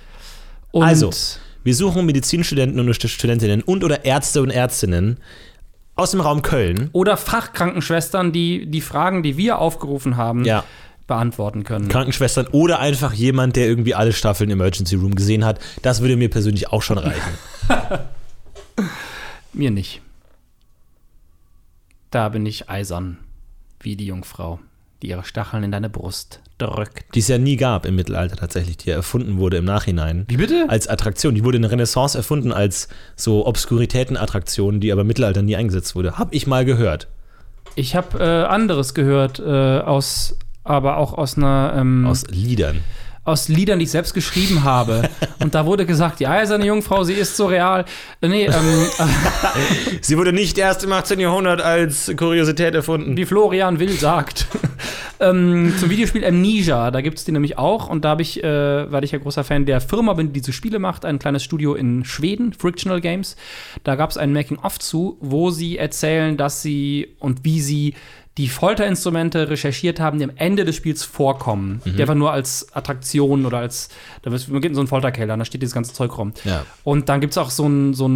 Und 0.71 0.83
Also, 0.83 1.11
wir 1.63 1.75
suchen 1.75 2.05
Medizinstudenten 2.05 2.79
und 2.79 2.93
Studentinnen 2.95 3.61
und 3.61 3.83
oder 3.83 4.05
Ärzte 4.05 4.41
und 4.41 4.49
Ärztinnen 4.49 5.17
aus 5.95 6.11
dem 6.11 6.21
Raum 6.21 6.41
Köln. 6.41 6.89
oder 6.93 7.17
Fachkrankenschwestern, 7.17 8.31
die 8.31 8.65
die 8.65 8.81
Fragen, 8.81 9.21
die 9.23 9.35
wir 9.37 9.57
aufgerufen 9.59 10.15
haben, 10.17 10.45
Ja. 10.45 10.63
beantworten 11.07 11.63
können. 11.65 11.89
Krankenschwestern 11.89 12.47
oder 12.47 12.79
einfach 12.79 13.11
jemand, 13.13 13.57
der 13.57 13.67
irgendwie 13.67 13.93
alle 13.95 14.13
Staffeln 14.13 14.49
Emergency 14.49 14.95
Room 14.95 15.13
gesehen 15.13 15.43
hat. 15.43 15.59
Das 15.81 16.01
würde 16.01 16.15
mir 16.15 16.29
persönlich 16.29 16.69
auch 16.69 16.81
schon 16.81 16.97
reichen. 16.97 17.33
Mir 19.53 19.71
nicht. 19.71 20.01
Da 22.09 22.29
bin 22.29 22.45
ich 22.45 22.69
eisern, 22.69 23.17
wie 23.83 23.95
die 23.95 24.05
Jungfrau, 24.05 24.59
die 25.01 25.09
ihre 25.09 25.23
Stacheln 25.23 25.63
in 25.63 25.71
deine 25.71 25.89
Brust 25.89 26.41
drückt. 26.57 27.15
die 27.15 27.19
es 27.19 27.27
ja 27.27 27.37
nie 27.37 27.57
gab 27.57 27.85
im 27.85 27.95
Mittelalter 27.95 28.35
tatsächlich, 28.35 28.77
die 28.77 28.89
ja 28.89 28.95
erfunden 28.95 29.37
wurde 29.37 29.57
im 29.57 29.65
Nachhinein. 29.65 30.25
Wie 30.27 30.37
bitte? 30.37 30.65
Als 30.67 30.87
Attraktion. 30.87 31.33
Die 31.35 31.43
wurde 31.43 31.55
in 31.57 31.63
der 31.63 31.71
Renaissance 31.71 32.17
erfunden 32.17 32.51
als 32.51 32.87
so 33.15 33.45
Obskuritätenattraktion, 33.47 34.79
die 34.79 34.91
aber 34.91 35.01
im 35.01 35.07
Mittelalter 35.07 35.41
nie 35.41 35.55
eingesetzt 35.55 35.95
wurde. 35.95 36.17
Hab 36.17 36.33
ich 36.33 36.47
mal 36.47 36.65
gehört. 36.65 37.07
Ich 37.75 37.95
habe 37.95 38.19
äh, 38.19 38.43
anderes 38.45 38.93
gehört, 38.93 39.39
äh, 39.39 39.43
aus, 39.79 40.37
aber 40.63 40.97
auch 40.97 41.13
aus 41.13 41.37
einer 41.37 41.73
ähm, 41.75 42.05
Aus 42.05 42.27
Liedern. 42.27 42.81
Aus 43.23 43.49
Liedern, 43.49 43.77
die 43.79 43.84
ich 43.84 43.91
selbst 43.91 44.13
geschrieben 44.13 44.63
habe. 44.63 45.10
Und 45.39 45.53
da 45.53 45.65
wurde 45.65 45.86
gesagt, 45.86 46.19
die 46.19 46.27
eiserne 46.27 46.65
Jungfrau, 46.65 47.03
sie 47.03 47.13
ist 47.13 47.38
so 47.38 47.45
real. 47.45 47.86
Äh, 48.21 48.27
Nee, 48.27 48.45
ähm, 48.45 48.53
Sie 50.01 50.17
wurde 50.17 50.31
nicht 50.31 50.57
erst 50.57 50.84
im 50.84 50.91
18. 50.93 51.19
Jahrhundert 51.19 51.62
als 51.62 52.12
Kuriosität 52.15 52.73
erfunden. 52.73 53.17
wie 53.17 53.25
Florian 53.25 53.79
Will 53.79 53.91
sagt. 53.91 54.47
ähm, 55.19 55.73
zum 55.77 55.89
Videospiel 55.89 56.23
Amnesia, 56.23 56.91
da 56.91 57.01
gibt 57.01 57.17
es 57.17 57.25
die 57.25 57.34
nämlich 57.34 57.57
auch. 57.57 57.89
Und 57.89 58.05
da 58.05 58.10
habe 58.10 58.21
ich, 58.21 58.41
äh, 58.43 58.91
weil 58.91 59.03
ich 59.03 59.12
ja 59.12 59.19
großer 59.19 59.43
Fan 59.43 59.65
der 59.65 59.81
Firma 59.81 60.13
bin, 60.13 60.27
die 60.27 60.39
diese 60.39 60.53
Spiele 60.53 60.79
macht, 60.79 61.03
ein 61.03 61.19
kleines 61.19 61.43
Studio 61.43 61.75
in 61.75 62.05
Schweden, 62.05 62.53
Frictional 62.53 63.01
Games. 63.01 63.36
Da 63.84 63.95
gab 63.95 64.10
es 64.12 64.17
ein 64.17 64.31
Making-of 64.31 64.79
zu, 64.79 65.17
wo 65.19 65.51
sie 65.51 65.77
erzählen, 65.77 66.38
dass 66.38 66.62
sie 66.62 67.15
und 67.19 67.43
wie 67.43 67.60
sie 67.60 67.95
die 68.37 68.47
Folterinstrumente 68.47 69.49
recherchiert 69.49 69.99
haben, 69.99 70.17
die 70.19 70.23
am 70.23 70.31
Ende 70.35 70.63
des 70.63 70.75
Spiels 70.75 71.03
vorkommen. 71.03 71.81
Die 71.85 72.01
einfach 72.01 72.15
nur 72.15 72.31
als 72.31 72.73
Attraktion 72.73 73.45
oder 73.45 73.57
als, 73.59 73.89
da 74.21 74.31
wird- 74.31 74.47
man 74.47 74.61
geht 74.61 74.69
in 74.71 74.75
so 74.75 74.81
einen 74.81 74.87
Folterkeller, 74.87 75.35
da 75.35 75.43
steht 75.45 75.61
dieses 75.61 75.73
ganze 75.75 75.93
Zeug 75.93 76.17
rum. 76.17 76.31
Ja. 76.45 76.65
Und 76.83 77.09
dann 77.09 77.19
gibt 77.19 77.31
es 77.31 77.37
auch 77.37 77.49
so 77.49 77.65
einen 77.65 77.93
so 77.93 78.09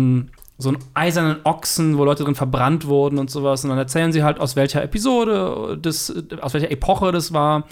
so 0.57 0.69
einen 0.69 0.77
eisernen 0.93 1.37
Ochsen, 1.43 1.97
wo 1.97 2.05
Leute 2.05 2.23
drin 2.23 2.33
verbrannt 2.33 2.87
wurden 2.87 3.19
und 3.19 3.29
sowas. 3.29 3.65
Und 3.65 3.71
dann 3.71 3.77
erzählen 3.77 4.13
sie 4.13 4.23
halt, 4.23 4.39
aus 4.39 4.55
welcher 4.55 4.81
Episode, 4.81 5.77
das, 5.81 6.13
aus 6.39 6.53
welcher 6.53 6.71
Epoche 6.71 7.11
das 7.11 7.33
war. 7.33 7.65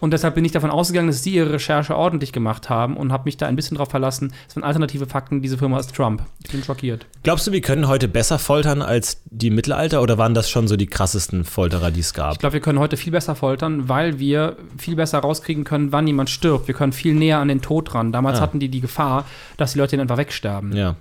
Und 0.00 0.12
deshalb 0.12 0.34
bin 0.36 0.44
ich 0.44 0.52
davon 0.52 0.70
ausgegangen, 0.70 1.08
dass 1.08 1.22
sie 1.22 1.34
ihre 1.34 1.52
Recherche 1.52 1.96
ordentlich 1.96 2.32
gemacht 2.32 2.70
haben 2.70 2.96
und 2.96 3.12
habe 3.12 3.24
mich 3.24 3.36
da 3.36 3.46
ein 3.46 3.56
bisschen 3.56 3.76
drauf 3.76 3.88
verlassen. 3.90 4.32
Es 4.46 4.54
sind 4.54 4.62
alternative 4.62 5.06
Fakten, 5.06 5.42
diese 5.42 5.58
Firma 5.58 5.78
ist 5.78 5.94
Trump. 5.94 6.22
Ich 6.44 6.52
bin 6.52 6.62
schockiert. 6.62 7.06
Glaubst 7.24 7.46
du, 7.46 7.52
wir 7.52 7.60
können 7.60 7.88
heute 7.88 8.08
besser 8.08 8.38
foltern 8.38 8.80
als 8.82 9.22
die 9.26 9.48
im 9.48 9.54
Mittelalter 9.56 10.00
oder 10.02 10.16
waren 10.18 10.34
das 10.34 10.48
schon 10.48 10.68
so 10.68 10.76
die 10.76 10.86
krassesten 10.86 11.44
Folterer, 11.44 11.90
die 11.90 12.00
es 12.00 12.14
gab? 12.14 12.32
Ich 12.34 12.38
glaube, 12.38 12.52
wir 12.54 12.60
können 12.60 12.78
heute 12.78 12.96
viel 12.96 13.12
besser 13.12 13.34
foltern, 13.34 13.88
weil 13.88 14.18
wir 14.18 14.56
viel 14.76 14.94
besser 14.96 15.18
rauskriegen 15.18 15.64
können, 15.64 15.92
wann 15.92 16.06
jemand 16.06 16.30
stirbt. 16.30 16.68
Wir 16.68 16.74
können 16.74 16.92
viel 16.92 17.14
näher 17.14 17.38
an 17.38 17.48
den 17.48 17.60
Tod 17.60 17.94
ran. 17.94 18.12
Damals 18.12 18.38
Ah. 18.38 18.42
hatten 18.42 18.60
die 18.60 18.68
die 18.68 18.80
Gefahr, 18.80 19.24
dass 19.56 19.72
die 19.72 19.78
Leute 19.78 19.96
dann 19.96 20.02
einfach 20.02 20.16
wegsterben. 20.18 20.74
Ja. 20.76 20.96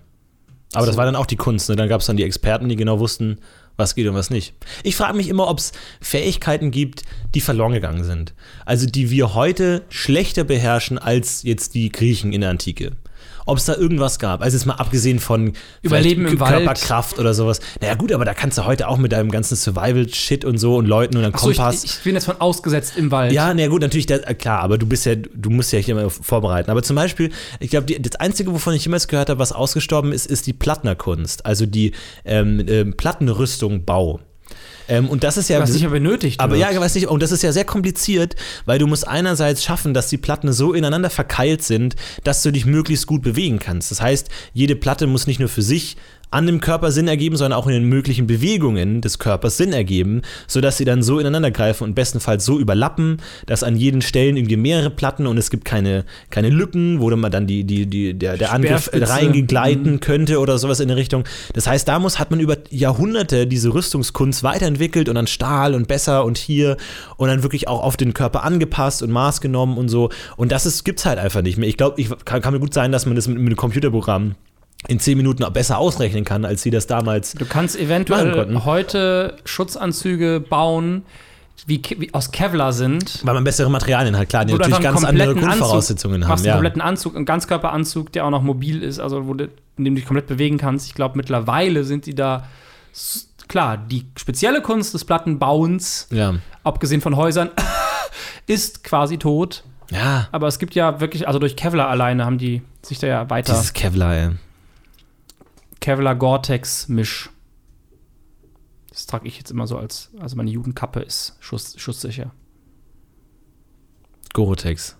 Aber 0.73 0.85
das 0.85 0.95
So. 0.95 0.97
war 0.99 1.05
dann 1.05 1.15
auch 1.15 1.25
die 1.25 1.37
Kunst, 1.37 1.69
ne? 1.69 1.75
Dann 1.75 1.87
gab 1.87 2.01
es 2.01 2.07
dann 2.07 2.17
die 2.17 2.23
Experten, 2.23 2.67
die 2.67 2.75
genau 2.75 2.99
wussten, 2.99 3.37
was 3.77 3.95
geht 3.95 4.07
und 4.07 4.15
was 4.15 4.29
nicht. 4.29 4.53
Ich 4.83 4.95
frage 4.95 5.15
mich 5.15 5.29
immer, 5.29 5.47
ob 5.47 5.59
es 5.59 5.71
Fähigkeiten 6.01 6.71
gibt, 6.71 7.03
die 7.33 7.41
verloren 7.41 7.73
gegangen 7.73 8.03
sind. 8.03 8.33
Also 8.65 8.87
die 8.87 9.11
wir 9.11 9.33
heute 9.33 9.83
schlechter 9.89 10.43
beherrschen 10.43 10.97
als 10.97 11.43
jetzt 11.43 11.75
die 11.75 11.91
Griechen 11.91 12.33
in 12.33 12.41
der 12.41 12.49
Antike. 12.49 12.93
Ob 13.47 13.57
es 13.57 13.65
da 13.65 13.75
irgendwas 13.75 14.19
gab. 14.19 14.41
Also 14.41 14.57
jetzt 14.57 14.65
mal 14.65 14.75
abgesehen 14.75 15.19
von 15.19 15.53
Überleben 15.81 16.25
im 16.27 16.39
Wald. 16.39 16.57
Körperkraft 16.57 17.17
oder 17.17 17.33
sowas. 17.33 17.59
Naja 17.81 17.95
gut, 17.95 18.11
aber 18.11 18.25
da 18.25 18.33
kannst 18.33 18.57
du 18.57 18.65
heute 18.65 18.87
auch 18.87 18.97
mit 18.97 19.13
deinem 19.13 19.31
ganzen 19.31 19.55
Survival-Shit 19.55 20.45
und 20.45 20.57
so 20.57 20.75
und 20.75 20.85
Leuten 20.85 21.17
und 21.17 21.23
einem 21.23 21.33
ich, 21.33 21.41
Kompass. 21.41 21.83
ich 21.83 22.03
bin 22.03 22.15
jetzt 22.15 22.25
von 22.25 22.39
ausgesetzt 22.39 22.93
im 22.97 23.09
Wald. 23.09 23.31
Ja, 23.31 23.53
na 23.53 23.67
gut, 23.67 23.81
natürlich, 23.81 24.05
der, 24.05 24.29
äh, 24.29 24.33
klar, 24.35 24.59
aber 24.59 24.77
du 24.77 24.85
bist 24.85 25.05
ja, 25.05 25.15
du 25.15 25.49
musst 25.49 25.71
ja 25.71 25.79
hier 25.79 25.97
immer 25.97 26.09
vorbereiten. 26.09 26.69
Aber 26.69 26.83
zum 26.83 26.95
Beispiel, 26.95 27.31
ich 27.59 27.69
glaube, 27.69 27.99
das 27.99 28.15
Einzige, 28.19 28.51
wovon 28.51 28.73
ich 28.73 28.83
jemals 28.83 29.07
gehört 29.07 29.29
habe, 29.29 29.39
was 29.39 29.51
ausgestorben 29.51 30.11
ist, 30.11 30.27
ist 30.27 30.45
die 30.45 30.53
Plattnerkunst. 30.53 31.45
Also 31.45 31.65
die 31.65 31.93
ähm, 32.25 32.63
ähm, 32.67 32.97
Plattenrüstung 32.97 33.85
Bau. 33.85 34.19
Ähm, 34.87 35.09
und 35.09 35.23
das 35.23 35.37
ist 35.37 35.49
ja. 35.49 35.59
was 35.59 35.71
nicht 35.71 35.81
mehr 35.81 35.91
benötigt 35.91 36.39
aber 36.39 36.57
wird. 36.57 36.71
ja, 36.71 36.79
weiß 36.79 36.95
nicht, 36.95 37.07
und 37.07 37.21
das 37.21 37.31
ist 37.31 37.43
ja 37.43 37.51
sehr 37.51 37.65
kompliziert, 37.65 38.35
weil 38.65 38.79
du 38.79 38.87
musst 38.87 39.07
einerseits 39.07 39.63
schaffen, 39.63 39.93
dass 39.93 40.07
die 40.07 40.17
Platten 40.17 40.53
so 40.53 40.73
ineinander 40.73 41.09
verkeilt 41.09 41.61
sind, 41.61 41.95
dass 42.23 42.41
du 42.41 42.51
dich 42.51 42.65
möglichst 42.65 43.07
gut 43.07 43.21
bewegen 43.21 43.59
kannst. 43.59 43.91
Das 43.91 44.01
heißt, 44.01 44.29
jede 44.53 44.75
Platte 44.75 45.07
muss 45.07 45.27
nicht 45.27 45.39
nur 45.39 45.49
für 45.49 45.61
sich 45.61 45.97
an 46.31 46.45
dem 46.45 46.59
Körper 46.59 46.91
Sinn 46.91 47.07
ergeben, 47.07 47.37
sondern 47.37 47.57
auch 47.57 47.67
in 47.67 47.73
den 47.73 47.85
möglichen 47.85 48.27
Bewegungen 48.27 49.01
des 49.01 49.19
Körpers 49.19 49.57
Sinn 49.57 49.73
ergeben, 49.73 50.21
sodass 50.47 50.77
sie 50.77 50.85
dann 50.85 51.01
so 51.01 51.19
ineinander 51.19 51.51
greifen 51.51 51.83
und 51.83 51.95
bestenfalls 51.95 52.43
so 52.45 52.59
überlappen, 52.59 53.17
dass 53.45 53.63
an 53.63 53.75
jeden 53.75 54.01
Stellen 54.01 54.37
irgendwie 54.37 54.57
mehrere 54.57 54.89
Platten 54.89 55.27
und 55.27 55.37
es 55.37 55.49
gibt 55.49 55.65
keine, 55.65 56.05
keine 56.29 56.49
Lücken, 56.49 56.99
wo 56.99 57.09
man 57.15 57.31
dann 57.31 57.47
die, 57.47 57.63
die, 57.63 57.85
die, 57.85 58.13
der, 58.13 58.37
der 58.37 58.51
Angriff 58.53 58.89
reingegleiten 58.93 59.93
Mhm. 59.93 59.99
könnte 59.99 60.39
oder 60.39 60.57
sowas 60.57 60.79
in 60.79 60.87
der 60.87 60.97
Richtung. 60.97 61.23
Das 61.53 61.67
heißt, 61.67 61.87
da 61.87 61.99
muss, 61.99 62.19
hat 62.19 62.31
man 62.31 62.39
über 62.39 62.57
Jahrhunderte 62.69 63.47
diese 63.47 63.73
Rüstungskunst 63.73 64.43
weiterentwickelt 64.43 65.09
und 65.09 65.15
dann 65.15 65.27
Stahl 65.27 65.73
und 65.73 65.87
besser 65.87 66.25
und 66.25 66.37
hier 66.37 66.77
und 67.17 67.27
dann 67.29 67.43
wirklich 67.43 67.67
auch 67.67 67.81
auf 67.81 67.97
den 67.97 68.13
Körper 68.13 68.43
angepasst 68.43 69.01
und 69.01 69.11
Maß 69.11 69.41
genommen 69.41 69.77
und 69.77 69.89
so. 69.89 70.09
Und 70.35 70.51
das 70.51 70.65
ist, 70.65 70.83
gibt's 70.83 71.05
halt 71.05 71.19
einfach 71.19 71.41
nicht 71.41 71.57
mehr. 71.57 71.69
Ich 71.69 71.77
glaube, 71.77 71.99
ich 71.99 72.09
kann, 72.25 72.41
kann 72.41 72.53
mir 72.53 72.59
gut 72.59 72.73
sein, 72.73 72.91
dass 72.91 73.05
man 73.05 73.15
das 73.15 73.27
mit, 73.27 73.37
mit 73.37 73.47
einem 73.47 73.55
Computerprogramm 73.55 74.35
in 74.87 74.99
zehn 74.99 75.17
Minuten 75.17 75.43
auch 75.43 75.49
besser 75.51 75.77
ausrechnen 75.77 76.23
kann, 76.23 76.45
als 76.45 76.61
sie 76.61 76.69
das 76.71 76.87
damals. 76.87 77.33
Du 77.33 77.45
kannst 77.45 77.77
eventuell 77.77 78.61
heute 78.63 79.35
Schutzanzüge 79.45 80.39
bauen, 80.39 81.03
wie, 81.65 81.81
wie 81.97 82.13
aus 82.13 82.31
Kevlar 82.31 82.71
sind. 82.71 83.19
Weil 83.25 83.33
man 83.33 83.43
bessere 83.43 83.69
Materialien 83.69 84.17
hat, 84.17 84.29
klar, 84.29 84.45
die 84.45 84.53
du 84.53 84.57
natürlich 84.59 84.75
einen 84.77 84.83
ganz 84.95 85.03
andere 85.03 85.35
Grundvoraussetzungen 85.35 86.23
Anzug, 86.23 86.29
haben. 86.29 86.37
einen 86.39 86.45
Ja. 86.47 86.53
kompletten 86.53 86.81
Anzug, 86.81 87.15
einen 87.15 87.25
Ganzkörperanzug, 87.25 88.11
der 88.13 88.25
auch 88.25 88.29
noch 88.29 88.43
mobil 88.43 88.83
ist, 88.83 88.99
also 88.99 89.27
wo 89.27 89.33
du, 89.33 89.49
in 89.77 89.83
dem 89.83 89.95
du 89.95 89.99
dich 89.99 90.05
komplett 90.05 90.27
bewegen 90.27 90.57
kannst. 90.57 90.87
Ich 90.87 90.93
glaube, 90.93 91.17
mittlerweile 91.17 91.83
sind 91.83 92.05
die 92.05 92.15
da, 92.15 92.47
klar, 93.49 93.77
die 93.77 94.05
spezielle 94.17 94.61
Kunst 94.61 94.93
des 94.93 95.03
Plattenbauens, 95.03 96.07
ja. 96.11 96.35
abgesehen 96.63 97.01
von 97.01 97.15
Häusern, 97.17 97.49
ist 98.47 98.83
quasi 98.83 99.17
tot. 99.17 99.63
Ja, 99.91 100.27
Aber 100.31 100.47
es 100.47 100.59
gibt 100.59 100.75
ja 100.75 100.99
wirklich, 100.99 101.27
also 101.27 101.39
durch 101.39 101.55
Kevlar 101.55 101.87
alleine 101.89 102.25
haben 102.25 102.37
die 102.37 102.61
sich 102.81 102.99
da 102.99 103.07
ja 103.07 103.29
weiter. 103.29 103.53
dieses 103.53 103.73
Kevlar, 103.73 104.15
ey. 104.15 104.29
Kevlar 105.87 106.15
Gore-Tex 106.15 106.89
Misch. 106.89 107.29
Das 108.89 109.05
trage 109.05 109.25
ich 109.25 109.37
jetzt 109.37 109.51
immer 109.51 109.67
so 109.67 109.77
als, 109.77 110.09
also 110.19 110.35
meine 110.35 110.51
Jugendkappe 110.51 110.99
ist 110.99 111.37
schuss, 111.39 111.79
schusssicher. 111.79 112.33
Gorotex. 114.33 114.97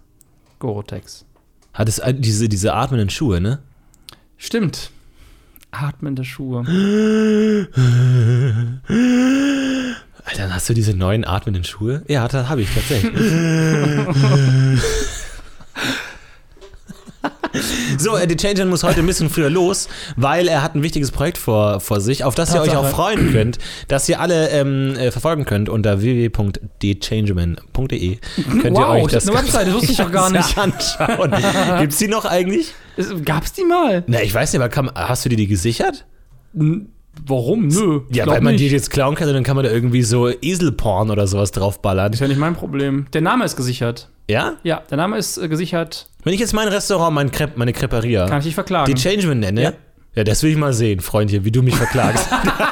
Gore-Tex. 0.60 1.26
Hat 1.74 1.90
es 1.90 2.00
äh, 2.00 2.14
diese, 2.14 2.48
diese 2.48 2.74
atmenden 2.74 3.10
Schuhe, 3.10 3.42
ne? 3.42 3.60
Stimmt. 4.38 4.92
Atmende 5.72 6.24
Schuhe. 6.24 6.60
Alter, 10.24 10.38
dann 10.38 10.54
hast 10.54 10.70
du 10.70 10.74
diese 10.74 10.94
neuen 10.94 11.26
atmenden 11.26 11.66
Schuhe? 11.66 12.06
Ja, 12.08 12.30
das 12.30 12.48
habe 12.48 12.62
ich 12.62 12.74
tatsächlich. 12.74 13.14
So, 17.98 18.16
äh, 18.16 18.28
The 18.30 18.36
Changer 18.36 18.66
muss 18.66 18.84
heute 18.84 19.00
ein 19.00 19.06
bisschen 19.06 19.30
früher 19.30 19.50
los, 19.50 19.88
weil 20.16 20.48
er 20.48 20.64
hat 20.64 20.76
ein 20.76 20.84
wichtiges 20.84 21.12
Projekt 21.12 21.38
vor, 21.38 21.80
vor 21.80 22.02
sich, 22.02 22.24
auf 22.24 22.36
das 22.36 22.54
ihr 22.54 22.62
euch 22.62 22.70
auch 22.70 22.84
Tatsache. 22.84 22.96
freuen 22.96 23.32
könnt, 23.32 23.58
das 23.88 24.08
ihr 24.10 24.20
alle 24.20 24.50
ähm, 24.50 24.96
äh, 24.98 25.12
verfolgen 25.12 25.46
könnt 25.46 25.70
unter 25.70 26.02
www.thechangeman.de. 26.02 28.18
Könnt 28.62 28.66
ihr 28.66 28.74
Wow, 28.74 29.04
euch 29.06 29.12
das 29.12 29.28
eine 29.28 29.38
Webseite, 29.38 29.66
das 29.68 29.74
wusste 29.76 29.92
ich 29.92 29.98
doch 29.98 30.12
gar 30.12 30.30
nicht. 30.32 30.58
anschauen. 30.58 31.34
Gibt's 31.80 31.98
die 31.98 32.08
noch 32.08 32.26
eigentlich? 32.26 32.74
Es- 32.96 33.14
Gab's 33.26 33.54
die 33.54 33.66
mal? 33.66 34.04
Na, 34.08 34.22
ich 34.22 34.34
weiß 34.34 34.54
nicht, 34.54 34.62
aber 34.62 34.70
kann, 34.70 34.90
hast 34.94 35.26
du 35.26 35.30
dir 35.30 35.38
die 35.38 35.48
gesichert? 35.48 36.06
N- 36.56 36.90
Warum? 37.26 37.68
Nö. 37.68 38.02
Ja, 38.12 38.26
glaub 38.26 38.36
weil 38.36 38.44
man 38.44 38.54
nicht. 38.54 38.64
die 38.64 38.68
jetzt 38.70 38.92
klauen 38.92 39.16
kann 39.16 39.28
und 39.28 39.34
dann 39.34 39.44
kann 39.44 39.56
man 39.56 39.66
da 39.66 39.72
irgendwie 39.72 40.04
so 40.04 40.30
Eselporn 40.30 41.10
oder 41.10 41.26
sowas 41.26 41.52
draufballern. 41.52 42.14
ist 42.14 42.20
ja 42.20 42.28
nicht 42.28 42.38
mein 42.38 42.56
Problem. 42.56 43.08
Der 43.12 43.22
Name 43.22 43.44
ist 43.44 43.56
gesichert. 43.56 44.10
Ja? 44.30 44.54
Ja, 44.64 44.84
der 44.92 44.98
Name 44.98 45.18
ist 45.18 45.38
äh, 45.40 45.48
gesichert. 45.48 46.10
Wenn 46.28 46.34
ich 46.34 46.42
jetzt 46.42 46.52
mein 46.54 46.68
Restaurant, 46.68 47.16
mein 47.16 47.32
Crepe, 47.32 47.54
meine 47.56 47.72
Creperia, 47.72 48.26
Kann 48.28 48.40
ich 48.40 48.48
dich 48.48 48.54
verklagen. 48.54 48.94
die 48.94 49.02
Changeman 49.02 49.40
nenne, 49.40 49.64
ja. 49.64 49.72
Ja. 50.14 50.26
das 50.26 50.44
will 50.44 50.52
ich 50.52 50.58
mal 50.58 50.74
sehen, 50.74 51.00
Freundchen, 51.00 51.46
wie 51.46 51.52
du 51.52 51.62
mich 51.64 51.74
verklagst. 51.78 52.28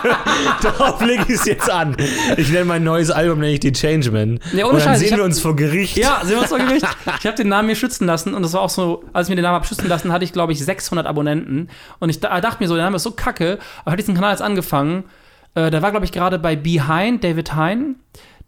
Darauf 0.61 0.99
lege 1.01 1.23
ich 1.29 1.35
es 1.35 1.45
jetzt 1.45 1.69
an. 1.71 1.95
Ich 2.35 2.49
nenne 2.49 2.65
mein 2.65 2.83
neues 2.83 3.11
Album, 3.11 3.39
nenne 3.39 3.53
ich 3.53 3.61
die 3.61 3.71
Changeman. 3.71 4.41
Ja, 4.51 4.65
ohne 4.65 4.73
und 4.73 4.79
dann 4.79 4.81
Scheiß, 4.81 5.01
ich 5.03 5.07
sehen 5.07 5.13
hab- 5.13 5.19
wir 5.19 5.23
uns 5.25 5.39
vor 5.39 5.55
Gericht. 5.55 5.95
Ja, 5.95 6.19
sehen 6.23 6.31
wir 6.31 6.39
uns 6.39 6.49
vor 6.49 6.57
Gericht. 6.59 6.85
Ich 7.19 7.25
habe 7.25 7.37
den 7.37 7.47
Namen 7.47 7.67
mir 7.69 7.77
schützen 7.77 8.05
lassen 8.07 8.33
und 8.33 8.41
das 8.43 8.51
war 8.51 8.59
auch 8.61 8.69
so, 8.69 9.05
als 9.13 9.27
ich 9.27 9.29
mir 9.29 9.37
den 9.37 9.43
Namen 9.43 9.55
habe 9.55 9.65
schützen 9.67 9.87
lassen, 9.87 10.11
hatte 10.11 10.25
ich, 10.25 10.33
glaube 10.33 10.51
ich, 10.51 10.59
600 10.59 11.07
Abonnenten. 11.07 11.69
Und 11.99 12.09
ich 12.09 12.19
da, 12.19 12.41
dachte 12.41 12.61
mir 12.61 12.67
so, 12.67 12.75
der 12.75 12.83
Name 12.83 12.97
ist 12.97 13.03
so 13.03 13.11
kacke. 13.11 13.59
Aber 13.85 13.93
hat 13.93 13.99
diesen 13.99 14.15
Kanal 14.15 14.31
jetzt 14.31 14.41
angefangen. 14.41 15.05
Äh, 15.53 15.71
der 15.71 15.81
war, 15.81 15.91
glaube 15.91 16.05
ich, 16.05 16.11
gerade 16.11 16.39
bei 16.39 16.57
Behind, 16.57 17.23
David 17.23 17.55
Hein. 17.55 17.95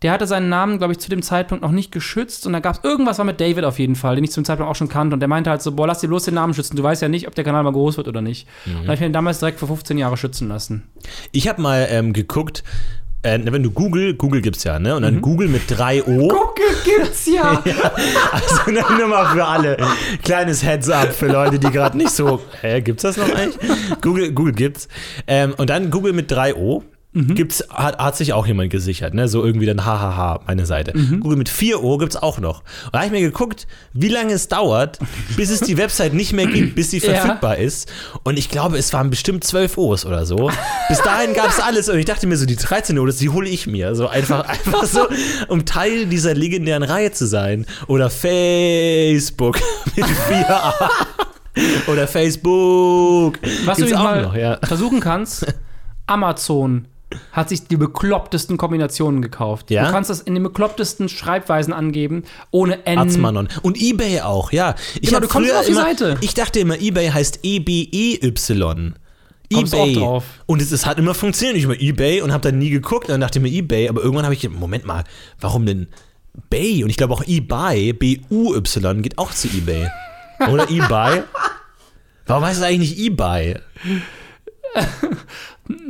Der 0.03 0.11
hatte 0.11 0.27
seinen 0.27 0.49
Namen, 0.49 0.77
glaube 0.77 0.93
ich, 0.93 0.99
zu 0.99 1.09
dem 1.09 1.21
Zeitpunkt 1.23 1.63
noch 1.63 1.71
nicht 1.71 1.91
geschützt. 1.91 2.45
Und 2.45 2.53
da 2.53 2.59
gab 2.59 2.75
es 2.75 2.83
irgendwas 2.83 3.17
war 3.17 3.25
mit 3.25 3.41
David 3.41 3.63
auf 3.63 3.79
jeden 3.79 3.95
Fall, 3.95 4.15
den 4.15 4.23
ich 4.23 4.31
zu 4.31 4.39
dem 4.41 4.45
Zeitpunkt 4.45 4.69
auch 4.71 4.75
schon 4.75 4.89
kannte. 4.89 5.15
Und 5.15 5.19
der 5.21 5.27
meinte 5.27 5.49
halt 5.49 5.61
so, 5.63 5.71
boah, 5.71 5.87
lass 5.87 5.99
dir 6.01 6.07
bloß 6.07 6.25
den 6.25 6.35
Namen 6.35 6.53
schützen. 6.53 6.75
Du 6.75 6.83
weißt 6.83 7.01
ja 7.01 7.09
nicht, 7.09 7.27
ob 7.27 7.33
der 7.33 7.43
Kanal 7.43 7.63
mal 7.63 7.71
groß 7.73 7.97
wird 7.97 8.07
oder 8.07 8.21
nicht. 8.21 8.47
Und 8.67 8.73
da 8.75 8.79
habe 8.83 8.93
ich 8.93 8.99
mir 8.99 9.07
den 9.07 9.13
damals 9.13 9.39
direkt 9.39 9.59
für 9.59 9.67
15 9.67 9.97
Jahre 9.97 10.15
schützen 10.17 10.47
lassen. 10.49 10.83
Ich 11.31 11.47
habe 11.47 11.61
mal 11.61 11.87
ähm, 11.89 12.13
geguckt, 12.13 12.63
äh, 13.23 13.39
wenn 13.43 13.63
du 13.63 13.71
Google, 13.71 14.13
Google 14.13 14.41
gibt's 14.41 14.63
ja, 14.63 14.77
ne? 14.77 14.95
Und 14.95 15.01
Mhm. 15.01 15.05
dann 15.05 15.21
Google 15.21 15.47
mit 15.47 15.63
3 15.67 16.03
O. 16.03 16.27
Gucke 16.27 16.61
gibt's 16.85 17.25
ja. 17.25 17.63
Also 18.31 18.71
nur 18.71 19.07
mal 19.07 19.25
für 19.33 19.45
alle. 19.45 19.77
Kleines 20.23 20.63
Heads 20.63 20.89
up 20.91 21.11
für 21.11 21.27
Leute, 21.27 21.57
die 21.57 21.71
gerade 21.71 21.97
nicht 21.97 22.11
so. 22.11 22.39
Hä, 22.61 22.81
gibt's 22.81 23.01
das 23.01 23.17
noch 23.17 23.33
eigentlich? 23.33 23.57
Google, 24.01 24.31
Google 24.31 24.53
gibt's. 24.53 24.87
Ähm, 25.25 25.55
und 25.57 25.71
dann 25.71 25.89
Google 25.89 26.13
mit 26.13 26.29
3 26.31 26.53
O. 26.55 26.83
Gibt's, 27.35 27.63
hat, 27.69 27.97
hat 27.97 28.15
sich 28.15 28.33
auch 28.33 28.45
jemand 28.45 28.69
gesichert, 28.69 29.13
ne? 29.13 29.27
So 29.27 29.43
irgendwie 29.43 29.65
dann 29.65 29.85
hahaha, 29.85 30.41
meine 30.45 30.65
Seite. 30.65 30.93
Google 30.93 31.37
mit 31.37 31.49
4 31.49 31.83
O 31.83 31.97
gibt's 31.97 32.15
auch 32.15 32.37
noch. 32.39 32.59
Und 32.85 32.93
da 32.93 32.99
habe 32.99 33.07
ich 33.07 33.11
mir 33.11 33.21
geguckt, 33.21 33.65
wie 33.93 34.09
lange 34.09 34.33
es 34.33 34.47
dauert, 34.47 34.99
bis 35.35 35.49
es 35.49 35.61
die 35.61 35.77
Website 35.77 36.13
nicht 36.13 36.33
mehr 36.33 36.45
gibt, 36.47 36.75
bis 36.75 36.91
sie 36.91 36.99
Ja. 36.99 37.13
verfügbar 37.13 37.57
ist. 37.57 37.91
Und 38.23 38.37
ich 38.37 38.49
glaube, 38.49 38.77
es 38.77 38.93
waren 38.93 39.09
bestimmt 39.09 39.43
12 39.43 39.77
O's 39.77 40.05
oder 40.05 40.25
so. 40.25 40.51
Bis 40.89 41.01
dahin 41.01 41.33
gab's 41.33 41.59
alles. 41.59 41.89
Und 41.89 41.97
ich 41.97 42.05
dachte 42.05 42.27
mir 42.27 42.37
so, 42.37 42.45
die 42.45 42.55
13 42.55 42.97
O's, 42.99 43.17
die 43.17 43.29
hole 43.29 43.49
ich 43.49 43.67
mir. 43.67 43.95
So 43.95 44.07
einfach, 44.07 44.45
einfach 44.47 44.85
so, 44.85 45.07
um 45.47 45.65
Teil 45.65 46.05
dieser 46.05 46.33
legendären 46.33 46.83
Reihe 46.83 47.11
zu 47.11 47.25
sein. 47.25 47.65
Oder 47.87 48.09
Facebook 48.11 49.59
mit 49.95 50.05
4 50.05 50.49
A. 50.49 50.73
Oder 51.87 52.07
Facebook. 52.07 53.39
Was 53.65 53.77
du 53.77 53.85
Gibt's 53.85 53.91
jetzt 53.91 53.95
auch 53.95 54.03
mal 54.03 54.21
noch, 54.21 54.35
ja. 54.35 54.59
versuchen 54.63 54.99
kannst, 54.99 55.45
Amazon 56.07 56.85
hat 57.31 57.49
sich 57.49 57.67
die 57.67 57.77
beklopptesten 57.77 58.57
Kombinationen 58.57 59.21
gekauft. 59.21 59.71
Ja? 59.71 59.85
Du 59.85 59.91
kannst 59.91 60.09
das 60.09 60.21
in 60.21 60.33
den 60.33 60.43
beklopptesten 60.43 61.07
Schreibweisen 61.09 61.73
angeben, 61.73 62.23
ohne 62.51 62.85
N. 62.85 62.99
Arzmanon. 62.99 63.47
Und 63.61 63.77
Ebay 63.79 64.21
auch, 64.21 64.51
ja. 64.51 64.75
Ich 64.95 65.09
Genau, 65.09 65.21
du 65.21 65.27
kommst 65.27 65.53
auf 65.53 65.65
die 65.65 65.71
immer, 65.71 65.81
Seite. 65.81 66.17
Ich 66.21 66.33
dachte 66.33 66.59
immer, 66.59 66.79
Ebay 66.79 67.09
heißt 67.09 67.39
E-B-E-Y. 67.43 68.95
Ebay. 69.49 69.93
drauf. 69.93 70.25
Und 70.45 70.61
es, 70.61 70.73
es 70.73 70.85
hat 70.85 70.99
immer 70.99 71.13
funktioniert. 71.13 71.57
Ich 71.57 71.63
immer 71.63 71.79
Ebay 71.79 72.21
und 72.21 72.33
habe 72.33 72.41
dann 72.41 72.59
nie 72.59 72.69
geguckt. 72.69 73.05
Und 73.05 73.13
dann 73.13 73.21
dachte 73.21 73.39
ich 73.39 73.43
mir 73.43 73.49
Ebay. 73.49 73.87
Aber 73.87 74.01
irgendwann 74.01 74.25
habe 74.25 74.35
ich, 74.35 74.49
Moment 74.49 74.85
mal, 74.85 75.05
warum 75.39 75.65
denn 75.65 75.87
Bay? 76.49 76.83
Und 76.83 76.89
ich 76.89 76.97
glaube 76.97 77.13
auch 77.13 77.23
eBay, 77.25 77.93
B-U-Y, 77.93 79.01
geht 79.01 79.17
auch 79.17 79.31
zu 79.31 79.47
Ebay. 79.47 79.89
Oder 80.51 80.69
eBay? 80.69 81.23
Warum 82.27 82.43
heißt 82.43 82.59
es 82.59 82.63
eigentlich 82.63 82.97
nicht 82.97 82.99
eBay? 82.99 83.55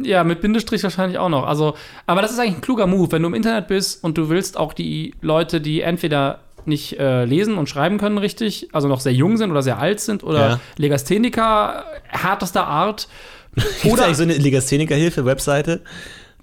Ja, 0.02 0.24
mit 0.24 0.42
Bindestrich 0.42 0.82
wahrscheinlich 0.82 1.20
auch 1.20 1.30
noch. 1.30 1.46
Also, 1.46 1.76
aber 2.08 2.24
das 2.24 2.32
ist 2.32 2.40
eigentlich 2.40 2.56
ein 2.56 2.62
kluger 2.62 2.88
Move, 2.88 3.12
wenn 3.12 3.22
du 3.22 3.28
im 3.28 3.36
Internet 3.36 3.68
bist 3.68 4.04
und 4.04 4.18
du 4.18 4.28
willst 4.30 4.58
auch 4.58 4.74
die 4.74 5.14
Leute, 5.22 5.62
die 5.62 5.82
entweder 5.82 6.40
nicht 6.66 7.00
äh, 7.00 7.26
lesen 7.26 7.58
und 7.60 7.70
schreiben 7.70 8.00
können 8.00 8.18
richtig, 8.18 8.70
also 8.74 8.88
noch 8.88 9.00
sehr 9.02 9.14
jung 9.14 9.38
sind 9.38 9.52
oder 9.52 9.62
sehr 9.62 9.78
alt 9.78 10.00
sind 10.00 10.24
oder 10.24 10.50
Ja. 10.50 10.60
Legastheniker 10.78 11.86
härtester 12.08 12.66
Art. 12.66 13.08
Oder- 13.86 14.06
eigentlich 14.06 14.18
so 14.18 14.24
eine 14.24 14.34
Legastheniker-Hilfe-Webseite, 14.38 15.82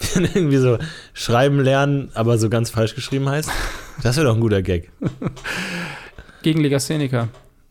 die 0.00 0.14
dann 0.14 0.24
irgendwie 0.32 0.56
so 0.58 0.78
schreiben 1.12 1.60
lernen, 1.60 2.10
aber 2.14 2.38
so 2.38 2.48
ganz 2.48 2.70
falsch 2.70 2.94
geschrieben 2.94 3.28
heißt? 3.28 3.50
Das 4.02 4.16
wäre 4.16 4.26
doch 4.28 4.34
ein 4.34 4.40
guter 4.40 4.62
Gag. 4.62 4.90
Gegen 6.42 6.60
Legastheniker. 6.60 7.28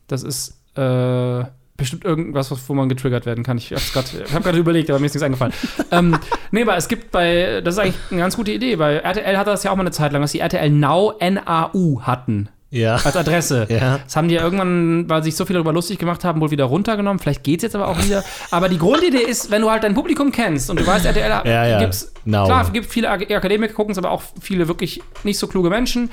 Das 0.07 0.23
ist 0.23 0.57
äh, 0.75 1.43
bestimmt 1.77 2.05
irgendwas, 2.05 2.51
was- 2.51 2.67
wo 2.69 2.73
man 2.73 2.87
getriggert 2.89 3.25
werden 3.25 3.43
kann. 3.43 3.57
Ich 3.57 3.71
habe 3.71 4.43
gerade 4.43 4.57
überlegt, 4.57 4.89
aber 4.89 4.99
mir 4.99 5.07
ist 5.07 5.13
nichts 5.13 5.23
eingefallen. 5.25 5.53
ähm, 5.91 6.17
nee, 6.51 6.61
aber 6.61 6.77
es 6.77 6.87
gibt 6.87 7.11
bei, 7.11 7.61
das 7.63 7.75
ist 7.75 7.79
eigentlich 7.79 7.95
eine 8.11 8.21
ganz 8.21 8.35
gute 8.35 8.51
Idee. 8.51 8.75
Bei 8.75 8.95
RTL 8.97 9.37
hatte 9.37 9.49
das 9.49 9.63
ja 9.63 9.71
auch 9.71 9.75
mal 9.75 9.81
eine 9.83 9.91
Zeit 9.91 10.11
lang, 10.13 10.21
dass 10.21 10.31
die 10.33 10.39
RTL 10.39 10.69
Now 10.69 11.13
NAU 11.19 12.01
hatten 12.01 12.49
Ja. 12.69 12.95
als 12.95 13.15
Adresse. 13.17 13.65
Ja. 13.69 13.99
Das 14.03 14.15
haben 14.15 14.27
die 14.27 14.35
ja 14.35 14.41
irgendwann, 14.43 15.09
weil 15.09 15.23
sich 15.23 15.35
so 15.35 15.45
viele 15.45 15.57
darüber 15.57 15.73
lustig 15.73 15.97
gemacht 15.99 16.23
haben, 16.23 16.41
wohl 16.41 16.51
wieder 16.51 16.65
runtergenommen. 16.65 17.19
Vielleicht 17.19 17.43
geht's 17.43 17.63
jetzt 17.63 17.75
aber 17.75 17.87
auch 17.87 17.97
wieder. 18.03 18.23
Aber 18.51 18.69
die 18.69 18.77
Grundidee 18.77 19.17
ist, 19.23 19.49
wenn 19.51 19.61
du 19.63 19.69
halt 19.71 19.83
dein 19.83 19.93
Publikum 19.95 20.31
kennst 20.31 20.69
und 20.69 20.79
du 20.79 20.85
weißt, 20.85 21.05
RTL 21.05 21.29
Ja, 21.45 21.65
ja. 21.67 21.79
gibt's, 21.79 22.11
Now. 22.25 22.45
klar, 22.45 22.69
gibt 22.71 22.85
viele 22.91 23.09
Ak- 23.09 23.29
Akademiker, 23.31 23.73
gucken 23.73 23.91
es 23.93 23.97
aber 23.97 24.11
auch 24.11 24.21
viele 24.41 24.67
wirklich 24.67 25.01
nicht 25.23 25.37
so 25.39 25.47
kluge 25.47 25.69
Menschen. 25.69 26.09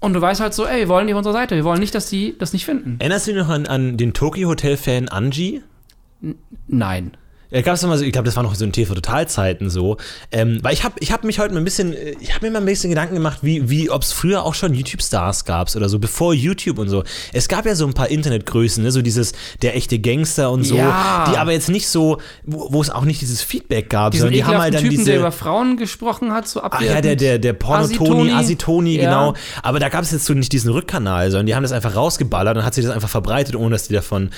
Und 0.00 0.14
du 0.14 0.20
weißt 0.20 0.40
halt 0.40 0.54
so, 0.54 0.66
ey, 0.66 0.80
wir 0.80 0.88
wollen 0.88 1.06
die 1.06 1.12
auf 1.12 1.18
unserer 1.18 1.34
Seite. 1.34 1.54
Wir 1.54 1.64
wollen 1.64 1.80
nicht, 1.80 1.94
dass 1.94 2.08
die 2.08 2.36
das 2.38 2.52
nicht 2.52 2.64
finden. 2.64 2.96
Erinnerst 2.98 3.26
du 3.26 3.32
dich 3.32 3.42
noch 3.42 3.50
an, 3.50 3.66
an 3.66 3.96
den 3.96 4.14
Tokyo 4.14 4.48
Hotel-Fan 4.48 5.08
Angie? 5.08 5.62
Nein. 6.66 7.12
Da 7.50 7.62
gab 7.62 7.74
es 7.74 7.82
mal 7.82 7.98
so, 7.98 8.04
ich 8.04 8.12
glaube, 8.12 8.26
das 8.26 8.36
war 8.36 8.42
noch 8.42 8.54
so 8.54 8.64
in 8.64 8.72
TV-Total-Zeiten 8.72 9.70
so. 9.70 9.96
Ähm, 10.30 10.58
weil 10.62 10.72
ich 10.72 10.84
habe 10.84 10.94
ich 11.00 11.10
hab 11.12 11.24
mich 11.24 11.38
heute 11.40 11.52
mal 11.54 11.60
ein 11.60 11.64
bisschen, 11.64 11.92
äh, 11.94 12.14
ich 12.20 12.34
habe 12.34 12.46
mir 12.46 12.52
mal 12.52 12.60
ein 12.60 12.64
bisschen 12.64 12.90
Gedanken 12.90 13.14
gemacht, 13.14 13.38
wie, 13.42 13.68
wie 13.68 13.90
ob 13.90 14.02
es 14.02 14.12
früher 14.12 14.44
auch 14.44 14.54
schon 14.54 14.72
YouTube-Stars 14.74 15.44
gab 15.44 15.74
oder 15.74 15.88
so, 15.88 15.98
bevor 15.98 16.32
YouTube 16.32 16.78
und 16.78 16.88
so. 16.88 17.02
Es 17.32 17.48
gab 17.48 17.66
ja 17.66 17.74
so 17.74 17.86
ein 17.86 17.94
paar 17.94 18.08
Internetgrößen, 18.08 18.82
ne? 18.84 18.92
so 18.92 19.02
dieses, 19.02 19.32
der 19.62 19.76
echte 19.76 19.98
Gangster 19.98 20.50
und 20.50 20.64
so, 20.64 20.76
Ja. 20.76 21.26
die 21.30 21.36
aber 21.36 21.52
jetzt 21.52 21.68
nicht 21.68 21.88
so, 21.88 22.18
wo, 22.44 22.80
es 22.80 22.90
auch 22.90 23.04
nicht 23.04 23.20
dieses 23.20 23.42
Feedback 23.42 23.90
gab, 23.90 24.12
Diesen 24.12 24.26
sondern 24.28 24.34
die 24.34 24.44
haben 24.44 24.58
halt 24.58 24.74
dann 24.74 24.82
Typen, 24.82 24.96
diese. 24.98 25.10
der 25.10 25.18
über 25.20 25.32
Frauen 25.32 25.76
gesprochen 25.76 26.32
hat, 26.32 26.46
so 26.48 26.60
Ach 26.60 26.66
abwertend. 26.66 26.94
ja, 26.94 27.00
der, 27.00 27.16
der, 27.16 27.38
der 27.38 27.52
Pornotoni. 27.52 28.30
Asitoni, 28.32 28.96
Ja. 28.96 29.04
genau. 29.04 29.34
Aber 29.62 29.80
da 29.80 29.88
gab 29.88 30.02
es 30.02 30.12
jetzt 30.12 30.24
so 30.26 30.34
nicht 30.34 30.52
diesen 30.52 30.70
Rückkanal, 30.70 31.30
sondern 31.30 31.46
die 31.46 31.54
haben 31.54 31.62
das 31.64 31.72
einfach 31.72 31.96
rausgeballert 31.96 32.56
und 32.56 32.64
hat 32.64 32.74
sich 32.74 32.84
das 32.84 32.94
einfach 32.94 33.08
verbreitet, 33.08 33.56
ohne 33.56 33.70
dass 33.70 33.88
die 33.88 33.94
davon. 33.94 34.30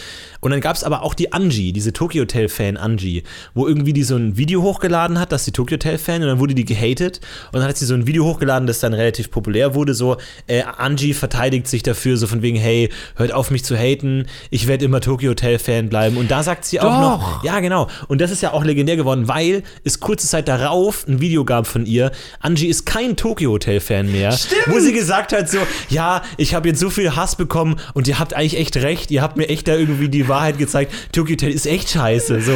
Und 0.42 0.50
dann 0.50 0.60
gab 0.60 0.76
es 0.76 0.84
aber 0.84 1.02
auch 1.02 1.14
die 1.14 1.32
Angie, 1.32 1.72
diese 1.72 1.92
Tokyo 1.92 2.22
Hotel 2.22 2.48
Fan 2.48 2.76
Angie, 2.76 3.22
wo 3.54 3.66
irgendwie 3.66 3.92
die 3.92 4.02
so 4.02 4.16
ein 4.16 4.36
Video 4.36 4.60
hochgeladen 4.60 5.18
hat, 5.18 5.32
dass 5.32 5.44
die 5.44 5.52
Tokyo 5.52 5.76
Hotel 5.76 5.98
Fan 5.98 6.20
und 6.20 6.28
dann 6.28 6.40
wurde 6.40 6.54
die 6.54 6.64
gehatet 6.64 7.20
und 7.52 7.60
dann 7.60 7.68
hat 7.68 7.76
sie 7.76 7.86
so 7.86 7.94
ein 7.94 8.06
Video 8.08 8.24
hochgeladen, 8.24 8.66
das 8.66 8.80
dann 8.80 8.92
relativ 8.92 9.30
populär 9.30 9.74
wurde, 9.74 9.94
so 9.94 10.16
äh, 10.48 10.62
Angie 10.62 11.14
verteidigt 11.14 11.68
sich 11.68 11.84
dafür, 11.84 12.16
so 12.16 12.26
von 12.26 12.42
wegen, 12.42 12.56
hey, 12.58 12.90
hört 13.14 13.32
auf 13.32 13.52
mich 13.52 13.64
zu 13.64 13.76
haten, 13.76 14.26
ich 14.50 14.66
werde 14.66 14.84
immer 14.84 15.00
Tokyo 15.00 15.30
Hotel 15.30 15.60
Fan 15.60 15.88
bleiben. 15.88 16.16
Und 16.16 16.30
da 16.30 16.42
sagt 16.42 16.64
sie 16.64 16.80
auch 16.80 17.00
noch, 17.00 17.36
Doch. 17.36 17.44
ja, 17.44 17.60
genau. 17.60 17.86
Und 18.08 18.20
das 18.20 18.32
ist 18.32 18.42
ja 18.42 18.52
auch 18.52 18.64
legendär 18.64 18.96
geworden, 18.96 19.28
weil 19.28 19.62
es 19.84 20.00
kurze 20.00 20.26
Zeit 20.26 20.48
darauf 20.48 21.06
ein 21.06 21.20
Video 21.20 21.44
gab 21.44 21.68
von 21.68 21.86
ihr. 21.86 22.10
Angie 22.40 22.66
ist 22.66 22.84
kein 22.84 23.14
Tokyo 23.14 23.52
Hotel 23.52 23.78
Fan 23.78 24.10
mehr. 24.10 24.32
Stimmt. 24.32 24.62
Wo 24.66 24.80
sie 24.80 24.92
gesagt 24.92 25.32
hat 25.32 25.48
so, 25.48 25.58
ja, 25.88 26.22
ich 26.36 26.54
habe 26.54 26.68
jetzt 26.68 26.80
so 26.80 26.90
viel 26.90 27.14
Hass 27.14 27.36
bekommen 27.36 27.76
und 27.94 28.08
ihr 28.08 28.18
habt 28.18 28.34
eigentlich 28.34 28.58
echt 28.58 28.76
recht. 28.78 29.12
Ihr 29.12 29.22
habt 29.22 29.36
mir 29.36 29.48
echt 29.48 29.68
da 29.68 29.76
irgendwie 29.76 30.08
die 30.08 30.28
Wahrheit 30.32 30.58
gezeigt. 30.58 30.92
Tokyo 31.12 31.34
Hotel 31.34 31.50
ist 31.52 31.66
echt 31.66 31.90
scheiße. 31.90 32.40
So, 32.40 32.52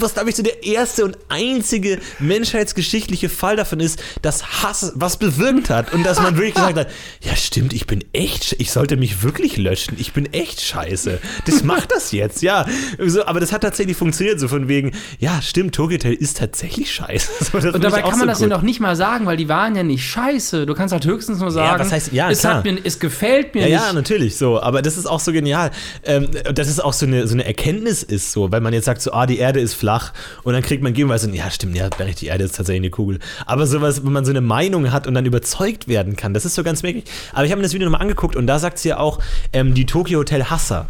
was 0.00 0.14
glaube 0.14 0.30
ich 0.30 0.36
so 0.36 0.42
der 0.42 0.64
erste 0.64 1.04
und 1.04 1.16
einzige 1.28 1.98
menschheitsgeschichtliche 2.18 3.28
Fall 3.28 3.56
davon 3.56 3.80
ist, 3.80 4.02
dass 4.22 4.62
Hass 4.62 4.92
was 4.94 5.16
bewirkt 5.16 5.70
hat 5.70 5.92
und 5.92 6.04
dass 6.04 6.20
man 6.20 6.36
wirklich 6.36 6.54
gesagt 6.54 6.76
hat, 6.78 6.88
ja 7.22 7.34
stimmt, 7.36 7.72
ich 7.72 7.86
bin 7.86 8.04
echt, 8.12 8.56
ich 8.58 8.70
sollte 8.70 8.96
mich 8.96 9.22
wirklich 9.22 9.56
löschen. 9.56 9.94
Ich 9.98 10.12
bin 10.12 10.30
echt 10.32 10.60
scheiße. 10.60 11.18
Das 11.46 11.62
macht 11.64 11.92
das 11.92 12.12
jetzt, 12.12 12.42
ja. 12.42 12.66
So, 12.98 13.24
aber 13.26 13.40
das 13.40 13.52
hat 13.52 13.62
tatsächlich 13.62 13.96
funktioniert, 13.96 14.38
so 14.40 14.48
von 14.48 14.68
wegen, 14.68 14.92
ja, 15.18 15.40
stimmt, 15.42 15.74
Tokyo 15.74 15.94
Hotel 15.96 16.12
ist 16.14 16.36
tatsächlich 16.38 16.92
scheiße. 16.92 17.30
So, 17.54 17.58
das 17.60 17.74
Und 17.74 17.84
dabei 17.84 18.00
kann 18.02 18.10
man 18.12 18.20
so 18.20 18.26
das 18.26 18.38
gut. 18.38 18.50
ja 18.50 18.56
noch 18.56 18.62
nicht 18.62 18.80
mal 18.80 18.96
sagen, 18.96 19.26
weil 19.26 19.36
die 19.36 19.48
waren 19.48 19.76
ja 19.76 19.82
nicht 19.82 20.04
scheiße. 20.04 20.66
Du 20.66 20.74
kannst 20.74 20.92
halt 20.92 21.04
höchstens 21.06 21.38
nur 21.38 21.50
sagen, 21.50 21.78
was 21.78 21.92
heißt- 21.92 22.12
ja, 22.12 22.30
es, 22.30 22.40
klar. 22.40 22.56
hat 22.56 22.64
mir, 22.64 22.78
es 22.82 22.98
gefällt 22.98 23.54
mir 23.54 23.62
Ja, 23.62 23.66
nicht. 23.76 23.86
ja, 23.86 23.92
natürlich 23.92 24.36
so. 24.36 24.60
Aber 24.60 24.82
das 24.82 24.96
ist 24.96 25.06
auch 25.06 25.20
so 25.20 25.32
genial. 25.32 25.70
Ähm, 26.04 26.28
dass 26.54 26.68
es 26.68 26.80
auch 26.80 26.92
so 26.92 27.03
eine, 27.06 27.26
so 27.26 27.34
eine 27.34 27.44
Erkenntnis 27.44 28.02
ist, 28.02 28.32
so, 28.32 28.50
weil 28.52 28.60
man 28.60 28.72
jetzt 28.72 28.84
sagt, 28.84 29.02
so, 29.02 29.12
ah, 29.12 29.26
die 29.26 29.38
Erde 29.38 29.60
ist 29.60 29.74
flach 29.74 30.12
und 30.42 30.52
dann 30.52 30.62
kriegt 30.62 30.82
man 30.82 30.92
gegenweise, 30.92 31.28
so, 31.28 31.32
ja, 31.32 31.50
stimmt, 31.50 31.76
ja, 31.76 31.88
die 31.88 32.26
Erde 32.26 32.44
ist 32.44 32.56
tatsächlich 32.56 32.82
eine 32.82 32.90
Kugel. 32.90 33.18
Aber 33.46 33.66
sowas, 33.66 34.04
wenn 34.04 34.12
man 34.12 34.24
so 34.24 34.30
eine 34.30 34.40
Meinung 34.40 34.92
hat 34.92 35.06
und 35.06 35.14
dann 35.14 35.26
überzeugt 35.26 35.88
werden 35.88 36.16
kann, 36.16 36.34
das 36.34 36.44
ist 36.44 36.54
so 36.54 36.62
ganz 36.62 36.82
merkwürdig. 36.82 37.10
Aber 37.32 37.44
ich 37.44 37.50
habe 37.50 37.60
mir 37.60 37.64
das 37.64 37.74
Video 37.74 37.86
nochmal 37.86 38.02
angeguckt 38.02 38.36
und 38.36 38.46
da 38.46 38.58
sagt 38.58 38.78
sie 38.78 38.90
ja 38.90 38.98
auch, 38.98 39.20
ähm, 39.52 39.74
die 39.74 39.86
Tokyo 39.86 40.20
Hotel 40.20 40.44
Hasser. 40.44 40.88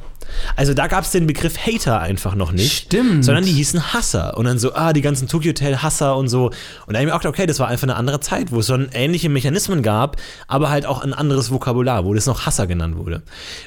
Also 0.56 0.74
da 0.74 0.86
gab 0.86 1.04
es 1.04 1.10
den 1.10 1.26
Begriff 1.26 1.58
Hater 1.58 2.00
einfach 2.00 2.34
noch 2.34 2.52
nicht. 2.52 2.72
Stimmt. 2.72 3.24
Sondern 3.24 3.44
die 3.44 3.52
hießen 3.52 3.92
Hasser. 3.92 4.36
Und 4.36 4.44
dann 4.44 4.58
so, 4.58 4.74
ah, 4.74 4.92
die 4.92 5.00
ganzen 5.00 5.28
Tokyo 5.28 5.50
Hotel 5.50 5.78
Hasser 5.78 6.16
und 6.16 6.28
so. 6.28 6.46
Und 6.46 6.54
da 6.88 6.94
habe 6.94 7.00
ich 7.00 7.06
mir 7.06 7.14
auch 7.14 7.20
gedacht, 7.20 7.34
okay, 7.34 7.46
das 7.46 7.58
war 7.58 7.68
einfach 7.68 7.84
eine 7.84 7.96
andere 7.96 8.20
Zeit, 8.20 8.52
wo 8.52 8.60
es 8.60 8.66
schon 8.66 8.88
ähnliche 8.92 9.28
Mechanismen 9.28 9.82
gab, 9.82 10.16
aber 10.48 10.70
halt 10.70 10.86
auch 10.86 11.02
ein 11.02 11.12
anderes 11.12 11.50
Vokabular, 11.50 12.04
wo 12.04 12.14
das 12.14 12.26
noch 12.26 12.46
Hasser 12.46 12.66
genannt 12.66 12.96
wurde. 12.96 13.22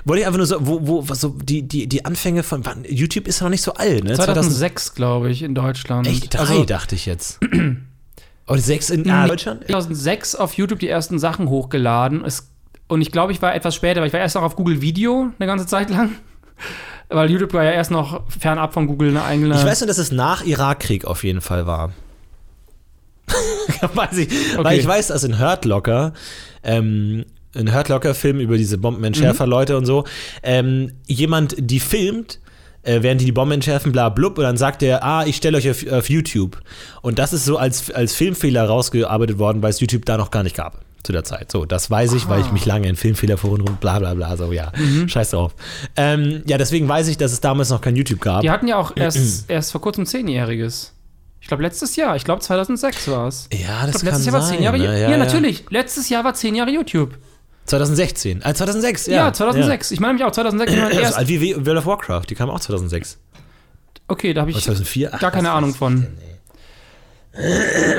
Wollte 0.05 0.21
ich 0.21 0.27
einfach 0.27 0.37
nur 0.37 0.47
so, 0.47 0.57
wo, 0.59 0.87
wo, 0.87 1.13
so, 1.13 1.29
die, 1.41 1.67
die, 1.67 1.87
die 1.87 2.05
Anfänge 2.05 2.43
von, 2.43 2.63
YouTube 2.87 3.27
ist 3.27 3.39
ja 3.39 3.45
noch 3.45 3.51
nicht 3.51 3.63
so 3.63 3.73
alt, 3.73 4.03
ne? 4.03 4.13
2006, 4.13 4.95
glaube 4.95 5.29
ich, 5.29 5.43
in 5.43 5.55
Deutschland. 5.55 6.07
Echt? 6.07 6.33
Drei, 6.33 6.39
Also, 6.39 6.65
dachte 6.65 6.95
ich 6.95 7.05
jetzt. 7.05 7.39
Oder 8.47 8.61
sechs 8.61 8.89
in 8.89 9.09
ah, 9.09 9.27
Deutschland? 9.27 9.65
2006 9.65 10.35
auf 10.35 10.53
YouTube 10.53 10.79
die 10.79 10.87
ersten 10.87 11.19
Sachen 11.19 11.49
hochgeladen. 11.49 12.23
Es, 12.23 12.49
und 12.87 13.01
ich 13.01 13.11
glaube, 13.11 13.33
ich 13.33 13.41
war 13.41 13.53
etwas 13.53 13.75
später, 13.75 13.99
weil 13.99 14.07
ich 14.07 14.13
war 14.13 14.21
erst 14.21 14.35
noch 14.35 14.43
auf 14.43 14.55
Google 14.55 14.81
Video 14.81 15.31
eine 15.37 15.47
ganze 15.47 15.65
Zeit 15.65 15.89
lang. 15.89 16.11
Weil 17.09 17.31
YouTube 17.31 17.53
war 17.53 17.63
ja 17.63 17.71
erst 17.71 17.91
noch 17.91 18.23
fernab 18.27 18.73
von 18.73 18.87
Google 18.87 19.09
eine 19.09 19.23
eigene. 19.23 19.55
Ich 19.55 19.65
weiß 19.65 19.81
nur, 19.81 19.87
dass 19.87 19.97
es 19.97 20.11
nach 20.11 20.45
Irakkrieg 20.45 21.05
auf 21.05 21.23
jeden 21.23 21.41
Fall 21.41 21.65
war. 21.65 21.93
weiß 23.93 24.17
ich, 24.17 24.29
Weil 24.57 24.65
Okay. 24.65 24.77
ich 24.79 24.87
weiß, 24.87 25.07
dass 25.07 25.23
in 25.23 25.39
Hurt 25.39 25.65
Locker, 25.65 26.13
ähm, 26.63 27.25
ein 27.55 27.73
Hurt 27.73 27.89
Locker-Film 27.89 28.39
über 28.39 28.57
diese 28.57 28.77
Bombenentschärfer-Leute 28.77 29.77
und 29.77 29.85
so, 29.85 30.05
ähm, 30.43 30.93
jemand, 31.07 31.55
die 31.57 31.79
filmt, 31.79 32.39
äh, 32.83 33.01
während 33.01 33.21
die 33.21 33.25
die 33.25 33.31
Bomben 33.31 33.53
entschärfen, 33.53 33.91
bla 33.91 34.09
blub, 34.09 34.37
und 34.37 34.43
dann 34.43 34.57
sagt 34.57 34.83
er, 34.83 35.03
ah, 35.03 35.25
ich 35.25 35.37
stelle 35.37 35.57
euch 35.57 35.69
auf, 35.69 35.85
auf 35.91 36.09
YouTube. 36.09 36.59
Und 37.01 37.19
das 37.19 37.33
ist 37.33 37.45
so 37.45 37.57
als, 37.57 37.91
als 37.91 38.13
Filmfehler 38.13 38.65
rausgearbeitet 38.65 39.39
worden, 39.39 39.61
weil 39.61 39.71
es 39.71 39.79
YouTube 39.79 40.05
da 40.05 40.17
noch 40.17 40.31
gar 40.31 40.43
nicht 40.43 40.55
gab. 40.55 40.81
Zu 41.07 41.13
der 41.13 41.23
Zeit. 41.23 41.53
So, 41.53 41.63
das 41.63 41.89
weiß 41.89 42.11
ich, 42.15 42.27
weil 42.27 42.41
ich 42.41 42.51
mich 42.51 42.65
lange 42.65 42.89
in 42.89 42.97
Filmfehlerforen 42.97 43.61
rum, 43.61 43.77
bla 43.79 43.97
bla 43.99 44.13
bla, 44.13 44.35
so, 44.35 44.51
ja. 44.51 44.73
Scheiß 45.07 45.29
drauf. 45.29 45.55
Ähm, 45.95 46.43
ja, 46.45 46.57
deswegen 46.57 46.85
weiß 46.89 47.07
ich, 47.07 47.17
dass 47.17 47.31
es 47.31 47.39
damals 47.39 47.69
noch 47.69 47.79
kein 47.79 47.95
YouTube 47.95 48.19
gab. 48.19 48.41
die 48.41 48.51
hatten 48.51 48.67
ja 48.67 48.75
auch 48.75 48.91
erst, 48.93 49.49
erst 49.49 49.71
vor 49.71 49.79
kurzem 49.79 50.05
Zehnjähriges. 50.05 50.91
Ich 51.39 51.47
glaube, 51.47 51.63
letztes 51.63 51.95
Jahr. 51.95 52.17
Ich 52.17 52.25
glaube, 52.25 52.41
2006 52.41 53.07
war 53.07 53.29
es. 53.29 53.47
Ja, 53.53 53.85
das 53.85 53.95
Ich 53.95 54.01
glaub, 54.01 54.01
kann 54.01 54.05
letztes 54.05 54.25
Jahr 54.25 54.33
war 54.33 54.41
sein. 54.41 54.55
zehn 54.55 54.63
Jahre. 54.63 54.77
ne? 54.79 55.01
Ja, 55.01 55.15
natürlich. 55.17 55.63
Letztes 55.69 56.09
Jahr 56.09 56.25
war 56.25 56.33
zehn 56.33 56.55
Jahre 56.55 56.71
YouTube. 56.71 57.17
2016. 57.67 58.41
Ah, 58.43 58.53
2006, 58.53 59.07
ja. 59.07 59.13
Ja, 59.27 59.31
2006. 59.33 59.91
Ich 59.91 60.01
meine 60.01 60.15
mich 60.15 60.25
auch 60.25 60.31
2006. 60.31 60.73
Ich 60.73 60.77
meine 60.81 60.93
Ja. 60.93 60.99
erst, 60.99 61.13
So 61.13 61.19
alt 61.19 61.27
wie 61.29 61.55
World 61.65 61.77
of 61.77 61.85
Warcraft, 61.85 62.23
die 62.29 62.35
kam 62.35 62.49
auch 62.49 62.59
2006. 62.59 63.17
okay, 64.09 64.33
da 64.33 64.41
habe 64.41 64.51
ich 64.51 64.57
2004? 64.61 65.11
Ach, 65.13 65.19
gar 65.21 65.31
keine 65.31 65.51
Ahnung 65.51 65.73
von. 65.73 66.01
denn, 66.01 66.17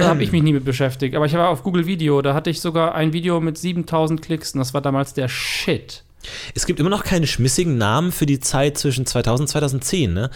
habe 0.01 0.23
ich 0.23 0.33
mich 0.33 0.43
nie 0.43 0.53
mit 0.53 0.65
beschäftigt. 0.65 1.15
Aber 1.15 1.27
ich 1.27 1.33
war 1.35 1.49
auf 1.49 1.63
Google 1.63 1.87
Video. 1.87 2.21
Da 2.23 2.35
hatte 2.35 2.51
ich 2.51 2.61
sogar 2.61 2.95
ein 2.95 3.13
Video 3.13 3.41
mit 3.41 3.59
7000 3.59 4.21
Klicks. 4.23 4.53
Und 4.55 4.59
das 4.61 4.75
war 4.75 4.81
damals 4.81 5.15
der 5.15 5.29
Shit. 5.29 6.03
Es 6.55 6.67
gibt 6.67 6.81
immer 6.81 6.91
noch 6.91 7.05
keine 7.05 7.27
schmissigen 7.27 7.79
Namen 7.79 8.11
für 8.13 8.27
die 8.27 8.41
Zeit 8.41 8.77
zwischen 8.79 9.07
2000 9.07 9.43
und 9.47 9.49
2010, 9.49 10.13
ne? 10.13 10.31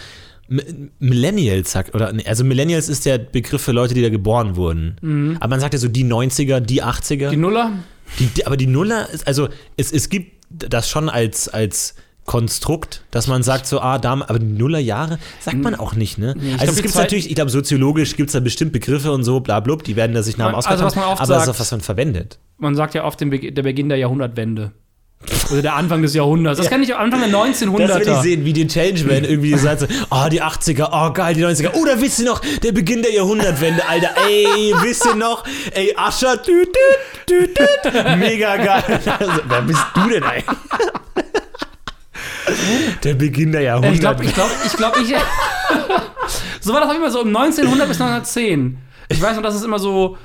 M- 0.48 0.90
Millennials 0.98 1.72
sagt, 1.72 1.94
oder, 1.94 2.12
also 2.26 2.44
Millennials 2.44 2.88
ist 2.88 3.04
der 3.06 3.18
Begriff 3.18 3.62
für 3.62 3.72
Leute, 3.72 3.94
die 3.94 4.02
da 4.02 4.08
geboren 4.08 4.56
wurden. 4.56 5.36
Aber 5.40 5.48
man 5.50 5.60
sagt 5.60 5.74
ja 5.74 5.78
so 5.80 5.88
die 5.88 6.04
90er, 6.04 6.60
die 6.60 6.82
80er. 6.82 7.26
Mhm. 7.26 7.30
Die 7.30 7.36
Nuller? 7.36 7.72
Die, 8.18 8.46
aber 8.46 8.56
die 8.56 8.66
Nuller, 8.66 9.08
ist, 9.10 9.26
also 9.26 9.48
es, 9.76 9.92
es 9.92 10.08
gibt 10.08 10.32
das 10.48 10.88
schon 10.88 11.08
als, 11.08 11.48
als 11.48 11.94
Konstrukt, 12.32 13.02
dass 13.10 13.26
man 13.26 13.42
sagt 13.42 13.66
so, 13.66 13.80
ah, 13.80 13.98
Dame, 13.98 14.26
aber 14.26 14.38
die 14.38 14.46
Nullerjahre 14.46 15.18
sagt 15.40 15.58
man 15.58 15.74
auch 15.74 15.94
nicht, 15.94 16.16
ne? 16.16 16.32
glaub, 16.32 16.52
also 16.60 16.64
es 16.70 16.76
die 16.76 16.82
gibt 16.82 16.94
zwei- 16.94 17.02
natürlich, 17.02 17.28
ich 17.28 17.34
glaube, 17.34 17.50
soziologisch 17.50 18.16
gibt 18.16 18.30
es 18.30 18.32
da 18.32 18.40
bestimmt 18.40 18.72
Begriffe 18.72 19.12
und 19.12 19.22
so, 19.22 19.40
bla 19.40 19.60
blub, 19.60 19.84
die 19.84 19.96
werden 19.96 20.14
da 20.14 20.22
sich 20.22 20.38
Namen 20.38 20.54
Also, 20.54 20.68
ausgedacht 20.70 20.86
was 20.86 20.94
man 20.96 21.04
haben, 21.04 21.12
oft 21.12 21.20
aber 21.20 21.34
sagt- 21.34 21.46
so, 21.54 21.60
was 21.60 21.70
man 21.72 21.80
verwendet. 21.82 22.38
Man 22.56 22.74
sagt 22.74 22.94
ja 22.94 23.04
oft 23.04 23.20
den 23.20 23.28
Be 23.28 23.52
der 23.52 23.62
Beginn 23.62 23.90
der 23.90 23.98
Jahrhundertwende. 23.98 24.72
Oder 25.52 25.62
der 25.62 25.74
Anfang 25.76 26.00
des 26.02 26.14
Jahrhunderts. 26.14 26.58
Das 26.58 26.68
kann 26.70 26.82
ich 26.82 26.96
Anfang 26.96 27.20
der 27.20 27.28
1900er. 27.28 27.86
Das 27.86 28.00
will 28.06 28.12
ich 28.14 28.18
sehen, 28.22 28.44
wie 28.44 28.52
die 28.54 28.66
Changeman 28.66 29.24
irgendwie 29.24 29.56
sagt 29.56 29.80
so, 29.80 29.86
oh, 30.10 30.26
die 30.30 30.42
80er, 30.42 30.88
oh, 30.90 31.12
geil, 31.12 31.34
die 31.34 31.44
90er. 31.44 31.74
Oder 31.74 32.00
wisst 32.00 32.18
ihr 32.20 32.24
noch, 32.24 32.40
der 32.40 32.72
Beginn 32.72 33.02
der 33.02 33.12
Jahrhundertwende, 33.12 33.86
Alter, 33.86 34.10
ey, 34.28 34.74
wisst 34.82 35.04
ihr 35.04 35.14
noch, 35.14 35.44
ey, 35.74 35.94
Ascher, 35.96 36.42
tüt, 36.42 36.70
tüt, 37.26 37.54
tüt, 37.54 37.66
tüt. 37.84 37.94
mega 38.18 38.56
geil. 38.56 38.82
Also, 39.18 39.32
wer 39.46 39.62
bist 39.62 39.84
du 39.94 40.08
denn 40.08 40.22
eigentlich? 40.24 40.46
Der 43.04 43.14
Beginn 43.14 43.52
der 43.52 43.62
Ich 43.92 44.00
glaube, 44.00 44.24
ich 44.24 44.34
glaube, 44.34 44.50
ich 44.66 44.72
glaube, 44.72 45.00
ich. 45.00 45.08
so 46.60 46.72
war 46.72 46.80
das 46.80 46.90
auch 46.90 46.94
immer 46.94 47.10
so 47.10 47.20
um 47.20 47.28
1900 47.28 47.88
bis 47.88 48.00
1910. 48.00 48.78
Ich 49.08 49.20
weiß 49.20 49.36
noch, 49.36 49.42
dass 49.42 49.54
es 49.54 49.62
immer 49.62 49.78
so. 49.78 50.16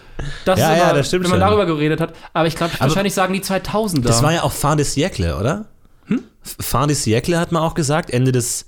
Das 0.46 0.60
Ja, 0.60 0.72
ist 0.72 0.78
ja, 0.78 0.84
immer, 0.86 0.94
das 0.98 1.08
stimmt 1.08 1.24
Wenn 1.26 1.32
man 1.32 1.40
schon. 1.40 1.48
darüber 1.50 1.66
geredet 1.66 2.02
hat. 2.02 2.14
Aber 2.34 2.48
ich 2.48 2.56
glaube, 2.56 2.74
wahrscheinlich 2.80 3.14
sagen 3.14 3.34
die 3.34 3.42
2000er. 3.42 4.02
Das 4.02 4.24
war 4.24 4.34
ja 4.34 4.44
auch 4.44 4.52
Fin 4.52 4.78
de 4.78 4.86
Siècle, 4.86 5.38
oder? 5.38 5.66
Hm? 6.06 6.24
Fin 6.42 6.88
de 6.88 6.96
Siècle 6.96 7.38
hat 7.40 7.52
man 7.52 7.62
auch 7.62 7.74
gesagt, 7.76 8.10
Ende 8.10 8.32
des, 8.32 8.66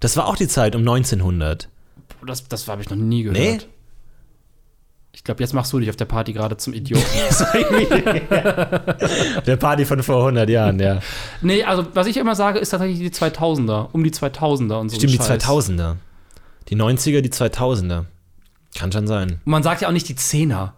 das 0.00 0.16
war 0.16 0.26
auch 0.26 0.36
die 0.36 0.48
Zeit 0.48 0.74
um 0.74 0.80
1900. 0.80 1.68
das 2.26 2.48
das 2.48 2.66
habe 2.68 2.82
ich 2.82 2.90
noch 2.90 2.96
nie 2.96 3.22
gehört. 3.24 3.38
Nee? 3.38 3.58
Ich 5.12 5.24
glaube, 5.24 5.42
jetzt 5.42 5.54
machst 5.54 5.72
du 5.72 5.80
dich 5.80 5.90
auf 5.90 5.96
der 5.96 6.04
Party 6.04 6.32
gerade 6.32 6.56
zum 6.56 6.72
Idioten. 6.72 7.04
Der 9.46 9.56
Party 9.56 9.84
von 9.84 10.00
vor 10.02 10.18
100 10.18 10.48
Jahren, 10.48 10.78
ja. 10.78 11.00
nee, 11.40 11.64
also 11.64 11.84
was 11.94 12.06
ich 12.06 12.16
immer 12.16 12.36
sage, 12.36 12.60
ist 12.60 12.70
tatsächlich 12.70 13.00
die 13.00 13.10
2000er. 13.10 13.88
Um 13.92 14.04
die 14.04 14.12
2000er 14.12 14.78
und 14.78 14.88
so. 14.88 14.96
Stimmt, 14.96 15.14
die 15.14 15.18
ein 15.18 15.24
Scheiß. 15.24 15.44
2000er. 15.44 15.96
Die 16.68 16.76
90er, 16.76 17.22
die 17.22 17.30
2000er. 17.30 18.04
Kann 18.78 18.92
schon 18.92 19.08
sein. 19.08 19.40
Und 19.44 19.50
man 19.50 19.64
sagt 19.64 19.82
ja 19.82 19.88
auch 19.88 19.92
nicht 19.92 20.08
die 20.08 20.14
10er. 20.14 20.70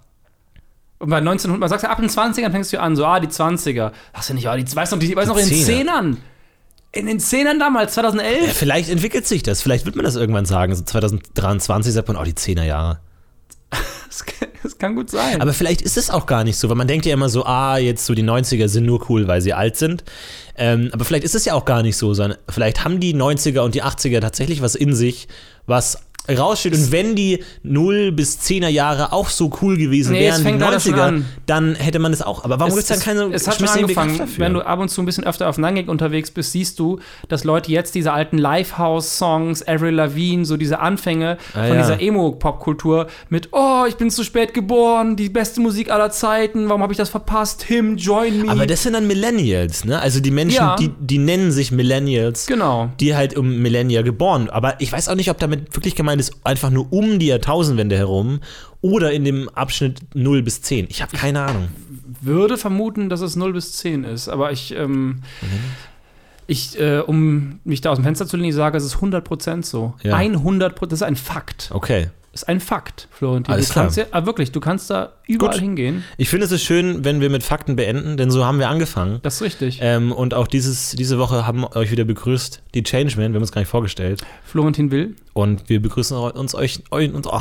Und 0.98 1.10
bei 1.10 1.18
1900, 1.18 1.60
man 1.60 1.68
sagt 1.68 1.82
ja 1.82 1.90
ab 1.90 1.98
den 1.98 2.08
20ern 2.08 2.52
fängst 2.52 2.72
du 2.72 2.80
an, 2.80 2.96
so, 2.96 3.04
ah, 3.04 3.20
die 3.20 3.26
20er. 3.26 3.92
Hast 4.14 4.30
du 4.30 4.34
nicht, 4.34 4.48
ah, 4.48 4.56
die, 4.56 4.64
weißt 4.74 4.92
noch, 4.92 4.98
die, 4.98 5.14
weißt 5.14 5.28
noch 5.28 5.36
in 5.36 5.48
den 5.48 5.62
Zehner. 5.62 6.00
10ern. 6.00 6.16
In 6.92 7.06
den 7.06 7.20
10ern 7.20 7.58
damals, 7.58 7.92
2011. 7.94 8.46
Ja, 8.46 8.52
vielleicht 8.52 8.88
entwickelt 8.88 9.26
sich 9.26 9.42
das. 9.42 9.60
Vielleicht 9.62 9.84
wird 9.84 9.96
man 9.96 10.04
das 10.04 10.14
irgendwann 10.14 10.46
sagen. 10.46 10.74
So 10.74 10.84
2023 10.84 11.92
sagt 11.92 12.08
man, 12.08 12.16
oh, 12.16 12.22
die 12.22 12.34
10er 12.34 12.64
Jahre. 12.64 13.00
Das 14.62 14.78
kann 14.78 14.94
gut 14.94 15.10
sein. 15.10 15.40
Aber 15.40 15.52
vielleicht 15.52 15.82
ist 15.82 15.96
es 15.96 16.08
auch 16.08 16.26
gar 16.26 16.44
nicht 16.44 16.56
so, 16.56 16.68
weil 16.68 16.76
man 16.76 16.86
denkt 16.86 17.04
ja 17.04 17.12
immer 17.12 17.28
so, 17.28 17.44
ah, 17.44 17.78
jetzt 17.78 18.06
so 18.06 18.14
die 18.14 18.22
90er 18.22 18.68
sind 18.68 18.86
nur 18.86 19.10
cool, 19.10 19.26
weil 19.26 19.40
sie 19.40 19.52
alt 19.52 19.76
sind. 19.76 20.04
Ähm, 20.56 20.90
aber 20.92 21.04
vielleicht 21.04 21.24
ist 21.24 21.34
es 21.34 21.44
ja 21.44 21.54
auch 21.54 21.64
gar 21.64 21.82
nicht 21.82 21.96
so, 21.96 22.14
sondern 22.14 22.38
vielleicht 22.48 22.84
haben 22.84 23.00
die 23.00 23.14
90er 23.14 23.60
und 23.60 23.74
die 23.74 23.82
80er 23.82 24.20
tatsächlich 24.20 24.62
was 24.62 24.76
in 24.76 24.94
sich, 24.94 25.26
was 25.66 25.98
raussteht. 26.28 26.72
Und 26.74 26.92
wenn 26.92 27.16
die 27.16 27.42
0 27.62 28.12
bis 28.12 28.38
10er 28.40 28.68
Jahre 28.68 29.12
auch 29.12 29.28
so 29.28 29.50
cool 29.60 29.76
gewesen 29.76 30.12
Nee, 30.12 30.20
wären 30.20 30.38
wie 30.40 30.42
fängt 30.44 30.60
die 30.60 30.64
leider 30.64 30.80
schon 30.80 30.94
90er, 30.94 31.00
an. 31.00 31.24
dann 31.46 31.74
hätte 31.74 31.98
man 31.98 32.12
es 32.12 32.22
auch. 32.22 32.44
Aber 32.44 32.60
warum 32.60 32.72
gibt 32.74 32.82
es 32.82 32.88
dann 32.88 33.00
keine 33.00 33.34
es 33.34 33.46
hat 33.48 33.56
schon 33.58 33.68
angefangen, 33.68 34.20
wenn 34.36 34.54
du 34.54 34.60
ab 34.64 34.78
und 34.78 34.88
zu 34.88 35.02
ein 35.02 35.06
bisschen 35.06 35.24
öfter 35.24 35.48
auf 35.48 35.58
Nangik 35.58 35.88
unterwegs 35.88 36.30
bist, 36.30 36.52
siehst 36.52 36.78
du, 36.78 37.00
dass 37.28 37.44
Leute 37.44 37.72
jetzt 37.72 37.94
diese 37.94 38.12
alten 38.12 38.38
Lifehouse-Songs, 38.38 39.66
Avril 39.66 39.94
Lavigne, 39.94 40.44
so 40.44 40.56
diese 40.56 40.80
Anfänge 40.80 41.38
Ah, 41.54 41.66
von 41.66 41.76
ja. 41.76 41.82
dieser 41.82 42.00
Emo-Popkultur 42.00 43.06
mit 43.28 43.48
Oh, 43.52 43.84
ich 43.88 43.96
bin 43.96 44.10
zu 44.10 44.24
spät 44.24 44.54
geboren, 44.54 45.16
die 45.16 45.28
beste 45.28 45.60
Musik 45.60 45.90
aller 45.90 46.10
Zeiten, 46.10 46.68
warum 46.68 46.82
habe 46.82 46.92
ich 46.92 46.96
das 46.98 47.08
verpasst? 47.08 47.62
Him, 47.64 47.96
join 47.96 48.42
me. 48.42 48.50
Aber 48.50 48.66
das 48.66 48.82
sind 48.82 48.92
dann 48.94 49.06
Millennials, 49.06 49.84
ne? 49.84 50.00
Also 50.00 50.20
die 50.20 50.30
Menschen, 50.30 50.56
Ja. 50.56 50.76
die, 50.76 50.90
die 51.00 51.18
nennen 51.18 51.52
sich 51.52 51.72
Millennials. 51.72 52.46
genau. 52.46 52.90
Die 53.00 53.14
halt 53.16 53.36
um 53.36 53.58
Millennia 53.58 54.02
geboren. 54.02 54.48
Aber 54.50 54.80
ich 54.80 54.92
weiß 54.92 55.08
auch 55.08 55.14
nicht, 55.14 55.30
ob 55.30 55.38
damit 55.38 55.74
wirklich 55.74 55.94
gemeint 55.94 56.11
ist, 56.18 56.34
einfach 56.44 56.70
nur 56.70 56.92
um 56.92 57.18
die 57.18 57.26
Jahrtausendwende 57.26 57.96
herum 57.96 58.40
oder 58.80 59.12
in 59.12 59.24
dem 59.24 59.48
Abschnitt 59.50 60.00
0 60.14 60.42
bis 60.42 60.62
10. 60.62 60.86
Ich 60.88 61.02
habe 61.02 61.16
keine 61.16 61.42
Ahnung. 61.42 61.68
Würde 62.20 62.56
vermuten, 62.58 63.08
dass 63.08 63.20
es 63.20 63.36
0 63.36 63.52
bis 63.52 63.72
10 63.78 64.04
ist, 64.04 64.28
aber 64.28 64.52
ich, 64.52 64.74
ähm, 64.74 65.22
ich 66.46 66.78
äh, 66.78 67.00
um 67.00 67.60
mich 67.64 67.80
da 67.80 67.90
aus 67.90 67.98
dem 67.98 68.04
Fenster 68.04 68.26
zu 68.26 68.36
lehnen, 68.36 68.48
ich 68.48 68.54
sage, 68.54 68.76
es 68.76 68.84
ist 68.84 68.96
100% 68.96 69.64
so. 69.64 69.94
Ja. 70.02 70.16
100%, 70.16 70.86
das 70.86 70.92
ist 70.92 71.02
ein 71.02 71.16
Fakt. 71.16 71.70
Okay. 71.72 72.08
Ist 72.34 72.48
ein 72.48 72.60
Fakt, 72.60 73.08
Florentin. 73.10 73.52
Alles 73.52 73.68
du 73.68 73.74
kannst 73.74 73.96
klar. 73.96 74.06
ja, 74.10 74.12
ah, 74.18 74.24
wirklich, 74.24 74.52
du 74.52 74.60
kannst 74.60 74.88
da 74.88 75.12
überall 75.26 75.52
Gut. 75.52 75.60
hingehen. 75.60 76.02
Ich 76.16 76.30
finde 76.30 76.46
es 76.46 76.52
ist 76.52 76.62
schön, 76.62 77.04
wenn 77.04 77.20
wir 77.20 77.28
mit 77.28 77.42
Fakten 77.42 77.76
beenden, 77.76 78.16
denn 78.16 78.30
so 78.30 78.46
haben 78.46 78.58
wir 78.58 78.70
angefangen. 78.70 79.18
Das 79.22 79.34
ist 79.34 79.42
richtig. 79.42 79.80
Ähm, 79.82 80.12
und 80.12 80.32
auch 80.32 80.46
dieses, 80.46 80.92
diese 80.92 81.18
Woche 81.18 81.46
haben 81.46 81.66
euch 81.66 81.90
wieder 81.90 82.04
begrüßt 82.04 82.62
die 82.74 82.82
Changeman, 82.84 83.32
wir 83.32 83.34
haben 83.34 83.42
uns 83.42 83.52
gar 83.52 83.60
nicht 83.60 83.68
vorgestellt. 83.68 84.24
Florentin 84.46 84.90
Will. 84.90 85.14
Und 85.34 85.68
wir 85.68 85.82
begrüßen 85.82 86.16
uns 86.16 86.54
euch, 86.54 86.80
auch. 86.90 87.00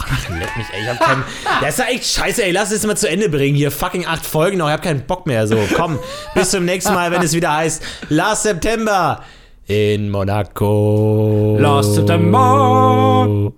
Ach, 0.10 0.30
leck 0.30 0.58
mich, 0.58 0.68
ey, 0.74 0.82
ich 0.84 0.90
hab 0.90 1.00
keinen. 1.00 1.24
Das 1.62 1.78
ist 1.78 1.80
ja 1.80 1.86
echt 1.86 2.06
scheiße, 2.06 2.44
ey. 2.44 2.52
Lass 2.52 2.72
es 2.72 2.86
mal 2.86 2.98
zu 2.98 3.08
Ende 3.08 3.30
bringen. 3.30 3.56
Hier 3.56 3.72
fucking 3.72 4.06
acht 4.06 4.26
Folgen 4.26 4.58
noch. 4.58 4.68
Ich 4.68 4.74
hab 4.74 4.82
keinen 4.82 5.06
Bock 5.06 5.26
mehr. 5.26 5.48
So, 5.48 5.58
komm. 5.76 6.00
bis 6.36 6.52
zum 6.52 6.66
nächsten 6.66 6.94
Mal, 6.94 7.12
wenn 7.12 7.22
es 7.22 7.34
wieder 7.34 7.56
heißt 7.56 7.82
Last 8.10 8.44
September 8.44 9.24
in 9.68 10.10
Monaco. 10.10 11.58
Last 11.60 11.96
September. 11.96 13.54